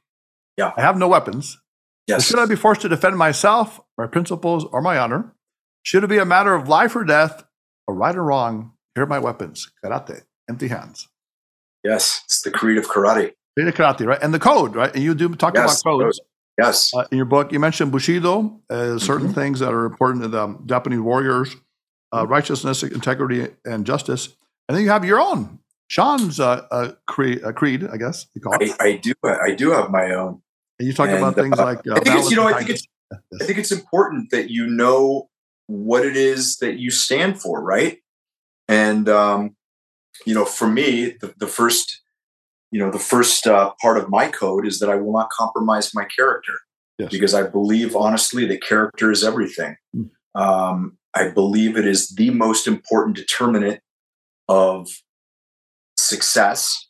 Yeah. 0.56 0.72
I 0.78 0.82
have 0.82 0.98
no 0.98 1.10
weapons. 1.10 1.60
Yes. 2.08 2.26
Should 2.26 2.40
I 2.40 2.46
be 2.46 2.56
forced 2.56 2.82
to 2.82 2.90
defend 2.90 3.18
myself, 3.18 3.82
my 3.98 4.08
principles, 4.08 4.64
or 4.72 4.82
my 4.82 4.98
honor? 4.98 5.36
Should 5.84 6.06
it 6.06 6.08
be 6.08 6.18
a 6.18 6.26
matter 6.26 6.56
of 6.56 6.70
life 6.70 6.96
or 6.96 7.04
death, 7.04 7.44
or 7.88 7.94
right 7.94 8.16
or 8.16 8.24
wrong? 8.24 8.72
Here 8.96 9.04
are 9.04 9.08
my 9.08 9.20
weapons 9.20 9.70
karate, 9.84 10.22
empty 10.50 10.70
hands. 10.70 11.10
Yes, 11.84 12.22
it's 12.26 12.42
the 12.42 12.52
creed 12.52 12.78
of 12.78 12.88
karate. 12.88 13.34
Creed 13.58 13.68
of 13.68 13.76
karate, 13.76 14.06
right? 14.06 14.20
And 14.22 14.34
the 14.34 14.40
code, 14.40 14.76
right? 14.76 14.94
And 14.96 15.04
you 15.04 15.14
do 15.14 15.28
talk 15.36 15.56
yes, 15.56 15.82
about 15.82 16.00
codes. 16.00 16.22
Yes. 16.58 16.94
Uh, 16.94 17.06
in 17.12 17.18
your 17.18 17.26
book, 17.26 17.52
you 17.52 17.60
mentioned 17.60 17.92
Bushido, 17.92 18.62
uh, 18.70 18.98
certain 18.98 19.28
mm-hmm. 19.28 19.34
things 19.34 19.60
that 19.60 19.74
are 19.74 19.86
important 19.86 20.24
to 20.24 20.30
the 20.30 20.58
Japanese 20.68 21.00
warriors 21.00 21.54
uh, 22.14 22.28
righteousness, 22.28 22.84
integrity, 22.84 23.48
and 23.66 23.86
justice. 23.86 24.36
And 24.68 24.78
then 24.78 24.84
you 24.84 24.90
have 24.90 25.06
your 25.06 25.20
own 25.20 25.60
Sean's 25.92 26.40
uh, 26.40 26.66
uh, 26.72 26.94
creed, 27.06 27.44
uh, 27.44 27.52
creed, 27.52 27.86
I 27.92 27.98
guess 27.98 28.26
you 28.34 28.40
call 28.40 28.54
it. 28.54 28.72
I, 28.80 28.86
I, 28.86 28.96
do. 28.96 29.14
I 29.26 29.54
do 29.54 29.72
have 29.72 29.92
my 29.92 30.12
own. 30.12 30.42
And 30.80 30.88
you 30.88 30.94
talk 30.94 31.10
and, 31.10 31.18
about 31.18 31.36
things 31.36 31.60
uh, 31.60 31.66
like. 31.66 31.80
I 31.80 32.00
think 32.00 32.16
it's 32.16 32.32
you 32.32 32.38
know. 32.38 32.48
I 32.48 32.58
think 32.58 32.70
it's. 32.70 32.88
I 33.12 33.44
think 33.44 33.60
it's 33.60 33.74
important 33.74 34.32
that 34.32 34.50
you 34.50 34.68
know 34.68 35.30
what 35.68 36.06
it 36.06 36.16
is 36.16 36.58
that 36.60 36.80
you 36.80 36.92
stand 36.92 37.42
for, 37.42 37.62
right? 37.62 37.98
And 38.70 39.10
um, 39.10 39.58
you 40.26 40.34
know, 40.34 40.46
for 40.46 40.68
me, 40.68 41.18
the, 41.20 41.34
the 41.38 41.48
first, 41.48 42.02
you 42.72 42.80
know, 42.80 42.90
the 42.90 42.98
first 42.98 43.46
uh, 43.46 43.74
part 43.82 43.98
of 43.98 44.10
my 44.10 44.30
code 44.30 44.66
is 44.66 44.80
that 44.80 44.90
I 44.90 44.96
will 44.96 45.12
not 45.12 45.30
compromise 45.30 45.94
my 45.94 46.06
character, 46.06 46.54
yes. 47.00 47.12
because 47.12 47.34
I 47.34 47.44
believe 47.44 47.98
honestly 47.98 48.46
that 48.46 48.64
character 48.64 49.12
is 49.12 49.26
everything. 49.26 49.76
Mm. 49.94 50.10
Um, 50.36 50.98
I 51.14 51.30
believe 51.30 51.78
it 51.78 51.86
is 51.86 52.10
the 52.10 52.30
most 52.30 52.68
important 52.68 53.16
determinant 53.16 53.82
of 54.48 54.88
success 55.98 56.90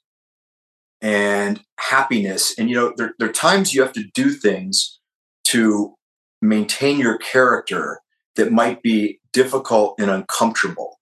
and 1.01 1.61
happiness. 1.79 2.53
And, 2.57 2.69
you 2.69 2.75
know, 2.75 2.93
there, 2.95 3.13
there 3.17 3.29
are 3.29 3.33
times 3.33 3.73
you 3.73 3.81
have 3.81 3.93
to 3.93 4.03
do 4.13 4.29
things 4.31 4.99
to 5.45 5.95
maintain 6.41 6.99
your 6.99 7.17
character 7.17 8.01
that 8.35 8.51
might 8.51 8.81
be 8.81 9.19
difficult 9.33 9.95
and 9.99 10.09
uncomfortable. 10.09 10.99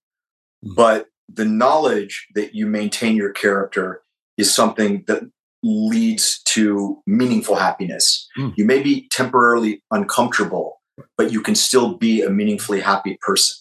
Mm-hmm. 0.65 0.75
But 0.75 1.07
the 1.27 1.45
knowledge 1.45 2.27
that 2.35 2.55
you 2.55 2.65
maintain 2.65 3.15
your 3.15 3.31
character 3.31 4.01
is 4.37 4.53
something 4.53 5.03
that 5.07 5.23
leads 5.61 6.41
to 6.43 7.01
meaningful 7.05 7.55
happiness. 7.55 8.27
Mm. 8.37 8.53
You 8.57 8.65
may 8.65 8.81
be 8.81 9.07
temporarily 9.09 9.83
uncomfortable, 9.91 10.78
but 11.19 11.33
you 11.33 11.41
can 11.41 11.53
still 11.53 11.95
be 11.95 12.21
a 12.21 12.29
meaningfully 12.29 12.79
happy 12.79 13.17
person. 13.19 13.57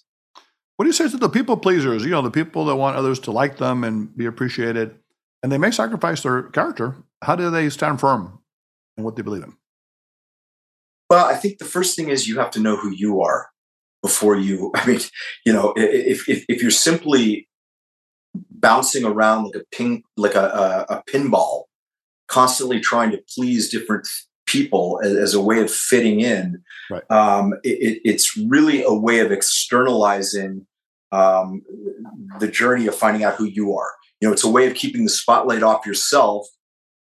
What 0.76 0.84
do 0.84 0.90
you 0.90 0.92
say 0.92 1.08
to 1.08 1.16
the 1.16 1.28
people 1.28 1.56
pleasers? 1.56 2.04
You 2.04 2.10
know, 2.10 2.22
the 2.22 2.30
people 2.30 2.64
that 2.66 2.76
want 2.76 2.96
others 2.96 3.18
to 3.20 3.32
like 3.32 3.56
them 3.56 3.82
and 3.82 4.16
be 4.16 4.26
appreciated, 4.26 4.94
and 5.42 5.50
they 5.50 5.58
may 5.58 5.72
sacrifice 5.72 6.22
their 6.22 6.44
character. 6.44 6.94
How 7.20 7.34
do 7.34 7.50
they 7.50 7.68
stand 7.68 7.98
firm 7.98 8.38
in 8.96 9.02
what 9.02 9.16
they 9.16 9.22
believe 9.22 9.42
in? 9.42 9.54
Well, 11.10 11.26
I 11.26 11.34
think 11.34 11.58
the 11.58 11.64
first 11.64 11.96
thing 11.96 12.10
is 12.10 12.28
you 12.28 12.38
have 12.38 12.52
to 12.52 12.60
know 12.60 12.76
who 12.76 12.92
you 12.94 13.22
are 13.22 13.48
before 14.02 14.36
you. 14.36 14.70
I 14.76 14.86
mean, 14.86 15.00
you 15.44 15.52
know, 15.52 15.74
if 15.76 16.28
if, 16.28 16.44
if 16.48 16.62
you're 16.62 16.70
simply 16.70 17.48
bouncing 18.52 19.04
around 19.04 19.46
like 19.46 19.56
a 19.56 19.64
ping, 19.72 20.04
like 20.16 20.36
a, 20.36 20.86
a, 20.88 20.94
a 20.98 21.02
pinball, 21.10 21.64
constantly 22.28 22.78
trying 22.78 23.10
to 23.10 23.20
please 23.34 23.68
different 23.68 24.06
people 24.48 25.00
as, 25.04 25.14
as 25.14 25.34
a 25.34 25.40
way 25.40 25.60
of 25.60 25.70
fitting 25.70 26.20
in, 26.20 26.62
right. 26.90 27.08
um, 27.10 27.52
it, 27.62 28.00
it's 28.04 28.36
really 28.36 28.82
a 28.82 28.92
way 28.92 29.20
of 29.20 29.30
externalizing 29.30 30.66
um, 31.12 31.62
the 32.40 32.48
journey 32.48 32.86
of 32.86 32.94
finding 32.94 33.24
out 33.24 33.36
who 33.36 33.44
you 33.44 33.76
are. 33.76 33.90
You 34.20 34.28
know, 34.28 34.32
it's 34.32 34.44
a 34.44 34.50
way 34.50 34.66
of 34.66 34.74
keeping 34.74 35.04
the 35.04 35.10
spotlight 35.10 35.62
off 35.62 35.86
yourself. 35.86 36.46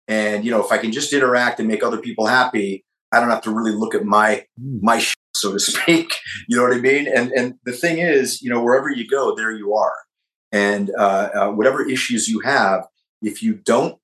And 0.09 0.45
you 0.45 0.51
know, 0.51 0.63
if 0.63 0.73
I 0.73 0.79
can 0.79 0.93
just 0.93 1.13
interact 1.13 1.59
and 1.61 1.69
make 1.69 1.83
other 1.83 1.99
people 1.99 2.27
happy, 2.27 2.85
I 3.13 3.21
don't 3.21 3.31
have 3.31 3.43
to 3.43 3.55
really 3.55 3.73
look 3.73 3.95
at 3.95 4.05
my 4.05 4.45
mm. 4.61 4.83
my 4.83 4.99
sh- 4.99 5.15
so 5.35 5.53
to 5.53 5.61
speak. 5.61 6.13
You 6.49 6.57
know 6.57 6.65
what 6.65 6.77
I 6.77 6.81
mean? 6.81 7.07
And 7.07 7.31
and 7.33 7.55
the 7.65 7.73
thing 7.73 7.99
is, 7.99 8.43
you 8.43 8.51
know, 8.51 8.63
wherever 8.63 8.91
you 8.91 9.07
go, 9.09 9.35
there 9.35 9.53
you 9.53 9.75
are. 9.75 9.95
And 10.53 10.91
uh, 10.99 11.29
uh, 11.35 11.51
whatever 11.51 11.89
issues 11.89 12.29
you 12.29 12.41
have, 12.41 12.87
if 13.23 13.43
you 13.43 13.55
don't 13.55 13.99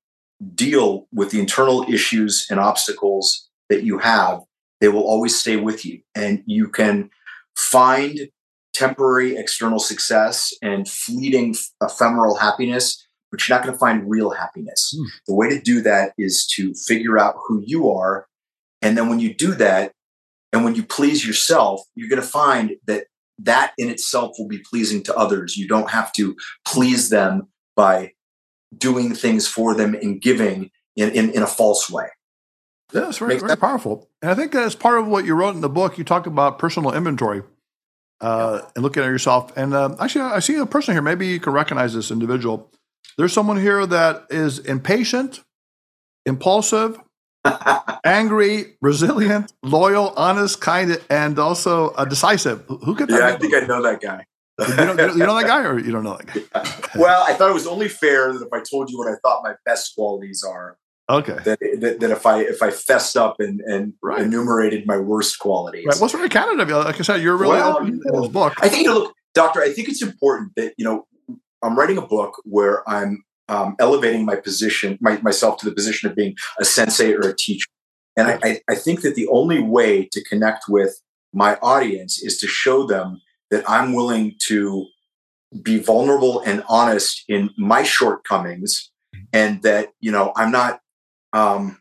deal 0.55 1.07
with 1.13 1.31
the 1.31 1.41
internal 1.41 1.85
issues 1.89 2.47
and 2.51 2.59
obstacles 2.59 3.49
that 3.69 3.85
you 3.85 3.99
have, 3.99 4.41
they 4.81 4.89
will 4.89 5.03
always 5.03 5.39
stay 5.39 5.57
with 5.57 5.85
you. 5.85 6.01
And 6.15 6.43
you 6.47 6.69
can 6.69 7.11
find 7.57 8.29
temporary 8.73 9.37
external 9.37 9.79
success 9.79 10.53
and 10.63 10.89
fleeting 10.89 11.55
ephemeral 11.83 12.37
happiness, 12.37 13.07
but 13.31 13.47
you're 13.47 13.57
not 13.57 13.65
going 13.65 13.75
to 13.75 13.79
find 13.79 14.09
real 14.09 14.31
happiness. 14.31 14.97
Mm. 14.99 15.07
The 15.27 15.35
way 15.35 15.49
to 15.51 15.61
do 15.61 15.83
that 15.83 16.13
is 16.17 16.47
to 16.55 16.73
figure 16.75 17.19
out 17.19 17.37
who 17.47 17.63
you 17.65 17.91
are. 17.91 18.27
And 18.83 18.97
then 18.97 19.09
when 19.09 19.21
you 19.21 19.35
do 19.35 19.55
that, 19.57 19.93
and 20.53 20.65
when 20.65 20.75
you 20.75 20.83
please 20.83 21.25
yourself, 21.25 21.83
you're 21.95 22.09
going 22.09 22.21
to 22.21 22.27
find 22.27 22.73
that 22.87 23.05
that 23.39 23.73
in 23.79 23.89
itself 23.89 24.37
will 24.39 24.49
be 24.49 24.63
pleasing 24.69 25.03
to 25.05 25.17
others. 25.17 25.57
You 25.57 25.69
don't 25.69 25.91
have 25.91 26.13
to 26.15 26.37
please 26.67 27.09
them 27.09 27.49
by 27.77 28.13
doing 28.77 29.15
things 29.15 29.47
for 29.47 29.75
them 29.75 29.95
and 29.95 30.21
giving 30.21 30.71
in, 30.97 31.11
in, 31.11 31.31
in 31.31 31.43
a 31.43 31.47
false 31.47 31.91
way. 31.91 32.09
Yeah, 32.93 33.09
it's 33.09 33.19
very, 33.19 33.39
very 33.39 33.57
powerful. 33.57 34.09
And 34.21 34.31
I 34.31 34.35
think 34.35 34.55
as 34.55 34.75
part 34.75 34.99
of 34.99 35.07
what 35.07 35.25
you 35.25 35.35
wrote 35.35 35.55
in 35.55 35.61
the 35.61 35.69
book, 35.69 35.97
you 35.97 36.05
talked 36.05 36.27
about 36.27 36.59
personal 36.59 36.93
inventory 36.93 37.43
uh, 38.21 38.63
and 38.75 38.83
looking 38.83 39.03
at 39.03 39.07
yourself. 39.07 39.57
And 39.57 39.75
uh, 39.75 39.95
actually, 40.01 40.23
I 40.23 40.41
see 40.41 40.57
a 40.57 40.67
person 40.67 40.95
here. 40.95 41.03
Maybe 41.03 41.29
you 41.29 41.39
can 41.39 41.53
recognize 41.53 41.95
this 41.95 42.11
individual. 42.11 42.71
There's 43.17 43.33
someone 43.33 43.59
here 43.59 43.87
that 43.87 44.27
is 44.31 44.59
impatient, 44.59 45.41
impulsive, 46.27 46.99
angry, 48.05 48.77
resilient, 48.81 49.53
loyal, 49.63 50.13
honest, 50.17 50.61
kind, 50.61 51.01
and 51.09 51.39
also 51.39 51.91
uh, 51.91 52.05
decisive. 52.05 52.65
Who 52.67 52.95
could? 52.97 53.09
Yeah, 53.09 53.27
I 53.27 53.37
think 53.37 53.55
I 53.55 53.61
know 53.61 53.83
that 53.83 54.01
guy 54.01 54.27
you, 54.69 54.77
know, 54.77 55.07
you 55.13 55.19
know 55.19 55.35
that 55.37 55.47
guy, 55.47 55.63
or 55.63 55.79
you 55.79 55.93
don't 55.93 56.05
know 56.05 56.17
that 56.17 56.27
guy? 56.27 56.91
well, 56.99 57.25
I 57.27 57.35
thought 57.35 57.51
it 57.51 57.55
was 57.55 57.67
only 57.67 57.89
fair 57.89 58.33
that 58.33 58.47
if 58.47 58.53
I 58.53 58.61
told 58.61 58.91
you 58.91 58.99
what 58.99 59.09
I 59.09 59.17
thought 59.23 59.43
my 59.43 59.55
best 59.65 59.95
qualities 59.95 60.45
are, 60.47 60.77
okay, 61.09 61.37
that, 61.45 61.59
that, 61.81 62.01
that 62.01 62.11
if 62.11 62.27
I 62.27 62.41
if 62.43 62.63
I 62.63 62.71
fessed 62.71 63.17
up 63.17 63.37
and 63.39 63.61
and 63.61 63.95
right. 64.03 64.23
enumerated 64.23 64.87
my 64.87 64.99
worst 64.99 65.39
qualities, 65.39 65.87
right. 65.87 66.01
What's 66.01 66.15
candid 66.29 66.61
of 66.61 66.69
you? 66.69 66.77
Like 66.77 66.99
I 66.99 67.03
said, 67.03 67.23
you're 67.23 67.37
really 67.37 67.57
well, 67.57 67.77
open 67.79 68.01
in 68.05 68.21
this 68.21 68.29
book. 68.29 68.55
I 68.61 68.69
think, 68.69 68.85
you 68.85 68.95
look, 68.95 69.15
doctor, 69.35 69.61
I 69.63 69.73
think 69.73 69.89
it's 69.89 70.03
important 70.03 70.53
that 70.57 70.75
you 70.77 70.85
know 70.85 71.07
I'm 71.63 71.79
writing 71.79 71.99
a 71.99 72.07
book 72.07 72.41
where 72.45 72.89
I'm 72.89 73.25
um, 73.49 73.75
elevating 73.81 74.25
my 74.25 74.37
position, 74.37 74.97
my, 75.01 75.21
myself 75.23 75.59
to 75.59 75.67
the 75.69 75.75
position 75.75 76.09
of 76.09 76.17
being 76.17 76.37
a 76.59 76.65
sensei 76.65 77.13
or 77.13 77.29
a 77.29 77.37
teacher. 77.37 77.67
And 78.17 78.39
I, 78.43 78.61
I 78.69 78.75
think 78.75 79.03
that 79.03 79.15
the 79.15 79.27
only 79.29 79.61
way 79.61 80.09
to 80.13 80.23
connect 80.25 80.65
with 80.69 81.01
my 81.33 81.57
audience 81.57 82.23
is 82.23 82.39
to 82.39 82.47
show 82.47 82.87
them 82.87 83.21
that 83.51 83.69
I'm 83.69 83.93
willing 83.93 84.37
to 84.47 84.87
be 85.63 85.81
vulnerable 85.81 86.41
and 86.41 86.63
honest 86.69 87.25
in 87.29 87.51
my 87.57 87.83
shortcomings 87.83 88.91
and 89.33 89.63
that 89.63 89.89
you 90.01 90.13
know 90.13 90.33
i'm 90.37 90.53
not 90.53 90.81
um 91.33 91.81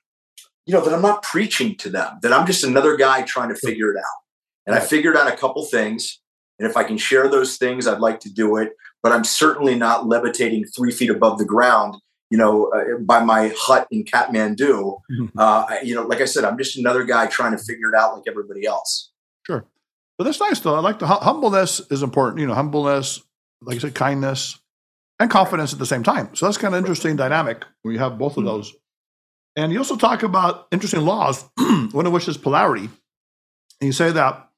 you 0.65 0.74
know 0.74 0.82
that 0.84 0.93
i'm 0.93 1.01
not 1.01 1.22
preaching 1.22 1.76
to 1.76 1.89
them 1.89 2.17
that 2.24 2.34
i'm 2.34 2.47
just 2.47 2.63
another 2.63 2.97
guy 2.97 3.22
trying 3.22 3.49
to 3.49 3.55
figure 3.55 3.91
it 3.91 3.97
out. 3.97 4.20
And 4.65 4.76
i 4.76 4.80
figured 4.80 5.15
out 5.15 5.32
a 5.32 5.38
couple 5.38 5.63
things 5.65 6.20
and 6.57 6.67
if 6.67 6.76
i 6.76 6.84
can 6.84 6.97
share 6.97 7.28
those 7.28 7.57
things 7.57 7.86
i'd 7.86 7.99
like 7.99 8.20
to 8.22 8.34
do 8.34 8.57
it 8.57 8.74
but 9.03 9.11
i'm 9.11 9.24
certainly 9.24 9.76
not 9.76 10.07
levitating 10.07 10.65
three 10.65 10.91
feet 10.91 11.11
above 11.11 11.38
the 11.38 11.45
ground 11.45 11.95
you 12.32 12.39
know 12.39 12.72
uh, 12.72 12.97
by 13.01 13.24
my 13.24 13.53
hut 13.55 13.88
in 13.91 14.03
kathmandu 14.03 14.99
uh, 15.38 15.76
you 15.84 15.93
know 15.93 16.03
like 16.03 16.22
i 16.22 16.26
said 16.26 16.43
i'm 16.43 16.57
just 16.57 16.76
another 16.76 17.03
guy 17.03 17.28
trying 17.28 17.55
to 17.55 17.63
figure 17.63 17.89
it 17.89 17.95
out 17.95 18.15
like 18.15 18.24
everybody 18.28 18.65
else. 18.65 19.11
Sure 19.45 19.63
but 20.20 20.26
that's 20.26 20.39
nice 20.41 20.59
though. 20.59 20.76
I 20.76 20.80
like 20.80 20.99
the 20.99 21.07
humbleness 21.07 21.80
is 21.89 22.03
important. 22.03 22.41
You 22.41 22.47
know, 22.47 22.53
humbleness, 22.53 23.24
like 23.61 23.78
I 23.78 23.80
said, 23.80 23.95
kindness 23.95 24.59
and 25.17 25.32
confidence 25.32 25.72
at 25.72 25.80
the 25.80 25.86
same 25.86 26.03
time. 26.03 26.36
So 26.36 26.45
that's 26.45 26.57
kind 26.57 26.76
of 26.76 26.78
interesting 26.78 27.15
dynamic 27.15 27.63
when 27.84 27.93
you 27.93 27.99
have 27.99 28.17
both 28.17 28.36
of 28.36 28.43
hmm. 28.43 28.49
those. 28.49 28.74
And 29.55 29.72
you 29.72 29.78
also 29.78 29.95
talk 29.95 30.22
about 30.24 30.67
interesting 30.74 31.01
laws, 31.01 31.49
one 31.91 32.05
of 32.05 32.11
which 32.11 32.28
is 32.28 32.36
polarity. 32.36 32.89
And 33.80 33.88
you 33.88 33.93
say 33.93 34.11
that 34.11 34.49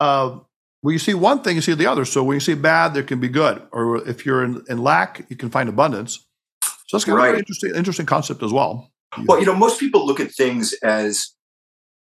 uh, 0.00 0.38
when 0.80 0.94
you 0.94 0.98
see 0.98 1.12
one 1.12 1.42
thing, 1.42 1.56
you 1.56 1.62
see 1.62 1.74
the 1.74 1.86
other. 1.86 2.06
So 2.06 2.24
when 2.24 2.36
you 2.36 2.40
see 2.40 2.54
bad, 2.54 2.94
there 2.94 3.02
can 3.02 3.20
be 3.20 3.28
good. 3.28 3.62
Or 3.70 4.06
if 4.08 4.24
you're 4.24 4.42
in, 4.42 4.64
in 4.68 4.78
lack, 4.78 5.26
you 5.28 5.36
can 5.36 5.50
find 5.50 5.68
abundance. 5.68 6.26
So 6.64 6.96
that's 6.96 7.04
kind 7.04 7.18
right. 7.18 7.28
of 7.28 7.34
an 7.34 7.40
interesting, 7.40 7.74
interesting 7.74 8.06
concept 8.06 8.42
as 8.42 8.52
well. 8.52 8.90
Well, 9.26 9.38
you 9.38 9.46
know, 9.46 9.54
most 9.54 9.78
people 9.78 10.06
look 10.06 10.20
at 10.20 10.32
things 10.32 10.72
as 10.82 11.34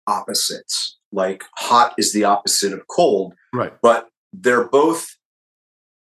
opposites. 0.06 0.99
Like 1.12 1.44
hot 1.56 1.94
is 1.98 2.14
the 2.14 2.24
opposite 2.24 2.74
of 2.74 2.88
cold. 2.88 3.34
Right. 3.54 3.74
But 3.82 4.10
they're 4.32 4.68
both 4.68 5.16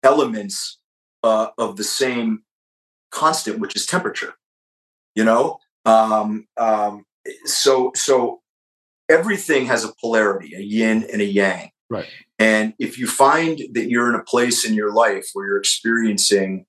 elements 0.02 0.78
uh, 1.22 1.48
of 1.58 1.76
the 1.76 1.84
same 1.84 2.42
constant, 3.10 3.58
which 3.58 3.76
is 3.76 3.86
temperature. 3.86 4.34
You 5.14 5.24
know, 5.24 5.58
um, 5.84 6.46
um, 6.56 7.04
so 7.44 7.92
so 7.94 8.40
everything 9.08 9.66
has 9.66 9.84
a 9.84 9.92
polarity, 10.00 10.54
a 10.54 10.60
yin 10.60 11.06
and 11.12 11.20
a 11.20 11.24
yang. 11.24 11.70
Right. 11.90 12.08
And 12.38 12.74
if 12.78 12.98
you 12.98 13.06
find 13.06 13.60
that 13.72 13.88
you're 13.88 14.08
in 14.08 14.18
a 14.18 14.24
place 14.24 14.64
in 14.64 14.74
your 14.74 14.92
life 14.92 15.26
where 15.32 15.46
you're 15.46 15.58
experiencing 15.58 16.66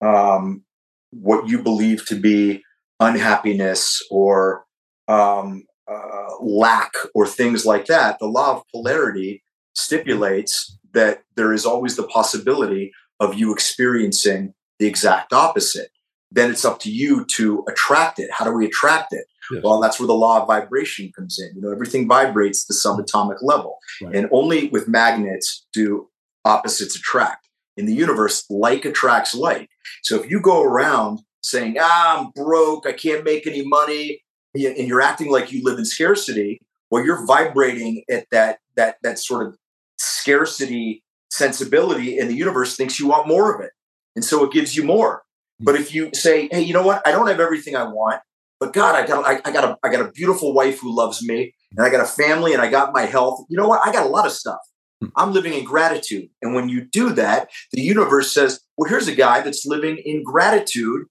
um, 0.00 0.62
what 1.10 1.48
you 1.48 1.62
believe 1.62 2.06
to 2.06 2.14
be 2.14 2.62
unhappiness 3.00 4.02
or 4.10 4.64
um, 5.08 5.64
uh, 5.90 6.36
lack 6.40 6.92
or 7.14 7.26
things 7.26 7.64
like 7.64 7.86
that, 7.86 8.18
the 8.18 8.26
law 8.26 8.56
of 8.56 8.62
polarity 8.72 9.42
stipulates 9.74 10.76
that 10.92 11.22
there 11.36 11.52
is 11.52 11.64
always 11.64 11.96
the 11.96 12.02
possibility 12.04 12.92
of 13.20 13.34
you 13.34 13.52
experiencing 13.52 14.54
the 14.78 14.86
exact 14.86 15.32
opposite. 15.32 15.90
Then 16.30 16.50
it's 16.50 16.64
up 16.64 16.78
to 16.80 16.90
you 16.90 17.24
to 17.36 17.64
attract 17.68 18.18
it. 18.18 18.30
How 18.30 18.44
do 18.44 18.52
we 18.52 18.66
attract 18.66 19.12
it? 19.12 19.24
Yes. 19.50 19.62
Well, 19.64 19.80
that's 19.80 19.98
where 19.98 20.06
the 20.06 20.14
law 20.14 20.42
of 20.42 20.46
vibration 20.46 21.10
comes 21.16 21.38
in. 21.38 21.54
You 21.56 21.62
know, 21.62 21.72
everything 21.72 22.06
vibrates 22.06 22.66
the 22.66 22.74
subatomic 22.74 23.38
level, 23.40 23.78
right. 24.02 24.14
and 24.14 24.28
only 24.30 24.68
with 24.68 24.88
magnets 24.88 25.66
do 25.72 26.08
opposites 26.44 26.96
attract. 26.96 27.46
In 27.76 27.86
the 27.86 27.94
universe, 27.94 28.44
like 28.50 28.84
attracts 28.84 29.36
like. 29.36 29.70
So 30.02 30.20
if 30.20 30.28
you 30.28 30.40
go 30.40 30.62
around 30.64 31.20
saying, 31.42 31.76
"Ah, 31.80 32.18
I'm 32.18 32.30
broke, 32.34 32.86
I 32.86 32.92
can't 32.92 33.24
make 33.24 33.46
any 33.46 33.64
money," 33.64 34.20
and 34.54 34.88
you're 34.88 35.00
acting 35.00 35.30
like 35.30 35.52
you 35.52 35.62
live 35.62 35.78
in 35.78 35.84
scarcity, 35.84 36.60
well, 36.90 37.04
you're 37.04 37.26
vibrating 37.26 38.02
at 38.10 38.26
that 38.30 38.58
that 38.76 38.96
that 39.02 39.18
sort 39.18 39.46
of 39.46 39.56
scarcity 39.98 41.02
sensibility, 41.30 42.18
and 42.18 42.30
the 42.30 42.34
universe 42.34 42.76
thinks 42.76 42.98
you 42.98 43.06
want 43.06 43.28
more 43.28 43.54
of 43.54 43.60
it, 43.60 43.72
and 44.16 44.24
so 44.24 44.44
it 44.44 44.52
gives 44.52 44.76
you 44.76 44.84
more. 44.84 45.22
Hmm. 45.58 45.64
But 45.64 45.74
if 45.76 45.94
you 45.94 46.10
say, 46.14 46.48
"Hey, 46.50 46.62
you 46.62 46.72
know 46.72 46.86
what? 46.86 47.06
I 47.06 47.12
don't 47.12 47.28
have 47.28 47.40
everything 47.40 47.76
I 47.76 47.84
want, 47.84 48.22
but 48.60 48.72
God, 48.72 48.94
I 48.94 49.06
got 49.06 49.24
I, 49.26 49.40
I 49.44 49.52
got 49.52 49.64
a 49.64 49.76
I 49.82 49.90
got 49.90 50.06
a 50.06 50.10
beautiful 50.10 50.54
wife 50.54 50.80
who 50.80 50.94
loves 50.94 51.22
me, 51.22 51.54
and 51.76 51.86
I 51.86 51.90
got 51.90 52.00
a 52.00 52.06
family, 52.06 52.52
and 52.52 52.62
I 52.62 52.70
got 52.70 52.92
my 52.92 53.02
health. 53.02 53.44
You 53.48 53.58
know 53.58 53.68
what? 53.68 53.86
I 53.86 53.92
got 53.92 54.06
a 54.06 54.10
lot 54.10 54.26
of 54.26 54.32
stuff. 54.32 54.60
Hmm. 55.00 55.08
I'm 55.16 55.32
living 55.32 55.54
in 55.54 55.64
gratitude. 55.64 56.28
And 56.42 56.54
when 56.54 56.68
you 56.68 56.84
do 56.84 57.10
that, 57.10 57.50
the 57.72 57.80
universe 57.80 58.32
says, 58.32 58.60
well, 58.76 58.88
here's 58.88 59.08
a 59.08 59.14
guy 59.14 59.40
that's 59.40 59.66
living 59.66 59.98
in 60.04 60.22
gratitude 60.24 61.06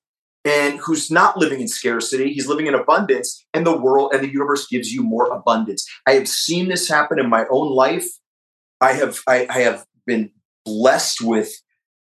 and 0.47 0.79
who's 0.79 1.11
not 1.11 1.37
living 1.37 1.59
in 1.59 1.67
scarcity. 1.67 2.33
He's 2.33 2.47
living 2.47 2.67
in 2.67 2.73
abundance, 2.73 3.45
and 3.53 3.65
the 3.65 3.77
world 3.77 4.13
and 4.13 4.23
the 4.23 4.31
universe 4.31 4.67
gives 4.67 4.93
you 4.93 5.03
more 5.03 5.27
abundance. 5.27 5.85
I 6.07 6.13
have 6.13 6.27
seen 6.27 6.69
this 6.69 6.87
happen 6.87 7.19
in 7.19 7.29
my 7.29 7.45
own 7.49 7.69
life. 7.71 8.07
I 8.79 8.93
have 8.93 9.19
I, 9.27 9.47
I 9.49 9.59
have 9.59 9.85
been 10.05 10.31
blessed 10.65 11.21
with 11.21 11.51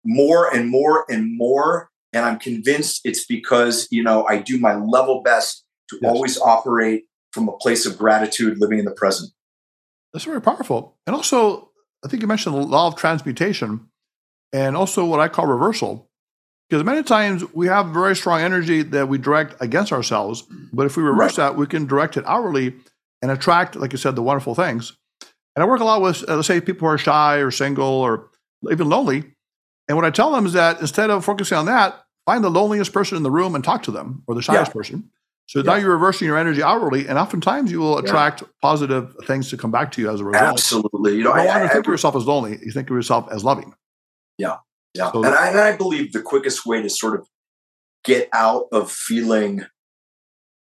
more 0.04 0.54
and 0.54 0.68
more 0.68 1.04
and 1.10 1.36
more 1.36 1.90
and 2.12 2.24
I'm 2.24 2.38
convinced 2.38 3.02
it's 3.04 3.24
because, 3.24 3.86
you 3.90 4.02
know, 4.02 4.26
I 4.28 4.38
do 4.38 4.58
my 4.58 4.74
level 4.74 5.22
best 5.22 5.64
to 5.90 5.98
yes. 6.00 6.10
always 6.10 6.40
operate 6.40 7.04
from 7.32 7.48
a 7.48 7.52
place 7.52 7.86
of 7.86 7.96
gratitude, 7.96 8.58
living 8.58 8.80
in 8.80 8.84
the 8.84 8.90
present. 8.90 9.30
That's 10.12 10.24
very 10.24 10.42
powerful. 10.42 10.98
And 11.06 11.14
also, 11.14 11.70
I 12.04 12.08
think 12.08 12.22
you 12.22 12.26
mentioned 12.28 12.56
the 12.56 12.60
law 12.60 12.88
of 12.88 12.96
transmutation 12.96 13.88
and 14.52 14.76
also 14.76 15.04
what 15.04 15.20
I 15.20 15.28
call 15.28 15.46
reversal. 15.46 16.09
Because 16.70 16.84
many 16.84 17.02
times 17.02 17.42
we 17.52 17.66
have 17.66 17.88
very 17.88 18.14
strong 18.14 18.40
energy 18.40 18.82
that 18.84 19.08
we 19.08 19.18
direct 19.18 19.60
against 19.60 19.92
ourselves. 19.92 20.44
But 20.72 20.86
if 20.86 20.96
we 20.96 21.02
reverse 21.02 21.36
right. 21.36 21.48
that, 21.48 21.56
we 21.56 21.66
can 21.66 21.84
direct 21.86 22.16
it 22.16 22.24
outwardly 22.28 22.76
and 23.20 23.30
attract, 23.32 23.74
like 23.74 23.90
you 23.90 23.98
said, 23.98 24.14
the 24.14 24.22
wonderful 24.22 24.54
things. 24.54 24.96
And 25.56 25.64
I 25.64 25.66
work 25.66 25.80
a 25.80 25.84
lot 25.84 26.00
with, 26.00 26.28
uh, 26.28 26.36
let's 26.36 26.46
say, 26.46 26.60
people 26.60 26.86
who 26.86 26.94
are 26.94 26.98
shy 26.98 27.38
or 27.38 27.50
single 27.50 27.84
or 27.84 28.30
even 28.70 28.88
lonely. 28.88 29.24
And 29.88 29.96
what 29.96 30.04
I 30.04 30.10
tell 30.10 30.30
them 30.30 30.46
is 30.46 30.52
that 30.52 30.80
instead 30.80 31.10
of 31.10 31.24
focusing 31.24 31.58
on 31.58 31.66
that, 31.66 32.04
find 32.24 32.44
the 32.44 32.50
loneliest 32.50 32.92
person 32.92 33.16
in 33.16 33.24
the 33.24 33.32
room 33.32 33.56
and 33.56 33.64
talk 33.64 33.82
to 33.82 33.90
them 33.90 34.22
or 34.28 34.36
the 34.36 34.42
shyest 34.42 34.70
yeah. 34.70 34.72
person. 34.72 35.10
So 35.46 35.58
yeah. 35.58 35.64
now 35.64 35.74
you're 35.74 35.90
reversing 35.90 36.28
your 36.28 36.38
energy 36.38 36.62
outwardly, 36.62 37.08
and 37.08 37.18
oftentimes 37.18 37.72
you 37.72 37.80
will 37.80 37.98
attract 37.98 38.42
yeah. 38.42 38.48
positive 38.62 39.16
things 39.24 39.50
to 39.50 39.56
come 39.56 39.72
back 39.72 39.90
to 39.92 40.00
you 40.00 40.08
as 40.08 40.20
a 40.20 40.24
result. 40.24 40.52
Absolutely. 40.52 41.16
You, 41.16 41.24
know, 41.24 41.34
don't 41.34 41.40
I, 41.40 41.46
to 41.46 41.52
I, 41.52 41.60
think 41.62 41.74
I, 41.74 41.78
of 41.78 41.86
yourself 41.86 42.14
as 42.14 42.24
lonely. 42.24 42.60
You 42.62 42.70
think 42.70 42.88
of 42.88 42.94
yourself 42.94 43.26
as 43.32 43.42
loving. 43.42 43.74
Yeah. 44.38 44.58
Yeah. 44.94 45.12
So 45.12 45.24
and, 45.24 45.34
I, 45.34 45.48
and 45.48 45.60
I 45.60 45.76
believe 45.76 46.12
the 46.12 46.22
quickest 46.22 46.66
way 46.66 46.82
to 46.82 46.90
sort 46.90 47.18
of 47.18 47.28
get 48.04 48.28
out 48.32 48.66
of 48.72 48.90
feeling 48.90 49.64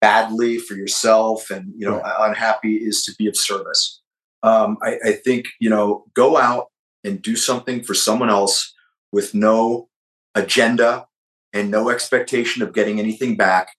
badly 0.01 0.59
for 0.59 0.75
yourself 0.75 1.51
and 1.51 1.73
you 1.77 1.87
know 1.89 2.01
right. 2.01 2.31
unhappy 2.31 2.77
is 2.77 3.05
to 3.05 3.15
be 3.19 3.27
of 3.27 3.37
service. 3.37 4.01
Um, 4.43 4.79
I, 4.83 4.99
I 5.05 5.13
think 5.13 5.47
you 5.61 5.71
know 5.71 6.05
go 6.15 6.37
out 6.37 6.67
and 7.05 7.23
do 7.23 7.37
something 7.37 7.83
for 7.83 7.95
someone 7.95 8.31
else 8.31 8.75
with 9.13 9.35
no 9.35 9.89
agenda 10.35 11.07
and 11.53 11.71
no 11.71 11.91
expectation 11.91 12.63
of 12.63 12.75
getting 12.75 12.99
anything 12.99 13.37
back. 13.37 13.75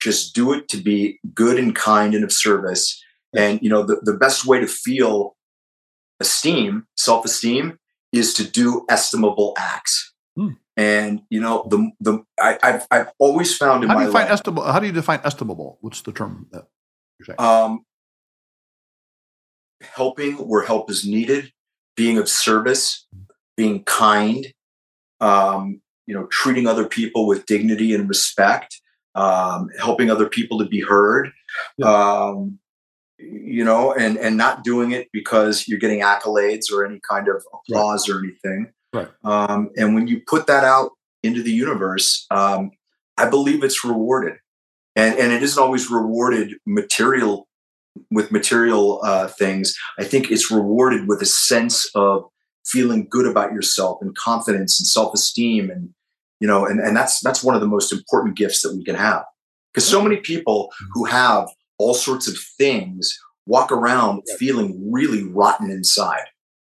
Just 0.00 0.34
do 0.34 0.52
it 0.52 0.68
to 0.68 0.76
be 0.76 1.20
good 1.34 1.58
and 1.58 1.74
kind 1.74 2.14
and 2.14 2.24
of 2.24 2.32
service. 2.32 3.02
And 3.34 3.60
you 3.62 3.70
know, 3.70 3.82
the, 3.82 4.00
the 4.02 4.16
best 4.16 4.46
way 4.46 4.60
to 4.60 4.66
feel 4.66 5.36
esteem, 6.20 6.86
self-esteem, 6.96 7.78
is 8.12 8.34
to 8.34 8.44
do 8.44 8.84
estimable 8.88 9.54
acts. 9.56 10.12
Hmm. 10.36 10.50
And 10.76 11.22
you 11.28 11.40
know, 11.40 11.66
the 11.68 11.90
the 12.00 12.24
I, 12.40 12.58
have 12.62 12.86
I've 12.90 13.12
always 13.18 13.56
found 13.56 13.84
in 13.84 13.90
how 13.90 13.96
do 13.96 14.00
you 14.00 14.06
define 14.06 14.22
life, 14.24 14.32
estimable? 14.32 14.62
How 14.64 14.78
do 14.78 14.86
you 14.86 14.92
define 14.92 15.20
estimable? 15.24 15.78
What's 15.80 16.02
the 16.02 16.12
term 16.12 16.46
that 16.52 16.66
you're 17.18 17.26
saying? 17.26 17.40
Um, 17.40 17.84
helping 19.82 20.34
where 20.34 20.64
help 20.64 20.90
is 20.90 21.06
needed, 21.06 21.52
being 21.96 22.16
of 22.16 22.28
service, 22.28 23.06
being 23.56 23.84
kind, 23.84 24.46
um, 25.20 25.80
you 26.06 26.14
know, 26.14 26.26
treating 26.26 26.66
other 26.66 26.86
people 26.86 27.26
with 27.26 27.44
dignity 27.46 27.94
and 27.94 28.08
respect, 28.08 28.80
um, 29.14 29.68
helping 29.78 30.10
other 30.10 30.28
people 30.28 30.58
to 30.58 30.64
be 30.64 30.80
heard, 30.80 31.30
yeah. 31.76 31.86
um, 31.86 32.58
you 33.22 33.64
know, 33.64 33.92
and 33.92 34.16
and 34.18 34.36
not 34.36 34.64
doing 34.64 34.92
it 34.92 35.08
because 35.12 35.68
you're 35.68 35.78
getting 35.78 36.00
accolades 36.00 36.72
or 36.72 36.84
any 36.84 37.00
kind 37.08 37.28
of 37.28 37.44
applause 37.52 38.08
right. 38.08 38.16
or 38.16 38.24
anything. 38.24 38.72
Right. 38.92 39.08
Um, 39.24 39.70
and 39.76 39.94
when 39.94 40.06
you 40.06 40.20
put 40.26 40.46
that 40.46 40.64
out 40.64 40.90
into 41.22 41.42
the 41.42 41.52
universe, 41.52 42.26
um, 42.30 42.72
I 43.16 43.28
believe 43.28 43.62
it's 43.62 43.84
rewarded, 43.84 44.34
and 44.96 45.18
and 45.18 45.32
it 45.32 45.42
isn't 45.42 45.62
always 45.62 45.90
rewarded 45.90 46.54
material 46.66 47.48
with 48.10 48.32
material 48.32 49.00
uh, 49.04 49.28
things. 49.28 49.76
I 49.98 50.04
think 50.04 50.30
it's 50.30 50.50
rewarded 50.50 51.08
with 51.08 51.22
a 51.22 51.26
sense 51.26 51.90
of 51.94 52.24
feeling 52.64 53.06
good 53.10 53.26
about 53.26 53.52
yourself 53.52 53.98
and 54.00 54.14
confidence 54.14 54.78
and 54.78 54.86
self-esteem 54.86 55.68
and 55.68 55.90
you 56.40 56.46
know 56.46 56.64
and, 56.64 56.80
and 56.80 56.96
that's 56.96 57.20
that's 57.20 57.42
one 57.42 57.54
of 57.54 57.60
the 57.60 57.66
most 57.66 57.92
important 57.92 58.36
gifts 58.36 58.62
that 58.62 58.74
we 58.76 58.84
can 58.84 58.94
have 58.94 59.24
because 59.72 59.86
so 59.86 60.00
many 60.00 60.16
people 60.18 60.72
who 60.92 61.04
have 61.04 61.48
all 61.82 61.94
sorts 61.94 62.28
of 62.28 62.36
things 62.58 63.18
walk 63.46 63.72
around 63.72 64.22
feeling 64.38 64.90
really 64.92 65.24
rotten 65.24 65.70
inside 65.70 66.24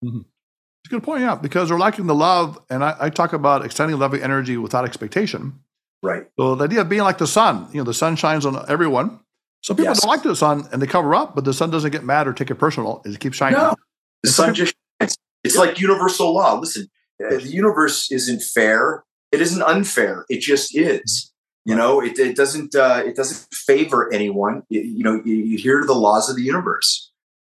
mm-hmm. 0.03 0.20
it's 0.20 0.88
a 0.88 0.89
good 0.89 1.03
point 1.03 1.22
yeah 1.22 1.36
because 1.36 1.70
they're 1.70 1.78
lacking 1.78 2.07
the 2.07 2.16
love 2.16 2.59
and 2.70 2.84
I, 2.84 2.95
I 2.99 3.09
talk 3.09 3.34
about 3.34 3.66
extending 3.66 3.97
loving 3.99 4.24
energy 4.24 4.57
without 4.57 4.86
expectation 4.86 5.59
right 6.01 6.26
so 6.39 6.55
the 6.55 6.66
idea 6.66 6.82
of 6.82 6.89
being 6.89 7.03
like 7.03 7.18
the 7.18 7.28
sun 7.28 7.68
you 7.72 7.80
know 7.80 7.84
the 7.84 7.93
sun 7.93 8.16
shines 8.16 8.45
on 8.45 8.64
everyone 8.70 9.20
some 9.64 9.76
people 9.76 9.91
yes. 9.91 10.01
don't 10.01 10.09
like 10.09 10.24
the 10.24 10.36
sun 10.36 10.68
and 10.72 10.82
they 10.82 10.88
cover 10.88 11.14
up 11.14 11.36
but 11.36 11.45
the 11.45 11.53
sun 11.53 11.70
doesn't 11.70 11.91
get 11.91 12.03
mad 12.03 12.28
or 12.28 12.34
take 12.34 12.49
it 12.49 12.55
personal 12.55 13.01
it 13.05 13.20
keeps 13.20 13.38
shining 13.38 13.59
no, 13.59 13.76
the 14.24 14.30
sun 14.30 14.53
just 14.53 14.74
shines 15.01 15.18
it's 15.43 15.55
like 15.55 15.80
universal 15.80 16.34
law. 16.34 16.59
Listen, 16.59 16.88
the 17.20 17.41
universe 17.41 18.12
isn't 18.12 18.41
fair. 18.41 19.03
It 19.32 19.41
isn't 19.41 19.62
unfair. 19.62 20.26
It 20.30 20.41
just 20.41 20.76
is. 20.76 21.30
You 21.66 21.76
know, 21.76 22.01
it, 22.01 22.18
it 22.18 22.36
doesn't 22.36 22.74
uh, 22.74 23.03
it 23.05 23.16
doesn't 23.16 23.53
favor 23.53 24.12
anyone. 24.12 24.64
It, 24.70 24.86
you 24.86 25.03
know, 25.03 25.22
you, 25.24 25.36
you 25.36 25.57
hear 25.57 25.86
the 25.86 25.93
laws 25.93 26.30
of 26.30 26.36
the 26.36 26.41
universe. 26.41 27.12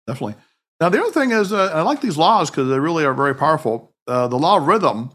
Definitely. 0.06 0.36
Now, 0.80 0.90
the 0.90 1.02
other 1.02 1.12
thing 1.12 1.32
is, 1.32 1.52
uh, 1.52 1.72
I 1.74 1.82
like 1.82 2.02
these 2.02 2.18
laws 2.18 2.52
because 2.52 2.70
they 2.70 2.80
really 2.80 3.06
are 3.06 3.14
very 3.14 3.34
powerful. 3.34 3.94
Uh, 4.08 4.28
the 4.28 4.38
law 4.38 4.58
of 4.58 4.68
rhythm. 4.68 5.12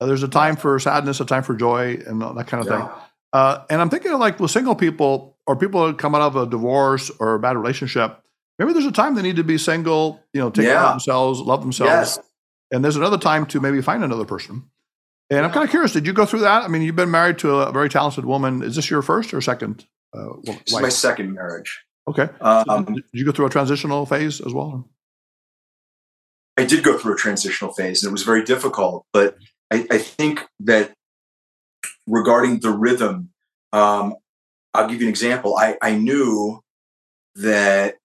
Uh, 0.00 0.06
there's 0.06 0.22
a 0.22 0.28
time 0.28 0.56
for 0.56 0.78
sadness, 0.78 1.20
a 1.20 1.24
time 1.24 1.42
for 1.42 1.54
joy, 1.54 1.98
and 2.06 2.20
that 2.20 2.46
kind 2.46 2.66
of 2.66 2.70
yeah. 2.70 2.86
thing. 2.86 2.94
Uh, 3.32 3.64
and 3.70 3.80
I'm 3.80 3.90
thinking 3.90 4.12
of 4.12 4.20
like 4.20 4.40
with 4.40 4.50
single 4.50 4.74
people 4.74 5.36
or 5.46 5.56
people 5.56 5.92
coming 5.94 6.20
out 6.20 6.28
of 6.28 6.36
a 6.36 6.46
divorce 6.46 7.10
or 7.18 7.34
a 7.34 7.38
bad 7.38 7.56
relationship, 7.56 8.20
maybe 8.58 8.72
there's 8.72 8.86
a 8.86 8.92
time 8.92 9.14
they 9.14 9.22
need 9.22 9.36
to 9.36 9.44
be 9.44 9.58
single, 9.58 10.20
you 10.32 10.40
know, 10.40 10.50
take 10.50 10.66
yeah. 10.66 10.72
care 10.72 10.82
of 10.82 10.90
themselves, 10.90 11.40
love 11.40 11.60
themselves. 11.60 12.16
Yes. 12.16 12.18
And 12.72 12.82
there's 12.82 12.96
another 12.96 13.18
time 13.18 13.46
to 13.46 13.60
maybe 13.60 13.80
find 13.80 14.02
another 14.02 14.24
person. 14.24 14.70
And 15.28 15.44
I'm 15.44 15.50
kind 15.50 15.64
of 15.64 15.70
curious, 15.70 15.92
did 15.92 16.06
you 16.06 16.12
go 16.12 16.24
through 16.24 16.40
that? 16.40 16.62
I 16.62 16.68
mean, 16.68 16.82
you've 16.82 16.96
been 16.96 17.10
married 17.10 17.38
to 17.38 17.56
a 17.56 17.72
very 17.72 17.88
talented 17.88 18.24
woman. 18.24 18.62
Is 18.62 18.76
this 18.76 18.88
your 18.90 19.02
first 19.02 19.34
or 19.34 19.40
second? 19.40 19.86
Uh, 20.16 20.34
this 20.42 20.56
is 20.66 20.80
my 20.80 20.88
second 20.88 21.32
marriage. 21.32 21.82
Okay. 22.08 22.28
Um, 22.40 22.84
did 22.84 23.04
you 23.12 23.24
go 23.24 23.32
through 23.32 23.46
a 23.46 23.50
transitional 23.50 24.06
phase 24.06 24.40
as 24.40 24.54
well? 24.54 24.88
I 26.56 26.64
did 26.64 26.84
go 26.84 26.96
through 26.96 27.14
a 27.14 27.18
transitional 27.18 27.72
phase 27.72 28.02
and 28.02 28.10
it 28.10 28.12
was 28.12 28.22
very 28.22 28.44
difficult. 28.44 29.04
But 29.12 29.36
I, 29.72 29.86
I 29.90 29.98
think 29.98 30.46
that 30.60 30.92
regarding 32.06 32.60
the 32.60 32.70
rhythm, 32.70 33.30
um, 33.72 34.14
I'll 34.74 34.88
give 34.88 35.00
you 35.00 35.08
an 35.08 35.10
example. 35.10 35.56
I, 35.58 35.76
I 35.82 35.96
knew 35.96 36.60
that 37.34 37.96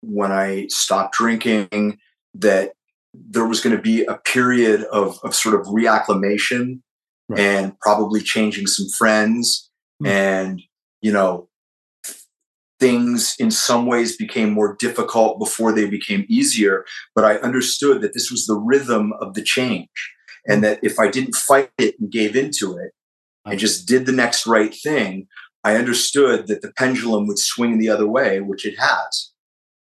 when 0.00 0.32
I 0.32 0.66
stopped 0.68 1.14
drinking, 1.14 1.98
that 2.34 2.72
there 3.12 3.46
was 3.46 3.60
going 3.60 3.74
to 3.74 3.82
be 3.82 4.04
a 4.04 4.16
period 4.18 4.84
of, 4.92 5.18
of 5.24 5.34
sort 5.34 5.54
of 5.54 5.66
reacclimation 5.66 6.80
right. 7.28 7.40
and 7.40 7.78
probably 7.80 8.20
changing 8.20 8.66
some 8.66 8.88
friends 8.96 9.70
mm. 10.02 10.08
and 10.08 10.62
you 11.00 11.12
know 11.12 11.48
things 12.78 13.36
in 13.38 13.50
some 13.50 13.86
ways 13.86 14.16
became 14.16 14.50
more 14.50 14.74
difficult 14.78 15.38
before 15.38 15.72
they 15.72 15.86
became 15.86 16.24
easier 16.28 16.84
but 17.14 17.24
i 17.24 17.36
understood 17.36 18.00
that 18.00 18.14
this 18.14 18.30
was 18.30 18.46
the 18.46 18.56
rhythm 18.56 19.12
of 19.20 19.34
the 19.34 19.42
change 19.42 19.88
and 20.46 20.56
hmm. 20.56 20.62
that 20.62 20.80
if 20.82 20.98
i 20.98 21.08
didn't 21.08 21.34
fight 21.34 21.70
it 21.78 21.94
and 22.00 22.10
gave 22.10 22.34
into 22.34 22.76
it 22.76 22.92
and 23.44 23.58
just 23.58 23.86
did 23.86 24.06
the 24.06 24.12
next 24.12 24.46
right 24.46 24.74
thing 24.74 25.26
i 25.62 25.76
understood 25.76 26.46
that 26.46 26.62
the 26.62 26.72
pendulum 26.72 27.26
would 27.26 27.38
swing 27.38 27.78
the 27.78 27.90
other 27.90 28.06
way 28.06 28.40
which 28.40 28.64
it 28.64 28.78
has 28.78 29.30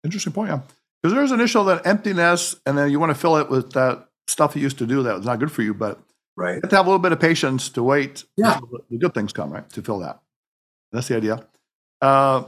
interesting 0.03 0.33
point 0.33 0.49
yeah 0.49 0.59
because 1.01 1.15
there's 1.15 1.31
initial 1.31 1.63
that 1.65 1.85
emptiness 1.85 2.55
and 2.65 2.77
then 2.77 2.91
you 2.91 2.99
want 2.99 3.09
to 3.09 3.15
fill 3.15 3.37
it 3.37 3.49
with 3.49 3.73
that 3.73 4.07
stuff 4.27 4.55
you 4.55 4.61
used 4.61 4.77
to 4.77 4.85
do 4.85 5.03
that 5.03 5.15
was 5.15 5.25
not 5.25 5.39
good 5.39 5.51
for 5.51 5.61
you 5.61 5.73
but 5.73 5.99
Right. 6.35 6.55
You 6.55 6.61
have 6.63 6.69
to 6.69 6.75
have 6.77 6.85
a 6.85 6.89
little 6.89 7.01
bit 7.01 7.11
of 7.11 7.19
patience 7.19 7.69
to 7.69 7.83
wait. 7.83 8.23
Yeah. 8.37 8.59
The 8.89 8.97
good 8.97 9.13
things 9.13 9.33
come, 9.33 9.51
right? 9.51 9.69
To 9.71 9.81
fill 9.81 9.99
that. 9.99 10.19
That's 10.91 11.07
the 11.07 11.17
idea. 11.17 11.45
Uh, 12.01 12.45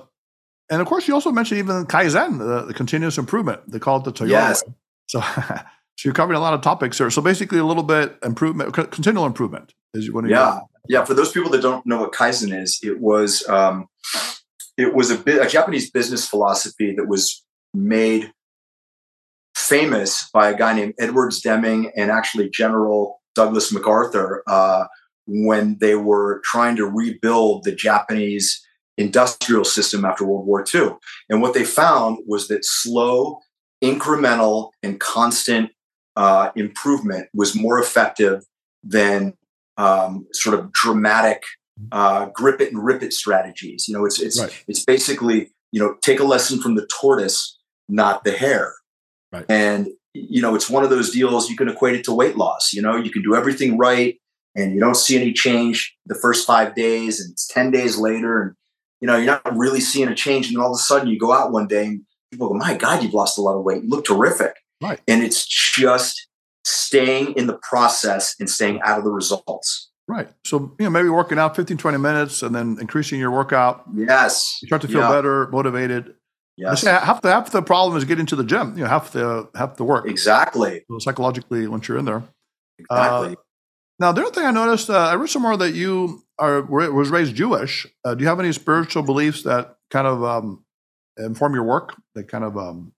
and 0.69 0.81
of 0.81 0.87
course, 0.87 1.07
you 1.07 1.13
also 1.13 1.31
mentioned 1.31 1.59
even 1.59 1.85
Kaizen, 1.85 2.39
the, 2.39 2.65
the 2.65 2.73
continuous 2.73 3.17
improvement. 3.17 3.69
They 3.69 3.79
call 3.79 3.97
it 3.97 4.05
the 4.05 4.13
Toyota 4.13 4.29
yes. 4.29 4.63
way. 4.65 4.73
So, 5.07 5.21
so 5.37 5.63
you're 6.05 6.13
covering 6.13 6.37
a 6.37 6.41
lot 6.41 6.53
of 6.53 6.61
topics 6.61 6.97
here. 6.97 7.11
So 7.11 7.21
basically, 7.21 7.59
a 7.59 7.65
little 7.65 7.83
bit 7.83 8.17
improvement, 8.23 8.73
continual 8.73 9.25
improvement 9.25 9.73
is 9.93 10.11
when 10.11 10.27
yeah, 10.27 10.61
yeah. 10.87 11.05
For 11.05 11.13
those 11.13 11.31
people 11.31 11.51
that 11.51 11.61
don't 11.61 11.85
know 11.85 11.99
what 11.99 12.13
Kaizen 12.13 12.59
is, 12.59 12.79
it 12.81 12.99
was 12.99 13.47
um, 13.47 13.87
it 14.77 14.95
was 14.95 15.11
a 15.11 15.17
bit 15.17 15.45
a 15.45 15.47
Japanese 15.47 15.91
business 15.91 16.27
philosophy 16.27 16.95
that 16.95 17.07
was 17.07 17.43
made 17.73 18.33
famous 19.73 20.29
by 20.31 20.51
a 20.51 20.55
guy 20.55 20.71
named 20.71 20.93
Edwards 20.99 21.41
Deming 21.41 21.91
and 21.97 22.11
actually 22.11 22.47
General 22.47 23.19
Douglas 23.33 23.71
MacArthur 23.73 24.43
uh, 24.45 24.85
when 25.25 25.77
they 25.79 25.95
were 25.95 26.41
trying 26.43 26.75
to 26.75 26.85
rebuild 26.85 27.63
the 27.63 27.71
Japanese 27.73 28.63
industrial 28.99 29.65
system 29.65 30.05
after 30.05 30.25
World 30.25 30.45
War 30.45 30.63
II. 30.73 30.91
And 31.27 31.41
what 31.41 31.55
they 31.55 31.63
found 31.63 32.19
was 32.27 32.49
that 32.49 32.63
slow, 32.63 33.39
incremental, 33.83 34.69
and 34.83 34.99
constant 34.99 35.71
uh, 36.15 36.51
improvement 36.55 37.29
was 37.33 37.55
more 37.55 37.79
effective 37.79 38.43
than 38.83 39.33
um, 39.77 40.27
sort 40.33 40.59
of 40.59 40.71
dramatic 40.73 41.41
uh, 41.91 42.27
grip 42.27 42.61
it 42.61 42.71
and 42.71 42.85
rip 42.85 43.01
it 43.01 43.11
strategies. 43.11 43.87
You 43.87 43.95
know, 43.95 44.05
it's 44.05 44.21
it's 44.21 44.39
right. 44.39 44.63
it's 44.67 44.85
basically 44.85 45.51
you 45.71 45.79
know 45.79 45.95
take 46.03 46.19
a 46.19 46.23
lesson 46.23 46.61
from 46.61 46.75
the 46.75 46.85
tortoise, 46.85 47.57
not 47.89 48.23
the 48.23 48.33
hare. 48.33 48.75
Right. 49.33 49.45
And 49.49 49.89
you 50.13 50.41
know, 50.41 50.53
it's 50.53 50.69
one 50.69 50.83
of 50.83 50.91
those 50.91 51.09
deals 51.09 51.49
you 51.49 51.55
can 51.55 51.67
equate 51.67 51.95
it 51.95 52.03
to 52.05 52.13
weight 52.13 52.37
loss. 52.37 52.71
You 52.71 52.81
know, 52.81 52.95
you 52.95 53.09
can 53.09 53.23
do 53.23 53.35
everything 53.35 53.77
right 53.77 54.19
and 54.55 54.73
you 54.73 54.79
don't 54.79 54.95
see 54.95 55.19
any 55.19 55.33
change 55.33 55.95
the 56.05 56.15
first 56.15 56.45
five 56.45 56.75
days 56.75 57.19
and 57.19 57.31
it's 57.31 57.47
10 57.47 57.71
days 57.71 57.97
later 57.97 58.41
and 58.41 58.55
you 59.01 59.07
know, 59.07 59.17
you're 59.17 59.25
not 59.25 59.57
really 59.57 59.81
seeing 59.81 60.07
a 60.07 60.15
change. 60.15 60.47
And 60.47 60.57
all 60.57 60.71
of 60.71 60.75
a 60.75 60.81
sudden 60.81 61.09
you 61.09 61.19
go 61.19 61.33
out 61.33 61.51
one 61.51 61.67
day 61.67 61.87
and 61.87 62.03
people 62.31 62.47
go, 62.47 62.53
My 62.53 62.73
God, 62.73 63.03
you've 63.03 63.13
lost 63.13 63.37
a 63.37 63.41
lot 63.41 63.57
of 63.57 63.63
weight. 63.63 63.83
You 63.83 63.89
look 63.89 64.05
terrific. 64.05 64.55
Right. 64.81 65.01
And 65.09 65.21
it's 65.23 65.45
just 65.45 66.27
staying 66.63 67.33
in 67.33 67.47
the 67.47 67.59
process 67.63 68.35
and 68.39 68.49
staying 68.49 68.81
out 68.81 68.97
of 68.97 69.03
the 69.03 69.11
results. 69.11 69.89
Right. 70.07 70.29
So, 70.45 70.73
you 70.79 70.85
know, 70.85 70.89
maybe 70.89 71.09
working 71.09 71.37
out 71.37 71.55
15, 71.55 71.77
20 71.77 71.97
minutes 71.97 72.43
and 72.43 72.53
then 72.53 72.77
increasing 72.79 73.19
your 73.19 73.31
workout. 73.31 73.83
Yes. 73.93 74.59
You 74.61 74.67
start 74.67 74.81
to 74.83 74.87
feel 74.87 75.01
yeah. 75.01 75.09
better, 75.09 75.47
motivated. 75.47 76.15
Yes. 76.55 76.83
half 76.83 77.21
the 77.21 77.31
half 77.31 77.49
the 77.51 77.61
problem 77.61 77.97
is 77.97 78.05
getting 78.05 78.25
to 78.27 78.35
the 78.35 78.43
gym. 78.43 78.77
You 78.77 78.83
know, 78.83 78.89
half 78.89 79.11
the 79.11 79.49
half 79.55 79.75
the 79.77 79.83
work. 79.83 80.07
Exactly. 80.07 80.83
So 80.89 80.99
psychologically, 80.99 81.67
once 81.67 81.87
you're 81.87 81.97
in 81.97 82.05
there. 82.05 82.23
Exactly. 82.77 83.29
Uh, 83.29 83.35
now, 83.99 84.11
the 84.11 84.21
other 84.21 84.31
thing 84.31 84.45
I 84.45 84.51
noticed, 84.51 84.89
uh, 84.89 84.97
I 84.97 85.15
read 85.15 85.29
somewhere 85.29 85.55
that 85.57 85.73
you 85.73 86.23
are 86.37 86.61
was 86.61 87.09
raised 87.09 87.35
Jewish. 87.35 87.87
Uh, 88.03 88.15
do 88.15 88.23
you 88.23 88.27
have 88.27 88.39
any 88.39 88.51
spiritual 88.51 89.03
beliefs 89.03 89.43
that 89.43 89.75
kind 89.89 90.07
of 90.07 90.23
um, 90.23 90.63
inform 91.17 91.53
your 91.53 91.63
work? 91.63 91.95
That 92.15 92.27
kind 92.27 92.43
of 92.43 92.57
um, 92.57 92.93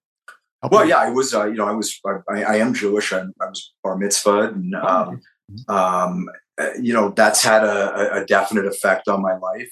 well, 0.72 0.84
you? 0.84 0.90
yeah, 0.90 0.98
I 0.98 1.10
was. 1.10 1.34
Uh, 1.34 1.46
you 1.46 1.56
know, 1.56 1.66
I 1.66 1.74
was. 1.74 2.00
I, 2.30 2.44
I 2.44 2.56
am 2.58 2.74
Jewish. 2.74 3.14
I, 3.14 3.20
I, 3.20 3.46
was 3.48 3.74
bar 3.84 3.98
mitzvah, 3.98 4.54
and 4.54 4.74
oh, 4.76 4.88
um, 4.88 5.22
um, 5.68 6.30
uh, 6.58 6.70
you 6.82 6.94
know, 6.94 7.12
that's 7.16 7.44
had 7.44 7.64
a, 7.64 8.22
a, 8.22 8.26
definite 8.26 8.66
effect 8.66 9.08
on 9.08 9.22
my 9.22 9.36
life. 9.38 9.70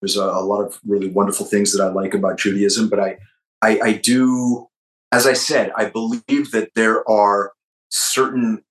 There's 0.00 0.16
a, 0.16 0.24
a, 0.24 0.44
lot 0.44 0.62
of 0.62 0.78
really 0.86 1.08
wonderful 1.08 1.46
things 1.46 1.72
that 1.72 1.82
I 1.82 1.88
like 1.88 2.14
about 2.14 2.38
Judaism, 2.38 2.88
but 2.88 3.00
I, 3.00 3.18
I, 3.62 3.80
I 3.80 3.92
do, 3.92 4.68
as 5.12 5.26
I 5.26 5.32
said, 5.32 5.72
I 5.76 5.86
believe 5.86 6.52
that 6.52 6.70
there 6.74 7.08
are 7.10 7.52
certain 7.90 8.62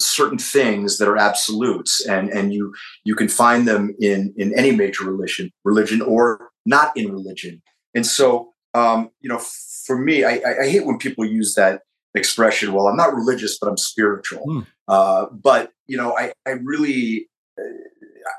certain 0.00 0.38
things 0.38 0.96
that 0.96 1.06
are 1.06 1.18
absolutes 1.18 2.04
and 2.06 2.30
and 2.30 2.54
you 2.54 2.72
you 3.04 3.14
can 3.14 3.28
find 3.28 3.68
them 3.68 3.94
in 4.00 4.32
in 4.38 4.58
any 4.58 4.70
major 4.70 5.04
religion 5.04 5.52
religion 5.62 6.00
or 6.00 6.48
not 6.64 6.96
in 6.96 7.12
religion 7.12 7.60
and 7.94 8.06
so 8.06 8.52
um 8.72 9.10
you 9.20 9.28
know 9.28 9.38
for 9.84 9.98
me 9.98 10.24
i 10.24 10.40
i 10.62 10.68
hate 10.70 10.86
when 10.86 10.96
people 10.96 11.22
use 11.22 11.54
that 11.54 11.82
expression 12.14 12.72
well 12.72 12.88
i'm 12.88 12.96
not 12.96 13.14
religious 13.14 13.58
but 13.58 13.68
i'm 13.68 13.76
spiritual 13.76 14.42
mm. 14.46 14.66
uh 14.88 15.26
but 15.32 15.70
you 15.86 15.98
know 15.98 16.16
i 16.16 16.32
i 16.46 16.52
really 16.52 17.28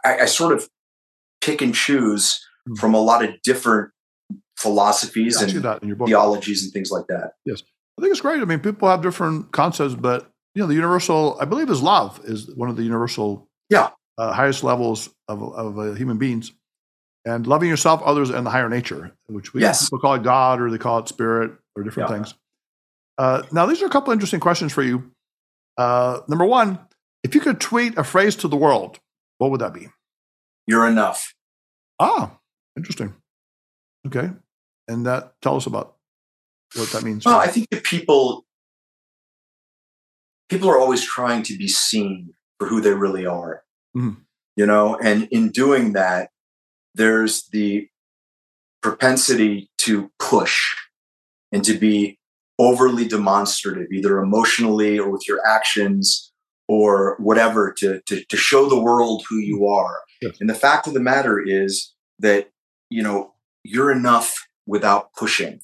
I, 0.04 0.22
I 0.22 0.26
sort 0.26 0.54
of 0.54 0.68
pick 1.42 1.62
and 1.62 1.76
choose 1.76 2.40
mm-hmm. 2.68 2.76
from 2.76 2.94
a 2.94 3.02
lot 3.02 3.24
of 3.24 3.42
different 3.44 3.92
philosophies 4.58 5.42
and 5.42 5.52
theologies 6.06 6.64
and 6.64 6.72
things 6.72 6.92
like 6.92 7.08
that. 7.08 7.34
Yes. 7.46 7.64
I 7.98 8.02
think 8.02 8.12
it's 8.12 8.22
great. 8.22 8.42
I 8.42 8.46
mean, 8.46 8.60
people 8.60 8.88
have 8.88 9.02
different 9.02 9.52
concepts, 9.52 9.96
but 9.96 10.32
you 10.56 10.62
know, 10.62 10.68
the 10.68 10.76
universal, 10.76 11.38
I 11.40 11.46
believe, 11.46 11.70
is 11.70 11.82
love 11.82 12.20
is 12.24 12.54
one 12.56 12.70
of 12.70 12.76
the 12.76 12.84
universal, 12.84 13.48
yeah, 13.70 13.90
uh, 14.18 14.34
highest 14.34 14.64
levels 14.64 15.10
of, 15.28 15.42
of 15.42 15.80
uh, 15.80 15.94
human 15.94 16.18
beings, 16.18 16.52
and 17.26 17.48
loving 17.48 17.70
yourself, 17.70 18.02
others, 18.04 18.30
and 18.30 18.46
the 18.46 18.50
higher 18.50 18.70
nature, 18.70 19.12
which 19.28 19.54
we 19.54 19.62
yes. 19.62 19.86
people 19.86 20.00
call 20.00 20.16
it 20.16 20.24
God 20.24 20.60
or 20.60 20.70
they 20.70 20.78
call 20.78 21.00
it 21.00 21.08
spirit 21.08 21.52
or 21.76 21.84
different 21.84 22.10
yeah. 22.10 22.16
things. 22.16 22.36
Uh, 23.18 23.44
now, 23.52 23.66
these 23.66 23.82
are 23.82 23.86
a 23.86 23.90
couple 23.90 24.12
interesting 24.12 24.40
questions 24.40 24.74
for 24.74 24.84
you. 24.84 25.12
Uh, 25.78 26.20
number 26.28 26.46
one, 26.46 26.80
if 27.24 27.36
you 27.36 27.42
could 27.42 27.60
tweet 27.60 27.98
a 27.98 28.04
phrase 28.04 28.36
to 28.38 28.48
the 28.48 28.58
world, 28.58 29.00
what 29.38 29.52
would 29.52 29.62
that 29.62 29.74
be? 29.74 29.88
You're 30.68 30.88
enough. 30.88 31.34
Ah, 32.00 32.38
interesting. 32.78 33.14
Okay. 34.08 34.30
And 34.88 35.06
that 35.06 35.34
tell 35.42 35.56
us 35.56 35.66
about 35.66 35.96
what 36.76 36.90
that 36.92 37.04
means. 37.04 37.26
Well, 37.26 37.40
I 37.40 37.48
think 37.48 37.68
that 37.72 37.84
people 37.84 38.46
people 40.50 40.70
are 40.70 40.80
always 40.80 41.04
trying 41.04 41.44
to 41.44 41.58
be 41.58 41.68
seen 41.68 42.34
for 42.60 42.68
who 42.68 42.82
they 42.82 42.94
really 42.94 43.26
are. 43.26 43.64
Mm-hmm. 43.96 44.22
You 44.58 44.66
know, 44.66 44.98
and 45.02 45.28
in 45.32 45.50
doing 45.50 45.94
that, 45.94 46.30
there's 46.94 47.48
the 47.52 47.88
propensity 48.82 49.70
to 49.80 50.12
push 50.20 50.60
and 51.52 51.64
to 51.64 51.78
be 51.78 52.18
overly 52.60 53.08
demonstrative, 53.08 53.88
either 53.92 54.20
emotionally 54.20 55.00
or 55.00 55.10
with 55.10 55.28
your 55.28 55.40
actions 55.48 56.31
or 56.72 57.18
whatever, 57.20 57.74
to, 57.80 58.00
to, 58.06 58.24
to 58.24 58.38
show 58.38 58.70
the 58.70 58.80
world 58.80 59.26
who 59.28 59.36
you 59.36 59.68
are. 59.68 59.98
Yes. 60.22 60.38
And 60.40 60.50
the 60.50 60.56
fact 60.56 60.88
of 60.88 60.94
the 60.94 61.02
matter 61.02 61.38
is 61.38 61.94
that, 62.20 62.50
you 62.90 63.04
know, 63.04 63.34
you're 63.66 63.92
enough 63.92 64.48
without 64.66 65.12
pushing. 65.12 65.60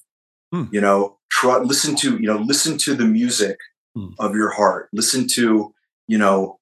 Hmm. 0.51 0.66
You 0.70 0.82
know, 0.82 1.18
try 1.32 1.60
listen 1.60 1.95
to, 1.97 2.18
you 2.18 2.28
know, 2.28 2.36
listen 2.36 2.78
to 2.80 2.93
the 2.93 3.05
music 3.05 3.58
hmm. 3.95 4.10
of 4.20 4.36
your 4.36 4.49
heart. 4.49 4.89
Listen 4.91 5.28
to, 5.30 5.74
you 6.10 6.18
know, 6.18 6.60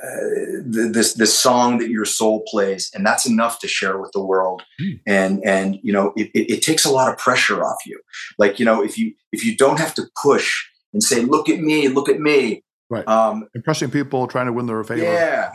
uh, 0.00 0.62
this 0.64 1.14
this 1.14 1.36
song 1.36 1.78
that 1.78 1.88
your 1.88 2.04
soul 2.04 2.44
plays, 2.46 2.88
and 2.94 3.04
that's 3.04 3.26
enough 3.26 3.58
to 3.58 3.66
share 3.66 3.98
with 3.98 4.12
the 4.12 4.24
world. 4.24 4.62
Hmm. 4.80 4.90
And 5.08 5.44
and 5.44 5.78
you 5.82 5.92
know, 5.92 6.12
it, 6.14 6.30
it, 6.34 6.52
it 6.52 6.62
takes 6.62 6.84
a 6.84 6.90
lot 6.90 7.12
of 7.12 7.18
pressure 7.18 7.64
off 7.64 7.78
you. 7.84 8.00
Like 8.38 8.60
you 8.60 8.64
know, 8.64 8.80
if 8.80 8.96
you 8.96 9.14
if 9.32 9.44
you 9.44 9.56
don't 9.56 9.80
have 9.80 9.94
to 9.94 10.04
push 10.22 10.66
and 10.92 11.02
say, 11.02 11.22
"Look 11.22 11.48
at 11.48 11.58
me, 11.58 11.88
look 11.88 12.08
at 12.08 12.20
me," 12.20 12.62
right? 12.90 13.06
Um, 13.08 13.48
Impressing 13.54 13.90
people, 13.90 14.26
trying 14.26 14.46
to 14.46 14.52
win 14.52 14.66
their 14.66 14.82
favor. 14.84 15.02
Yeah, 15.02 15.50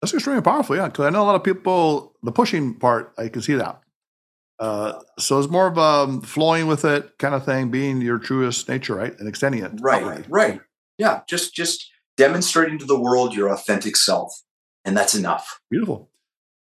that's 0.00 0.14
extremely 0.14 0.42
powerful, 0.42 0.76
yeah. 0.76 0.86
Because 0.86 1.06
I 1.06 1.10
know 1.10 1.22
a 1.22 1.24
lot 1.26 1.34
of 1.34 1.44
people, 1.44 2.14
the 2.22 2.32
pushing 2.32 2.74
part, 2.74 3.12
I 3.18 3.28
can 3.28 3.42
see 3.42 3.54
that. 3.54 3.80
Uh, 4.58 5.00
so 5.18 5.38
it's 5.38 5.50
more 5.50 5.66
of 5.66 5.76
a 5.76 5.80
um, 5.80 6.22
flowing 6.22 6.66
with 6.66 6.84
it 6.84 7.18
kind 7.18 7.34
of 7.34 7.44
thing, 7.44 7.70
being 7.70 8.00
your 8.00 8.18
truest 8.18 8.68
nature, 8.68 8.94
right, 8.94 9.18
and 9.18 9.28
extending 9.28 9.62
it. 9.62 9.72
Right, 9.80 10.24
right, 10.30 10.60
yeah. 10.96 11.20
Just 11.28 11.54
just 11.54 11.90
demonstrating 12.16 12.78
to 12.78 12.86
the 12.86 12.98
world 12.98 13.34
your 13.34 13.48
authentic 13.48 13.96
self, 13.96 14.32
and 14.84 14.96
that's 14.96 15.14
enough. 15.14 15.60
Beautiful. 15.70 16.08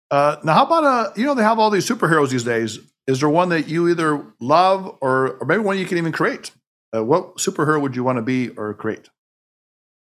Uh, 0.09 0.37
now, 0.43 0.53
how 0.53 0.65
about 0.65 0.83
uh, 0.83 1.11
you 1.15 1.25
know 1.25 1.35
they 1.35 1.43
have 1.43 1.59
all 1.59 1.69
these 1.69 1.87
superheroes 1.87 2.29
these 2.29 2.43
days. 2.43 2.79
Is 3.05 3.19
there 3.19 3.29
one 3.29 3.49
that 3.49 3.67
you 3.67 3.89
either 3.89 4.25
love 4.39 4.97
or, 5.01 5.37
or 5.39 5.45
maybe 5.45 5.61
one 5.61 5.77
you 5.77 5.85
can 5.85 5.97
even 5.97 6.13
create 6.13 6.51
Uh, 6.95 7.03
what 7.03 7.35
superhero 7.37 7.81
would 7.81 7.95
you 7.95 8.03
want 8.03 8.17
to 8.17 8.21
be 8.21 8.49
or 8.51 8.73
create? 8.73 9.09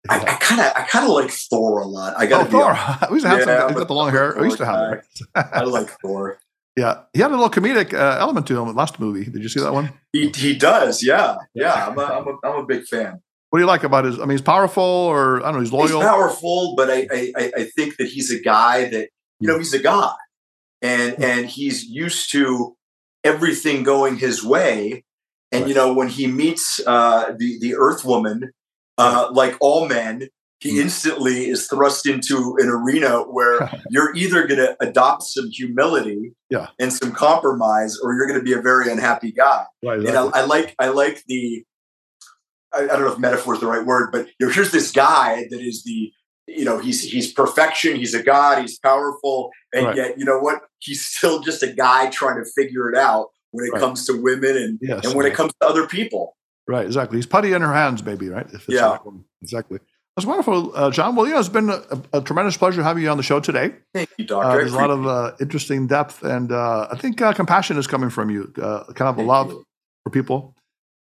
I 0.10 0.18
kind 0.39 0.62
of, 0.62 0.72
I 0.76 0.82
kind 0.84 1.06
of 1.06 1.12
like 1.12 1.30
Thor 1.30 1.82
a 1.82 1.86
lot. 1.86 2.16
I 2.18 2.26
got 2.26 2.47
oh, 2.47 2.49
Thor. 2.49 3.08
we 3.10 3.16
used 3.16 3.26
to 3.26 3.30
have 3.30 3.39
yeah, 3.39 3.60
some. 3.60 3.70
He's 3.70 3.78
got 3.78 3.88
the 3.88 3.93
long 3.93 4.10
hair. 4.10 4.36
We 4.38 4.45
used 4.45 4.58
to 4.58 4.66
have 4.66 4.93
it. 4.93 5.06
I 5.36 5.64
like 5.64 5.89
Thor. 6.02 6.39
Yeah, 6.78 7.02
he 7.12 7.20
had 7.20 7.32
a 7.32 7.36
little 7.36 7.49
comedic 7.49 7.93
uh, 7.93 8.16
element 8.18 8.47
to 8.47 8.54
him 8.54 8.62
in 8.62 8.68
the 8.70 8.74
last 8.80 8.97
movie. 8.97 9.30
Did 9.30 9.43
you 9.43 9.49
see 9.49 9.60
that 9.60 9.74
one? 9.74 9.91
He 10.14 10.30
he 10.30 10.56
does. 10.56 11.04
Yeah, 11.04 11.36
yeah. 11.54 11.88
I'm 11.88 11.99
a, 11.99 12.02
I'm 12.02 12.28
a, 12.28 12.38
I'm 12.45 12.64
a 12.64 12.66
big 12.66 12.86
fan. 12.86 13.22
What 13.49 13.60
do 13.60 13.64
you 13.64 13.68
like 13.68 13.84
about 13.84 14.06
his? 14.06 14.18
I 14.18 14.22
mean, 14.22 14.32
he's 14.32 14.41
powerful, 14.41 14.82
or 14.82 15.41
I 15.41 15.47
don't 15.47 15.56
know, 15.56 15.60
he's 15.60 15.74
loyal. 15.74 15.88
He's 15.99 16.08
powerful, 16.08 16.76
but 16.78 16.89
I 16.89 17.08
I, 17.12 17.52
I 17.58 17.64
think 17.76 17.97
that 17.97 18.08
he's 18.08 18.32
a 18.32 18.39
guy 18.39 18.86
that 18.86 19.10
you 19.41 19.49
know 19.49 19.58
he's 19.58 19.74
a 19.74 19.80
god, 19.80 20.16
and 20.82 21.12
mm-hmm. 21.12 21.24
and 21.24 21.45
he's 21.45 21.84
used 21.84 22.32
to 22.32 22.78
everything 23.26 23.84
going 23.84 24.16
his 24.16 24.41
way. 24.41 25.04
And 25.52 25.64
right. 25.64 25.70
you 25.70 25.76
know 25.76 25.91
when 25.93 26.08
he 26.08 26.26
meets 26.26 26.80
uh, 26.88 27.34
the 27.38 27.60
the 27.60 27.76
Earth 27.76 28.06
Woman, 28.06 28.54
uh, 28.97 29.29
like 29.31 29.55
all 29.59 29.87
men, 29.87 30.29
he 30.59 30.77
mm. 30.77 30.81
instantly 30.81 31.49
is 31.49 31.67
thrust 31.67 32.07
into 32.07 32.55
an 32.59 32.69
arena 32.69 33.23
where 33.23 33.69
you're 33.89 34.15
either 34.15 34.45
going 34.47 34.59
to 34.59 34.77
adopt 34.79 35.23
some 35.23 35.49
humility 35.49 36.33
yeah. 36.49 36.67
and 36.79 36.93
some 36.93 37.11
compromise, 37.11 37.97
or 38.01 38.13
you're 38.13 38.27
going 38.27 38.39
to 38.39 38.45
be 38.45 38.53
a 38.53 38.61
very 38.61 38.91
unhappy 38.91 39.31
guy. 39.31 39.65
Right, 39.83 39.99
exactly. 39.99 40.07
And 40.07 40.35
I, 40.35 40.39
I, 40.39 40.45
like 40.45 40.75
I 40.79 40.87
like 40.89 41.23
the 41.27 41.65
I, 42.73 42.83
I, 42.83 42.87
don't 42.87 43.01
know 43.01 43.11
if 43.11 43.19
metaphor 43.19 43.55
is 43.55 43.59
the 43.59 43.67
right 43.67 43.85
word, 43.85 44.11
but 44.11 44.27
you 44.39 44.47
know, 44.47 44.51
here's 44.51 44.71
this 44.71 44.91
guy 44.91 45.47
that 45.49 45.59
is 45.59 45.83
the 45.83 46.11
you 46.47 46.65
know 46.65 46.79
he's 46.79 47.03
he's 47.03 47.31
perfection, 47.31 47.95
he's 47.95 48.13
a 48.13 48.23
god, 48.23 48.61
he's 48.61 48.77
powerful, 48.79 49.51
and 49.73 49.87
right. 49.87 49.95
yet 49.95 50.19
you 50.19 50.25
know 50.25 50.39
what? 50.39 50.61
He's 50.79 51.05
still 51.05 51.41
just 51.41 51.63
a 51.63 51.71
guy 51.71 52.09
trying 52.09 52.43
to 52.43 52.49
figure 52.55 52.89
it 52.89 52.97
out 52.97 53.29
when 53.51 53.65
it 53.65 53.71
right. 53.71 53.79
comes 53.79 54.05
to 54.05 54.21
women 54.21 54.57
and 54.57 54.79
yes, 54.81 55.05
and 55.05 55.15
when 55.15 55.25
it 55.25 55.33
comes 55.33 55.53
to 55.61 55.67
other 55.67 55.87
people. 55.87 56.35
Right, 56.72 56.86
exactly. 56.86 57.17
He's 57.17 57.26
putty 57.26 57.51
in 57.51 57.61
her 57.61 57.74
hands, 57.74 58.01
maybe, 58.01 58.30
right? 58.30 58.47
yeah, 58.69 58.97
exactly. 59.41 59.80
That's 60.15 60.26
wonderful, 60.26 60.74
uh, 60.74 60.89
Sean. 60.91 61.17
Well, 61.17 61.26
you 61.26 61.34
know, 61.34 61.39
it's 61.39 61.49
been 61.49 61.69
a, 61.69 61.82
a, 62.13 62.22
tremendous 62.22 62.55
pleasure 62.55 62.82
having 62.82 63.03
you 63.03 63.09
on 63.09 63.17
the 63.17 63.24
show 63.24 63.41
today. 63.41 63.76
Thank 63.93 64.09
you, 64.17 64.26
Doctor. 64.26 64.49
Uh, 64.49 64.55
there's 64.55 64.72
a 64.72 64.78
lot 64.78 64.89
of 64.89 65.05
uh, 65.05 65.34
interesting 65.41 65.86
depth, 65.88 66.24
and 66.24 66.49
uh, 66.49 66.88
I 66.89 66.95
think 66.95 67.22
uh, 67.22 67.34
compassion 67.34 67.78
is 67.78 67.88
coming 67.88 68.09
from 68.09 68.30
you, 68.30 68.53
uh, 68.61 68.86
kind 68.93 69.09
of 69.09 69.17
a 69.17 69.22
love 69.22 69.49
you. 69.49 69.65
for 70.05 70.11
people. 70.11 70.55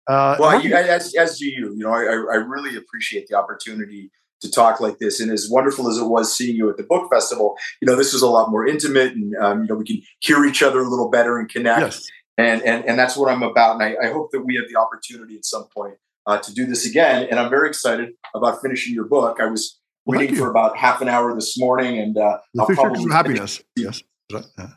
well, 0.09 0.61
you, 0.61 0.75
as, 0.75 1.14
as 1.14 1.39
do 1.39 1.47
you. 1.47 1.73
You 1.77 1.85
know, 1.85 1.93
I, 1.93 2.03
I 2.03 2.37
really 2.39 2.77
appreciate 2.77 3.29
the 3.29 3.37
opportunity 3.37 4.11
to 4.41 4.51
talk 4.51 4.81
like 4.81 4.99
this. 4.99 5.21
And 5.21 5.31
as 5.31 5.49
wonderful 5.49 5.89
as 5.89 5.99
it 5.99 6.07
was 6.07 6.37
seeing 6.37 6.57
you 6.57 6.68
at 6.68 6.79
the 6.79 6.83
book 6.83 7.09
festival, 7.12 7.57
you 7.81 7.87
know, 7.87 7.95
this 7.95 8.12
is 8.12 8.23
a 8.23 8.29
lot 8.29 8.51
more 8.51 8.66
intimate, 8.66 9.12
and 9.12 9.37
um, 9.37 9.62
you 9.62 9.68
know, 9.68 9.77
we 9.77 9.85
can 9.85 10.03
hear 10.18 10.45
each 10.45 10.64
other 10.64 10.81
a 10.81 10.89
little 10.89 11.11
better 11.11 11.39
and 11.39 11.49
connect. 11.49 11.81
Yes. 11.81 12.11
And, 12.41 12.62
and 12.62 12.84
and 12.84 12.99
that's 12.99 13.16
what 13.16 13.30
I'm 13.30 13.43
about. 13.43 13.80
And 13.80 13.82
I, 13.82 14.09
I 14.09 14.12
hope 14.12 14.30
that 14.32 14.41
we 14.41 14.57
have 14.57 14.64
the 14.68 14.76
opportunity 14.76 15.36
at 15.36 15.45
some 15.45 15.66
point 15.74 15.95
uh, 16.26 16.38
to 16.38 16.55
do 16.55 16.66
this 16.66 16.86
again. 16.86 17.26
And 17.30 17.38
I'm 17.38 17.51
very 17.51 17.68
excited 17.68 18.11
about 18.34 18.61
finishing 18.62 18.95
your 18.95 19.05
book. 19.05 19.38
I 19.41 19.47
was 19.47 19.78
well, 20.05 20.18
waiting 20.18 20.36
for 20.36 20.51
about 20.51 20.76
half 20.76 21.01
an 21.01 21.09
hour 21.09 21.34
this 21.34 21.59
morning, 21.59 21.99
and 21.99 22.16
uh, 22.16 22.38
the 22.55 22.62
I'll 22.62 22.68
probably 22.68 23.05
of 23.05 23.11
happiness. 23.11 23.62
Yes, 23.76 24.03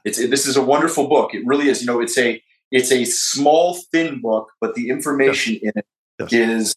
it's 0.05 0.17
this 0.17 0.47
is 0.47 0.57
a 0.57 0.61
wonderful 0.63 1.07
book. 1.07 1.33
It 1.33 1.45
really 1.45 1.69
is. 1.69 1.81
You 1.81 1.87
know, 1.87 2.01
it's 2.01 2.17
a 2.17 2.41
it's 2.71 2.91
a 2.91 3.05
small, 3.05 3.75
thin 3.91 4.19
book, 4.19 4.49
but 4.59 4.73
the 4.75 4.89
information 4.89 5.59
yes. 5.61 5.61
in 5.63 5.71
it 5.75 5.85
yes. 6.19 6.33
is 6.33 6.75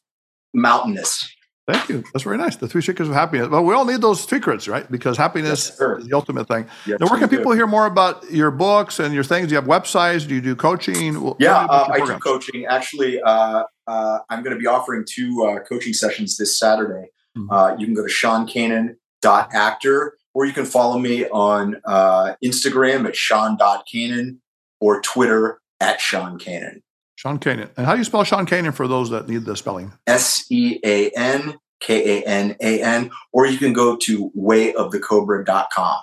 mountainous. 0.53 1.28
Thank 1.67 1.89
you. 1.89 2.05
That's 2.12 2.23
very 2.23 2.39
nice. 2.39 2.57
The 2.57 2.69
three 2.69 2.81
secrets 2.81 3.09
of 3.09 3.14
happiness. 3.14 3.49
Well, 3.49 3.64
we 3.64 3.75
all 3.75 3.85
need 3.85 4.01
those 4.01 4.23
secrets, 4.23 4.69
right? 4.69 4.89
Because 4.89 5.17
happiness 5.17 5.77
yes, 5.81 5.99
is 5.99 6.07
the 6.07 6.14
ultimate 6.14 6.47
thing. 6.47 6.67
Yes, 6.87 7.01
now, 7.01 7.09
where 7.09 7.19
can 7.19 7.29
people 7.29 7.51
do. 7.51 7.57
hear 7.57 7.67
more 7.67 7.87
about 7.87 8.31
your 8.31 8.53
books 8.53 9.01
and 9.01 9.12
your 9.12 9.25
things? 9.25 9.49
Do 9.49 9.55
you 9.55 9.61
have 9.61 9.69
websites? 9.69 10.29
Do 10.29 10.37
you 10.37 10.41
do 10.41 10.55
coaching? 10.55 11.35
Yeah, 11.41 11.64
uh, 11.64 11.89
I 11.91 12.07
do 12.07 12.17
coaching. 12.19 12.67
Actually, 12.67 13.21
uh, 13.21 13.64
uh, 13.89 14.19
I'm 14.31 14.45
going 14.45 14.55
to 14.55 14.61
be 14.61 14.69
offering 14.69 15.05
two 15.09 15.45
uh, 15.45 15.64
coaching 15.64 15.93
sessions 15.93 16.37
this 16.37 16.57
Saturday. 16.57 17.09
Mm-hmm. 17.37 17.51
Uh, 17.51 17.77
you 17.79 17.87
can 17.87 17.95
go 17.95 18.07
to 18.07 18.12
seankanan.actor 18.12 20.17
or 20.35 20.45
you 20.45 20.53
can 20.53 20.67
follow 20.67 20.99
me 20.99 21.27
on 21.29 21.81
uh, 21.85 22.35
Instagram 22.45 23.09
at 23.09 23.17
sean.kanan 23.17 24.39
or 24.81 25.01
Twitter 25.01 25.61
at 25.81 26.01
Sean 26.01 26.39
Kanan. 26.39 26.83
Sean 27.17 27.39
Kanan. 27.39 27.71
And 27.77 27.87
how 27.87 27.93
do 27.93 27.99
you 27.99 28.05
spell 28.05 28.25
Sean 28.25 28.47
Kanan 28.47 28.75
for 28.75 28.87
those 28.87 29.11
that 29.11 29.29
need 29.29 29.45
the 29.45 29.57
spelling? 29.57 29.93
S 30.07 30.47
E 30.51 30.79
A 30.85 31.11
N 31.11 31.59
K 31.81 32.21
A 32.21 32.27
N 32.27 32.57
A 32.61 32.83
N. 32.83 33.11
Or 33.33 33.47
you 33.47 33.59
can 33.59 33.73
go 33.73 33.97
to 33.97 34.31
wayofthecobra.com. 34.39 35.99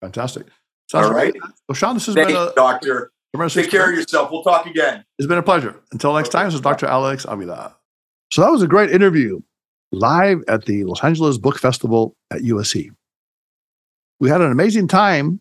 Fantastic. 0.00 0.46
Sounds 0.90 1.06
All 1.06 1.12
right. 1.12 1.32
Great. 1.32 1.42
Well, 1.68 1.74
Sean, 1.74 1.94
this 1.94 2.06
has 2.06 2.14
Thanks, 2.14 2.32
been 2.32 2.40
a 2.40 2.52
doctor. 2.54 3.12
Take 3.48 3.70
care 3.70 3.90
of 3.90 3.96
yourself. 3.96 4.30
We'll 4.30 4.42
talk 4.42 4.64
again. 4.66 5.04
It's 5.18 5.28
been 5.28 5.36
a 5.36 5.42
pleasure. 5.42 5.78
Until 5.92 6.14
next 6.14 6.30
time, 6.30 6.46
this 6.46 6.54
is 6.54 6.60
Dr. 6.62 6.86
Alex 6.86 7.26
Avila. 7.28 7.76
So 8.32 8.40
that 8.42 8.50
was 8.50 8.62
a 8.62 8.66
great 8.66 8.90
interview 8.90 9.40
live 9.92 10.42
at 10.48 10.64
the 10.64 10.84
Los 10.84 11.04
Angeles 11.04 11.36
Book 11.36 11.58
Festival 11.58 12.16
at 12.32 12.40
USC. 12.40 12.90
We 14.20 14.30
had 14.30 14.40
an 14.40 14.50
amazing 14.50 14.88
time, 14.88 15.40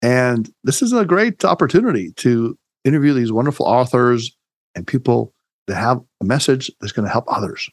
and 0.00 0.48
this 0.62 0.80
is 0.80 0.92
a 0.92 1.04
great 1.04 1.44
opportunity 1.44 2.12
to 2.18 2.56
interview 2.84 3.14
these 3.14 3.32
wonderful 3.32 3.66
authors 3.66 4.36
and 4.74 4.86
people 4.86 5.32
that 5.66 5.76
have 5.76 6.00
a 6.20 6.24
message 6.24 6.70
that's 6.80 6.92
going 6.92 7.06
to 7.06 7.12
help 7.12 7.24
others. 7.28 7.70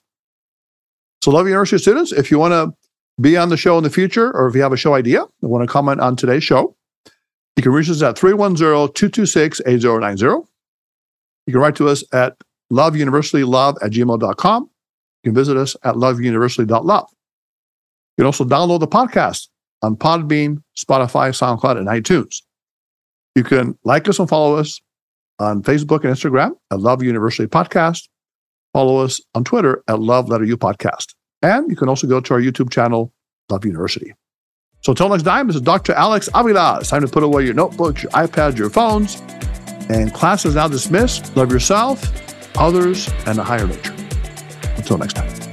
So, 1.24 1.32
Love 1.32 1.48
University 1.48 1.82
students, 1.82 2.12
if 2.12 2.30
you 2.32 2.40
want 2.40 2.54
to 2.54 2.74
be 3.22 3.38
on 3.38 3.50
the 3.50 3.58
show 3.58 3.78
in 3.78 3.84
the 3.84 3.90
future, 3.90 4.36
or 4.36 4.48
if 4.48 4.56
you 4.56 4.62
have 4.62 4.74
a 4.74 4.78
show 4.78 4.96
idea 4.96 5.24
and 5.42 5.52
want 5.52 5.68
to 5.68 5.72
comment 5.72 6.02
on 6.02 6.16
today's 6.16 6.44
show, 6.44 6.76
you 7.56 7.64
can 7.64 7.72
reach 7.72 7.90
us 7.90 8.02
at 8.02 8.16
310-226-8090. 8.16 10.48
You 11.48 11.54
can 11.54 11.62
write 11.62 11.76
to 11.76 11.90
us 11.90 12.04
at 12.14 12.38
loveuniversitylove 12.72 13.84
at 13.84 13.92
gmail.com. 13.92 14.70
You 15.24 15.30
can 15.30 15.36
visit 15.36 15.58
us 15.58 15.76
at 15.84 15.96
loveuniversity.love. 15.96 17.08
You 17.12 18.22
can 18.22 18.26
also 18.26 18.46
download 18.46 18.80
the 18.80 18.88
podcast 18.88 19.50
on 19.82 19.96
Podbean, 19.96 20.62
Spotify, 20.78 21.32
SoundCloud, 21.32 21.78
and 21.78 21.88
iTunes. 21.88 22.42
You 23.36 23.44
can 23.44 23.78
like 23.84 24.10
us 24.10 24.20
and 24.20 24.30
follow 24.30 24.56
us 24.56 24.82
on 25.42 25.64
Facebook 25.64 26.04
and 26.04 26.16
Instagram 26.16 26.52
at 26.72 26.80
Love 26.80 27.04
University 27.04 27.48
Podcast. 27.48 28.08
Follow 28.74 28.98
us 28.98 29.20
on 29.36 29.44
Twitter 29.44 29.84
at 29.88 30.00
Love 30.00 30.30
Letter 30.30 30.46
U 30.46 30.58
Podcast. 30.58 31.14
And 31.42 31.70
you 31.70 31.76
can 31.76 31.90
also 31.90 32.08
go 32.08 32.22
to 32.22 32.34
our 32.34 32.40
YouTube 32.40 32.72
channel, 32.72 33.12
Love 33.50 33.66
University. 33.66 34.14
So 34.82 34.92
until 34.94 35.10
next 35.10 35.24
time, 35.24 35.48
this 35.48 35.56
is 35.56 35.62
Dr. 35.62 35.94
Alex 35.94 36.30
Avila. 36.34 36.80
It's 36.80 36.90
time 36.90 37.02
to 37.02 37.08
put 37.08 37.24
away 37.24 37.44
your 37.46 37.54
notebooks, 37.54 38.04
your 38.04 38.12
iPads, 38.12 38.58
your 38.58 38.70
phones. 38.70 39.22
And 39.90 40.14
class 40.14 40.46
is 40.46 40.56
now 40.56 40.68
dismissed. 40.68 41.36
Love 41.36 41.52
yourself, 41.52 42.02
others, 42.58 43.10
and 43.26 43.38
a 43.38 43.44
higher 43.44 43.68
nature. 43.68 43.94
Until 44.78 44.98
next 44.98 45.14
time. 45.14 45.51